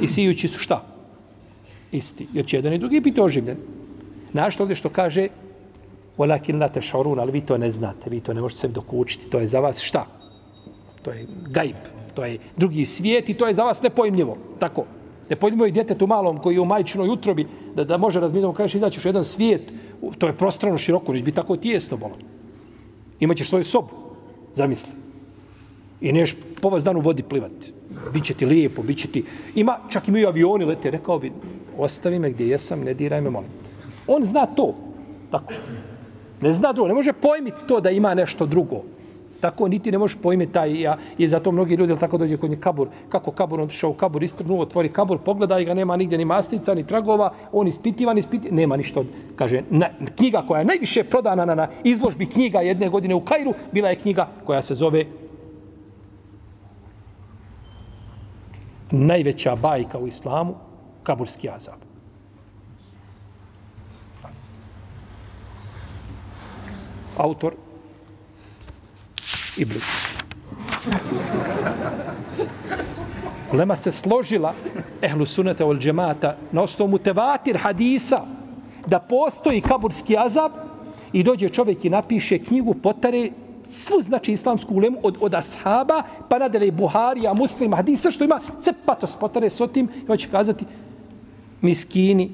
i 0.00 0.08
sijući 0.08 0.48
su 0.48 0.58
šta? 0.58 0.82
Isti. 1.92 2.26
Jer 2.32 2.46
će 2.46 2.56
jedan 2.56 2.72
i 2.72 2.78
drugi 2.78 3.00
biti 3.00 3.20
oživljen. 3.20 3.56
Znaš 4.32 4.60
ovdje 4.60 4.76
što 4.76 4.88
kaže 4.88 5.28
Walakin 6.18 6.60
la 6.60 6.68
tešorun, 6.68 7.20
ali 7.20 7.32
vi 7.32 7.40
to 7.40 7.58
ne 7.58 7.70
znate, 7.70 8.10
vi 8.10 8.20
to 8.20 8.34
ne 8.34 8.40
možete 8.40 8.60
sebi 8.60 8.74
dokučiti, 8.74 9.30
to 9.30 9.38
je 9.38 9.46
za 9.46 9.60
vas 9.60 9.80
šta? 9.80 10.06
To 11.02 11.10
je 11.10 11.26
gajb, 11.50 11.76
to 12.14 12.24
je 12.24 12.38
drugi 12.56 12.84
svijet 12.84 13.28
i 13.28 13.34
to 13.34 13.46
je 13.46 13.54
za 13.54 13.64
vas 13.64 13.82
nepojmljivo. 13.82 14.38
Tako. 14.58 14.84
Nepojmljivo 15.30 15.66
je 15.66 15.72
djetetu 15.72 16.06
malom 16.06 16.38
koji 16.38 16.54
je 16.54 16.60
u 16.60 16.64
majčinoj 16.64 17.08
utrobi 17.08 17.46
da, 17.74 17.84
da 17.84 17.96
može 17.96 18.20
razmišljati, 18.20 18.56
kažeš 18.56 18.74
izaćeš 18.74 19.04
u 19.04 19.08
jedan 19.08 19.24
svijet, 19.24 19.72
to 20.18 20.26
je 20.26 20.36
prostrano 20.36 20.78
široko, 20.78 21.12
neće 21.12 21.24
biti 21.24 21.36
tako 21.36 21.56
tijesno 21.56 21.96
bolo. 21.96 22.14
Imaćeš 23.20 23.48
svoju 23.48 23.64
sobu, 23.64 23.88
zamisli. 24.54 24.92
I 26.00 26.12
neš 26.12 26.34
po 26.60 26.68
vas 26.68 26.84
dan 26.84 26.96
u 26.96 27.00
vodi 27.00 27.22
plivati. 27.22 27.72
Biće 28.12 28.34
ti 28.34 28.46
lijepo, 28.46 28.82
biće 28.82 29.08
ti... 29.08 29.24
Ima, 29.54 29.78
čak 29.88 30.08
i 30.08 30.10
mi 30.10 30.26
avioni 30.26 30.64
lete, 30.64 30.90
rekao 30.90 31.18
bi, 31.18 31.32
ostavi 31.78 32.18
me 32.18 32.30
gdje 32.30 32.48
jesam, 32.48 32.80
ne 32.80 32.94
diraj 32.94 33.20
me, 33.20 33.30
molim. 33.30 33.50
On 34.06 34.24
zna 34.24 34.46
to. 34.46 34.74
Tako. 35.30 35.52
Ne 36.40 36.52
zna 36.52 36.72
drugo, 36.72 36.88
ne 36.88 36.94
može 36.94 37.12
pojmiti 37.12 37.66
to 37.66 37.80
da 37.80 37.90
ima 37.90 38.14
nešto 38.14 38.46
drugo. 38.46 38.82
Tako 39.40 39.68
niti 39.68 39.92
ne 39.92 39.98
možeš 39.98 40.18
pojme 40.22 40.46
taj, 40.46 40.80
ja, 40.80 40.96
i 41.18 41.28
zato 41.28 41.52
mnogi 41.52 41.74
ljudi 41.74 41.96
tako 41.96 42.18
dođe 42.18 42.36
kod 42.36 42.50
nje 42.50 42.56
kabur. 42.56 42.88
Kako 43.08 43.30
kabur, 43.30 43.60
on 43.60 43.68
šao 43.68 43.90
u 43.90 43.94
kabur, 43.94 44.22
istrnu, 44.22 44.60
otvori 44.60 44.88
kabur, 44.88 45.18
pogleda 45.18 45.58
i 45.58 45.64
ga 45.64 45.74
nema 45.74 45.96
nigdje 45.96 46.18
ni 46.18 46.24
mastica, 46.24 46.74
ni 46.74 46.86
tragova, 46.86 47.32
on 47.52 47.68
ispitivan, 47.68 48.18
ispitivan, 48.18 48.56
nema 48.56 48.76
ništa 48.76 49.00
od, 49.00 49.06
kaže, 49.36 49.62
na, 49.70 49.88
knjiga 50.16 50.42
koja 50.48 50.58
je 50.58 50.64
najviše 50.64 51.04
prodana 51.04 51.44
na, 51.44 51.54
na 51.54 51.68
izložbi 51.84 52.26
knjiga 52.26 52.60
jedne 52.60 52.88
godine 52.88 53.14
u 53.14 53.20
Kairu, 53.20 53.54
bila 53.72 53.88
je 53.88 53.98
knjiga 53.98 54.28
koja 54.44 54.62
se 54.62 54.74
zove 54.74 55.04
najveća 58.90 59.56
bajka 59.56 59.98
u 59.98 60.06
islamu, 60.06 60.54
kaburski 61.02 61.50
azab. 61.50 61.80
Autor 67.16 67.54
Iblis. 69.60 69.84
Ulema 73.52 73.76
se 73.76 73.92
složila 73.92 74.54
ehlu 75.02 75.26
sunata 75.26 75.66
ol 75.66 75.78
džemata 75.78 76.36
na 76.52 76.62
osnovu 76.62 76.98
tevatir 76.98 77.58
hadisa 77.58 78.22
da 78.86 78.98
postoji 78.98 79.60
kaburski 79.60 80.16
azab 80.16 80.52
i 81.12 81.22
dođe 81.22 81.48
čovjek 81.48 81.84
i 81.84 81.90
napiše 81.90 82.38
knjigu 82.38 82.74
potare 82.74 83.30
svu 83.64 84.02
znači 84.02 84.32
islamsku 84.32 84.74
ulemu 84.74 84.98
od, 85.02 85.16
od 85.20 85.34
ashaba 85.34 86.02
pa 86.28 86.38
nadale 86.38 86.66
i 86.66 86.70
Buharija, 86.70 87.34
muslima, 87.34 87.76
hadisa 87.76 88.10
što 88.10 88.24
ima 88.24 88.40
se 88.60 88.72
patos 88.86 89.16
potare 89.16 89.50
s 89.50 89.60
otim 89.60 89.88
i 90.02 90.06
hoće 90.06 90.28
kazati 90.28 90.64
miskini 91.60 92.30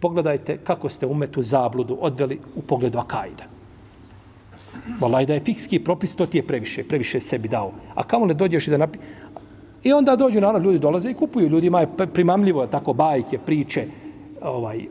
pogledajte 0.00 0.56
kako 0.56 0.88
ste 0.88 1.06
umetu 1.06 1.42
zabludu 1.42 1.98
odveli 2.00 2.40
u 2.56 2.62
pogledu 2.62 2.98
akajda. 2.98 3.51
Valaj 5.00 5.26
da 5.26 5.34
je 5.34 5.40
fikski 5.40 5.78
propis, 5.78 6.16
to 6.16 6.26
ti 6.26 6.38
je 6.38 6.46
previše, 6.46 6.84
previše 6.84 7.20
sebi 7.20 7.48
dao. 7.48 7.72
A 7.94 8.02
kamo 8.02 8.26
ne 8.26 8.34
dođeš 8.34 8.66
i 8.66 8.70
da 8.70 8.76
napi... 8.76 8.98
I 9.82 9.92
onda 9.92 10.16
dođu, 10.16 10.40
naravno, 10.40 10.64
ljudi 10.64 10.78
dolaze 10.78 11.10
i 11.10 11.14
kupuju. 11.14 11.48
Ljudima 11.48 11.80
je 11.80 11.88
primamljivo 12.14 12.66
tako 12.66 12.92
bajke, 12.92 13.38
priče, 13.38 13.86
ovaj, 14.42 14.86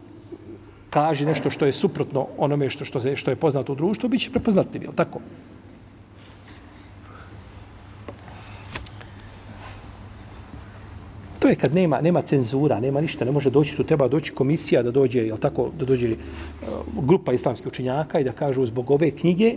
kaže 0.90 1.26
nešto 1.26 1.50
što 1.50 1.66
je 1.66 1.74
suprotno 1.74 2.28
onome 2.38 2.70
što, 2.70 2.86
što, 2.86 3.16
što 3.16 3.32
je 3.32 3.36
poznato 3.36 3.72
u 3.72 3.76
društvu, 3.76 4.10
bit 4.10 4.22
će 4.22 4.32
prepoznatljiv, 4.32 4.84
jel 4.84 4.94
tako? 4.94 5.20
To 11.40 11.48
je 11.48 11.56
kad 11.56 11.74
nema, 11.74 12.02
nema 12.02 12.22
cenzura, 12.22 12.80
nema 12.80 13.02
ništa, 13.02 13.26
ne 13.26 13.32
može 13.32 13.50
doći, 13.50 13.78
tu 13.78 13.84
treba 13.84 14.08
doći 14.08 14.32
komisija 14.32 14.84
da 14.84 14.92
dođe, 14.92 15.24
jel 15.26 15.38
tako, 15.38 15.72
da 15.80 15.86
dođe 15.86 16.12
uh, 16.12 16.18
grupa 17.08 17.34
islamskih 17.34 17.68
učenjaka 17.68 18.20
i 18.20 18.24
da 18.24 18.32
kažu 18.32 18.66
zbog 18.66 18.92
ove 18.92 19.12
knjige 19.12 19.56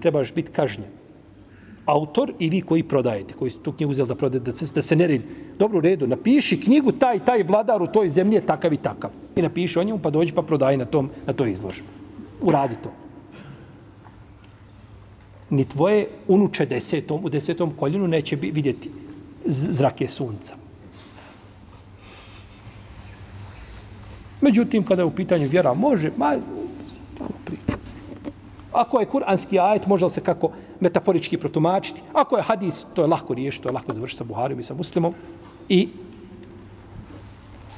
trebaš 0.00 0.34
biti 0.34 0.52
kažnjen. 0.52 0.88
Autor 1.86 2.32
i 2.38 2.48
vi 2.50 2.60
koji 2.60 2.82
prodajete, 2.82 3.34
koji 3.34 3.50
ste 3.50 3.62
tu 3.62 3.72
knjigu 3.72 3.90
uzeli 3.90 4.08
da 4.08 4.14
prodajete, 4.14 4.50
da 4.50 4.56
se, 4.56 4.74
da 4.74 4.82
se 4.82 4.96
ne 4.96 5.06
redi. 5.06 5.24
Dobro, 5.58 5.78
u 5.78 5.80
redu, 5.80 6.06
napiši 6.06 6.60
knjigu 6.60 6.92
taj, 6.92 7.24
taj 7.24 7.42
vladar 7.42 7.82
u 7.82 7.86
toj 7.86 8.08
zemlji 8.08 8.34
je 8.34 8.46
takav 8.46 8.72
i 8.72 8.76
takav. 8.76 9.10
I 9.36 9.42
napiši 9.42 9.78
o 9.78 9.84
njemu, 9.84 9.98
pa 9.98 10.10
dođi 10.10 10.32
pa 10.32 10.42
prodaj 10.42 10.76
na, 10.76 10.84
tom, 10.84 11.10
na 11.26 11.32
toj 11.32 11.52
izložbi. 11.52 11.86
Uradi 12.40 12.74
to. 12.82 12.92
Ni 15.50 15.64
tvoje 15.64 16.08
unuče 16.28 16.66
desetom, 16.66 17.24
u 17.24 17.28
desetom 17.28 17.72
koljenu 17.76 18.08
neće 18.08 18.36
vidjeti 18.36 18.90
zrake 19.44 20.08
sunca. 20.08 20.54
Međutim, 24.40 24.84
kada 24.84 25.02
je 25.02 25.06
u 25.06 25.14
pitanju 25.14 25.48
vjera, 25.48 25.74
može, 25.74 26.10
ma, 26.16 26.36
tamo 27.18 27.30
priča. 27.44 27.78
Ako 28.74 29.00
je 29.00 29.06
kuranski 29.06 29.58
ajet, 29.58 29.86
može 29.86 30.08
se 30.08 30.20
kako 30.20 30.50
metaforički 30.80 31.38
protumačiti. 31.38 32.00
Ako 32.12 32.36
je 32.36 32.42
hadis, 32.42 32.84
to 32.94 33.02
je 33.02 33.08
lako 33.08 33.34
riješiti, 33.34 33.62
to 33.62 33.68
je 33.68 33.74
lako 33.74 33.94
završiti 33.94 34.18
sa 34.18 34.24
Buharijom 34.24 34.60
i 34.60 34.62
sa 34.62 34.74
muslimom. 34.74 35.14
I, 35.68 35.88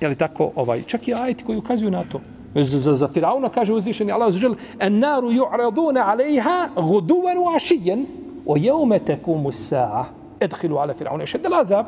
je 0.01 0.09
li 0.09 0.17
tako, 0.17 0.51
ovaj, 0.55 0.83
čak 0.83 1.09
i 1.09 1.15
ajeti 1.15 1.45
koji 1.45 1.59
ukazuju 1.59 1.91
na 1.91 2.05
to. 2.05 2.21
Za, 2.55 2.79
za, 2.79 2.95
za 2.95 3.09
Firauna 3.09 3.49
kaže 3.49 3.75
uzvišeni 3.75 4.13
Allah 4.13 4.33
zažel, 4.33 4.55
en 4.81 4.99
naru 4.99 5.31
ju'raduna 5.31 6.09
alejha 6.09 6.69
guduvan 6.77 7.37
ašijen, 7.57 8.07
o 8.47 8.57
jeume 8.57 8.99
tekumu 8.99 9.53
sa'a, 9.53 10.05
edhilu 10.41 10.79
ala 10.79 10.95
Firauna, 10.95 11.27
šedel 11.27 11.55
azab. 11.55 11.87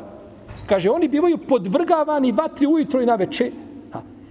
Kaže, 0.65 0.89
oni 0.89 1.07
bivaju 1.07 1.37
podvrgavani 1.37 2.31
vatri 2.31 2.67
ujutro 2.67 3.01
i 3.01 3.05
na 3.05 3.15
večer, 3.15 3.51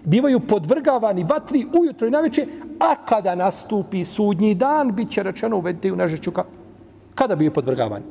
bivaju 0.09 0.41
podvrgavani 0.41 1.25
vatri 1.25 1.67
ujutro 1.81 2.09
i 2.09 2.11
naveče, 2.11 2.47
a 2.81 2.95
kada 3.05 3.35
nastupi 3.35 4.05
sudnji 4.05 4.55
dan, 4.55 4.93
bit 4.93 5.11
će 5.11 5.23
rečeno 5.23 5.57
uvedite 5.57 5.93
u 5.93 5.97
nežeću 5.97 6.31
ka... 6.33 6.45
Kada 7.15 7.37
bio 7.37 7.51
podvrgavani? 7.51 8.05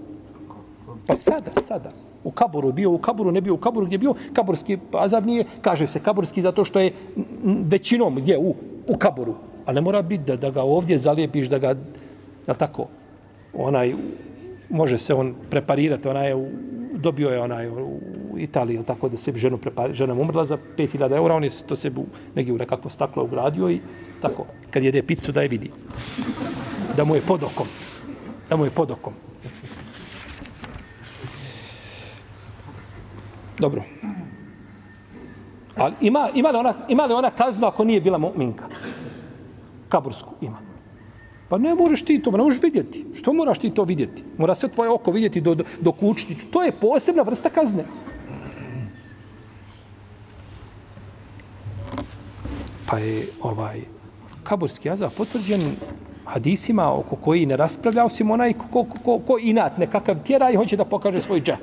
Pa 1.08 1.18
sada, 1.18 1.52
sada. 1.68 1.90
U 2.24 2.32
kaburu 2.32 2.72
bio, 2.72 2.92
u 2.92 2.98
kaburu 2.98 3.32
ne 3.32 3.42
bio, 3.42 3.54
u 3.54 3.58
kaburu 3.58 3.86
gdje 3.86 3.98
bio, 3.98 4.14
kaburski 4.34 4.78
azab 4.92 5.26
nije, 5.26 5.46
kaže 5.62 5.88
se 5.88 6.00
kaburski 6.00 6.42
zato 6.42 6.66
što 6.66 6.80
je 6.80 6.94
većinom 7.46 8.16
gdje, 8.16 8.38
u, 8.38 8.56
u 8.88 8.98
kaburu. 8.98 9.36
Ali 9.66 9.76
ne 9.76 9.82
mora 9.82 10.02
biti 10.02 10.24
da, 10.24 10.36
da 10.36 10.50
ga 10.50 10.64
ovdje 10.64 10.98
zalijepiš, 10.98 11.48
da 11.48 11.58
ga, 11.58 11.68
je 12.48 12.54
tako, 12.58 12.88
onaj, 13.54 13.94
može 14.70 14.98
se 14.98 15.14
on 15.14 15.36
preparirati, 15.50 16.08
ona 16.08 16.24
je 16.24 16.36
u, 16.36 16.48
dobio 16.94 17.30
je 17.30 17.42
onaj 17.42 17.70
u 17.70 18.00
Italiji, 18.38 18.76
ili 18.76 18.86
tako 18.86 19.10
da 19.10 19.18
se 19.18 19.32
bi 19.32 19.40
ženu 19.40 19.58
prepari, 19.58 19.94
žena 19.94 20.14
mu 20.14 20.22
umrla 20.22 20.46
za 20.46 20.58
5000 20.78 21.16
eura, 21.16 21.36
on 21.36 21.44
je 21.44 21.50
to 21.68 21.76
se 21.76 21.90
bu, 21.90 22.06
negdje 22.36 22.54
u 22.54 22.58
nekakvo 22.58 22.90
staklo 22.90 23.24
ugradio 23.24 23.70
i 23.70 23.80
tako, 24.22 24.46
kad 24.72 24.84
jede 24.84 25.04
picu 25.04 25.32
da 25.32 25.42
je 25.42 25.48
vidi. 25.48 25.72
Da 26.98 27.04
mu 27.04 27.16
je 27.16 27.22
pod 27.22 27.44
okom. 27.44 27.68
Da 28.50 28.56
mu 28.56 28.66
je 28.66 28.72
pod 28.72 28.92
okom. 28.92 29.14
Dobro. 33.60 33.84
Ali 35.76 35.94
ima, 36.02 36.30
ima, 36.34 36.50
li 36.50 36.58
ona, 36.58 36.74
ima 36.88 37.06
li 37.06 37.14
ona 37.14 37.32
kaznu 37.32 37.68
ako 37.68 37.84
nije 37.84 38.02
bila 38.02 38.18
mu'minka? 38.18 38.64
Kabursku 39.90 40.34
ima. 40.42 40.67
Pa 41.50 41.58
ne 41.58 41.76
možeš 41.76 42.02
ti 42.02 42.22
to, 42.22 42.32
ne 42.32 42.44
možeš 42.44 42.62
vidjeti. 42.64 43.06
Što 43.16 43.34
moraš 43.34 43.60
ti 43.60 43.70
to 43.70 43.84
vidjeti? 43.84 44.24
Mora 44.38 44.56
sve 44.56 44.70
tvoje 44.70 44.90
oko 44.90 45.12
vidjeti 45.12 45.42
do, 45.42 45.56
do, 45.56 45.64
do 45.82 45.92
kućiti. 45.92 46.46
To 46.52 46.64
je 46.64 46.72
posebna 46.72 47.22
vrsta 47.22 47.50
kazne. 47.50 47.86
Pa 52.90 52.98
je 52.98 53.28
ovaj 53.42 53.82
kaburski 54.44 54.90
azab 54.90 55.12
potvrđen 55.18 55.62
hadisima 56.26 56.94
oko 56.94 57.16
koji 57.16 57.46
ne 57.46 57.58
raspravlja, 57.58 58.06
osim 58.06 58.32
onaj 58.32 58.54
ko, 58.54 58.84
ko, 58.84 58.98
ko, 59.04 59.20
ko 59.20 59.38
inat 59.42 59.78
nekakav 59.78 60.24
tjera 60.24 60.52
i 60.52 60.56
hoće 60.56 60.78
da 60.78 60.86
pokaže 60.86 61.22
svoj 61.22 61.42
džep. 61.42 61.60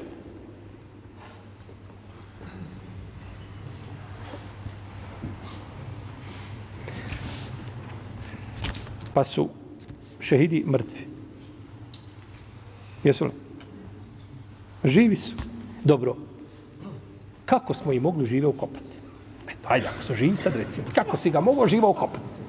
Pa 9.15 9.25
su 9.25 9.49
šehidi 10.25 10.65
mrtvi. 10.67 11.07
Jesu 13.05 13.25
li? 13.25 13.31
Živi 14.85 15.17
su. 15.17 15.37
Dobro. 15.85 16.17
Kako 17.45 17.75
smo 17.75 17.93
i 17.93 18.01
mogli 18.01 18.27
žive 18.27 18.47
ukopati? 18.47 18.97
Eto, 19.49 19.69
ajde, 19.69 19.89
ako 19.89 20.03
su 20.03 20.15
živi 20.15 20.37
sad 20.37 20.57
recimo. 20.57 20.87
Kako 20.95 21.17
si 21.17 21.31
ga 21.31 21.41
mogao 21.41 21.67
živo 21.67 21.91
ukopati? 21.91 22.41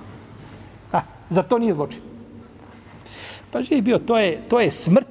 Ha, 0.92 1.02
za 1.30 1.44
to 1.44 1.60
nije 1.60 1.74
zločin. 1.74 2.02
Pa 3.52 3.62
živi 3.62 3.82
bio, 3.82 4.00
to 4.00 4.18
je, 4.20 4.42
to 4.50 4.60
je 4.60 4.72
smrt, 4.72 5.08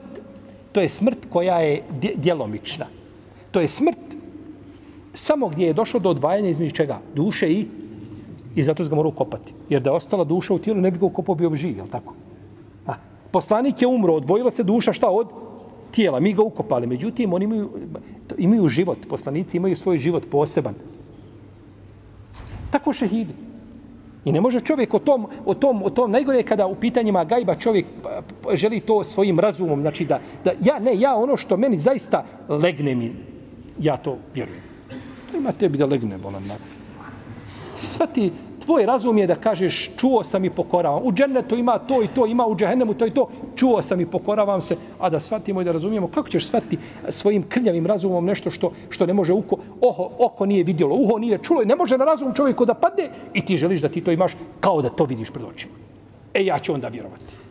to 0.72 0.80
je 0.80 0.88
smrt 0.88 1.28
koja 1.30 1.58
je 1.60 1.84
djelomična. 2.16 2.86
To 3.50 3.60
je 3.60 3.68
smrt 3.68 3.98
samo 5.14 5.48
gdje 5.48 5.66
je 5.66 5.72
došlo 5.72 6.00
do 6.00 6.10
odvajanja 6.10 6.48
između 6.48 6.74
čega? 6.74 7.00
Duše 7.14 7.52
i 7.52 7.66
i 8.54 8.62
zato 8.62 8.84
se 8.84 8.90
ga 8.90 8.96
mora 8.96 9.08
ukopati. 9.08 9.52
Jer 9.68 9.82
da 9.82 9.90
je 9.90 9.96
ostala 9.96 10.24
duša 10.24 10.54
u 10.54 10.58
tijelu, 10.58 10.80
ne 10.80 10.90
bi 10.90 10.98
ga 10.98 11.06
ukopao 11.06 11.34
bio 11.34 11.54
živ, 11.54 11.78
je 11.78 11.90
tako? 11.90 12.14
Poslanik 13.34 13.82
je 13.82 13.88
umro, 13.88 14.14
odvojila 14.14 14.50
se 14.50 14.62
duša 14.62 14.92
šta 14.92 15.08
od 15.10 15.26
tijela, 15.90 16.20
mi 16.20 16.32
ga 16.32 16.42
ukopali. 16.42 16.86
Međutim, 16.86 17.32
oni 17.32 17.44
imaju, 17.44 17.70
imaju 18.38 18.68
život, 18.68 18.98
poslanici 19.08 19.56
imaju 19.56 19.76
svoj 19.76 19.98
život 19.98 20.26
poseban. 20.30 20.74
Tako 22.70 22.92
šehidi. 22.92 23.34
I 24.24 24.32
ne 24.32 24.40
može 24.40 24.60
čovjek 24.60 24.94
o 24.94 24.98
tom, 24.98 25.26
o 25.44 25.54
tom, 25.54 25.82
o 25.82 25.90
tom 25.90 26.10
najgore 26.10 26.42
kada 26.42 26.66
u 26.66 26.74
pitanjima 26.74 27.24
gajba 27.24 27.54
čovjek 27.54 27.86
pa, 28.02 28.22
pa, 28.42 28.54
želi 28.56 28.80
to 28.80 29.04
svojim 29.04 29.40
razumom, 29.40 29.80
znači 29.80 30.04
da, 30.04 30.20
da 30.44 30.52
ja, 30.62 30.78
ne, 30.78 30.94
ja 31.00 31.16
ono 31.16 31.36
što 31.36 31.56
meni 31.56 31.78
zaista 31.78 32.24
legne 32.48 32.94
mi, 32.94 33.12
ja 33.80 33.96
to 33.96 34.18
vjerujem. 34.34 34.62
To 35.30 35.36
ima 35.36 35.52
tebi 35.52 35.78
da 35.78 35.86
legne, 35.86 36.18
bolam, 36.18 36.46
na. 36.46 36.54
Svati, 37.74 38.30
tvoj 38.64 38.86
razum 38.86 39.18
je 39.18 39.26
da 39.26 39.34
kažeš 39.34 39.90
čuo 39.96 40.24
sam 40.24 40.44
i 40.44 40.50
pokoravam. 40.50 41.02
U 41.04 41.12
džennetu 41.12 41.56
ima 41.56 41.78
to 41.78 42.02
i 42.02 42.08
to, 42.14 42.26
ima 42.26 42.46
u 42.46 42.56
džehennemu 42.56 42.94
to 42.94 43.06
i 43.06 43.10
to, 43.10 43.28
čuo 43.56 43.82
sam 43.82 44.00
i 44.00 44.06
pokoravam 44.06 44.60
se, 44.60 44.76
a 44.98 45.10
da 45.10 45.20
shvatimo 45.20 45.60
i 45.60 45.64
da 45.64 45.72
razumijemo 45.72 46.08
kako 46.08 46.28
ćeš 46.28 46.46
shvatiti 46.46 46.78
svojim 47.08 47.42
krljavim 47.48 47.86
razumom 47.86 48.24
nešto 48.24 48.50
što 48.50 48.72
što 48.90 49.06
ne 49.06 49.12
može 49.12 49.32
uko, 49.32 49.56
oho, 49.80 50.10
oko 50.18 50.46
nije 50.46 50.64
vidjelo, 50.64 50.96
uho 50.96 51.18
nije 51.18 51.38
čulo 51.38 51.62
i 51.62 51.66
ne 51.66 51.76
može 51.76 51.98
na 51.98 52.04
razum 52.04 52.34
čovjeku 52.34 52.64
da 52.64 52.74
padne 52.74 53.10
i 53.34 53.44
ti 53.44 53.56
želiš 53.56 53.80
da 53.80 53.88
ti 53.88 54.00
to 54.00 54.10
imaš 54.10 54.32
kao 54.60 54.82
da 54.82 54.88
to 54.88 55.04
vidiš 55.04 55.30
pred 55.30 55.44
očima. 55.44 55.74
E 56.34 56.44
ja 56.44 56.58
ću 56.58 56.74
onda 56.74 56.88
vjerovati. 56.88 57.43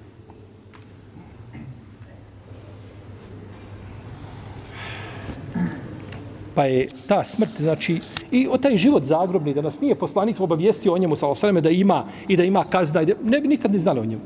Pa 6.56 6.66
je 6.66 6.88
ta 7.08 7.24
smrt, 7.24 7.62
znači, 7.62 8.00
i 8.32 8.48
o 8.52 8.58
taj 8.58 8.78
život 8.78 9.06
zagrobni, 9.06 9.54
da 9.54 9.62
nas 9.62 9.82
nije 9.82 9.96
poslanik 9.96 10.40
obavijestio 10.40 10.94
o 10.94 10.98
njemu, 10.98 11.16
sa 11.16 11.52
da 11.62 11.70
ima 11.70 12.06
i 12.28 12.38
da 12.38 12.44
ima 12.44 12.64
kazna, 12.64 13.02
i 13.02 13.06
da, 13.06 13.14
ne 13.24 13.40
bi 13.42 13.48
nikad 13.48 13.72
ni 13.72 13.80
znali 13.80 14.00
o 14.00 14.06
njemu. 14.06 14.22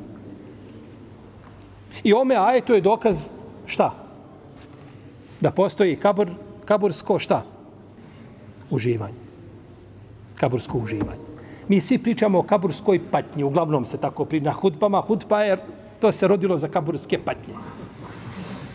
I 2.04 2.14
ome 2.14 2.36
aje, 2.36 2.62
to 2.62 2.76
je 2.76 2.82
dokaz, 2.82 3.30
šta? 3.66 3.94
Da 5.42 5.52
postoji 5.52 5.96
kabur, 5.96 6.30
kabursko, 6.66 7.20
šta? 7.20 7.44
Uživanje. 8.70 9.28
Kabursko 10.36 10.78
uživanje. 10.78 11.28
Mi 11.68 11.82
svi 11.82 11.98
pričamo 11.98 12.40
o 12.40 12.44
kaburskoj 12.44 13.00
patnji, 13.12 13.44
uglavnom 13.44 13.86
se 13.86 13.98
tako 13.98 14.26
pri 14.26 14.40
na 14.42 14.52
hudbama, 14.52 15.02
hudba 15.02 15.42
je, 15.44 15.58
to 16.00 16.12
se 16.12 16.28
rodilo 16.28 16.58
za 16.58 16.68
kaburske 16.68 17.20
patnje. 17.26 17.54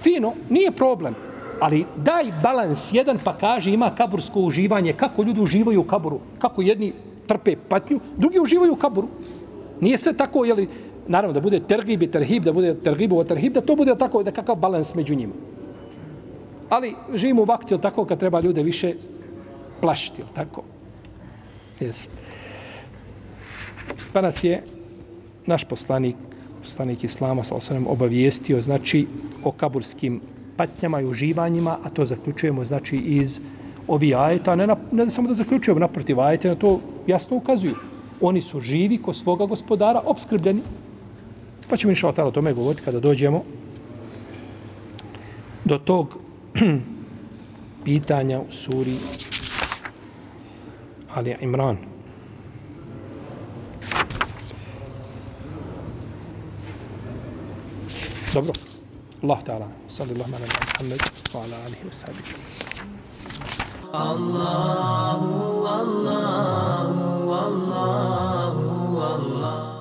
Fino, 0.03 0.33
nije 0.51 0.71
problem. 0.71 1.15
Ali 1.63 1.85
daj 1.97 2.33
balans 2.43 2.91
jedan 2.93 3.19
pa 3.25 3.37
kaže 3.39 3.71
ima 3.71 3.91
kabursko 3.95 4.41
uživanje. 4.41 4.93
Kako 4.93 5.23
ljudi 5.23 5.41
uživaju 5.41 5.81
u 5.81 5.85
kaburu? 5.85 6.19
Kako 6.39 6.63
jedni 6.63 6.93
trpe 7.27 7.55
patnju, 7.69 8.01
drugi 8.17 8.41
uživaju 8.41 8.73
u 8.73 8.77
kaburu? 8.77 9.09
Nije 9.81 9.99
sve 9.99 10.13
tako, 10.13 10.45
jeli, 10.45 10.69
naravno 11.07 11.35
da 11.35 11.41
bude 11.41 11.61
tergib 11.61 12.03
i 12.03 12.11
terhib, 12.11 12.43
da 12.43 12.53
bude 12.53 12.75
tergib 12.75 13.13
i 13.13 13.29
terhib, 13.29 13.53
da 13.53 13.61
to 13.61 13.77
bude 13.77 13.95
tako, 13.99 14.23
da 14.23 14.35
kakav 14.35 14.57
balans 14.57 14.95
među 14.95 15.15
njima. 15.15 15.33
Ali 16.69 16.95
živimo 17.15 17.43
u 17.43 17.45
vakti, 17.45 17.79
tako, 17.79 18.05
kad 18.05 18.19
treba 18.19 18.41
ljude 18.41 18.63
više 18.63 18.95
plašiti, 19.81 20.21
ili 20.21 20.31
tako? 20.35 20.63
Jesi. 21.81 22.09
Pa 24.13 24.21
nas 24.21 24.45
je 24.45 24.63
naš 25.47 25.65
poslanik, 25.65 26.17
poslanik 26.63 27.05
Islama, 27.05 27.45
sa 27.45 27.55
osanem, 27.55 27.87
obavijestio, 27.87 28.61
znači, 28.61 29.07
o 29.45 29.53
kaburskim 29.53 30.21
patnjama 30.57 31.01
i 31.01 31.07
uživanjima, 31.07 31.79
a 31.85 31.91
to 31.91 32.07
zaključujemo 32.07 32.65
znači 32.65 32.97
iz 32.97 33.41
ovi 33.89 34.15
ajeta, 34.15 34.57
ne, 34.57 34.67
na, 34.67 34.77
ne 34.93 35.11
samo 35.11 35.29
da 35.29 35.35
zaključujemo 35.35 35.81
naprotiv 35.81 36.21
ajeta, 36.21 36.49
na 36.49 36.55
to 36.55 36.81
jasno 37.07 37.37
ukazuju. 37.37 37.75
Oni 38.21 38.41
su 38.41 38.61
živi 38.61 38.99
ko 39.03 39.13
svoga 39.13 39.47
gospodara, 39.47 40.03
obskrbljeni. 40.05 40.61
Pa 41.69 41.77
ćemo 41.77 41.91
inša 41.91 42.09
o 42.09 42.31
tome 42.31 42.53
govoriti 42.53 42.83
kada 42.85 43.01
dođemo 43.01 43.43
do 45.65 45.79
tog 45.79 46.19
pitanja 47.85 48.41
u 48.41 48.53
suri 48.53 48.97
Ali 51.15 51.37
Imran. 51.41 51.77
Dobro. 58.35 58.72
الله 59.23 59.41
تعالى. 59.41 59.67
صلى 59.89 60.13
الله 60.13 60.25
على 60.25 60.47
محمد 60.47 61.03
وعلى 61.35 61.57
آله 61.67 61.81
وصحبه. 61.89 62.27
الله 63.95 65.21
الله 65.83 66.89
الله 67.49 68.55
الله. 69.17 69.72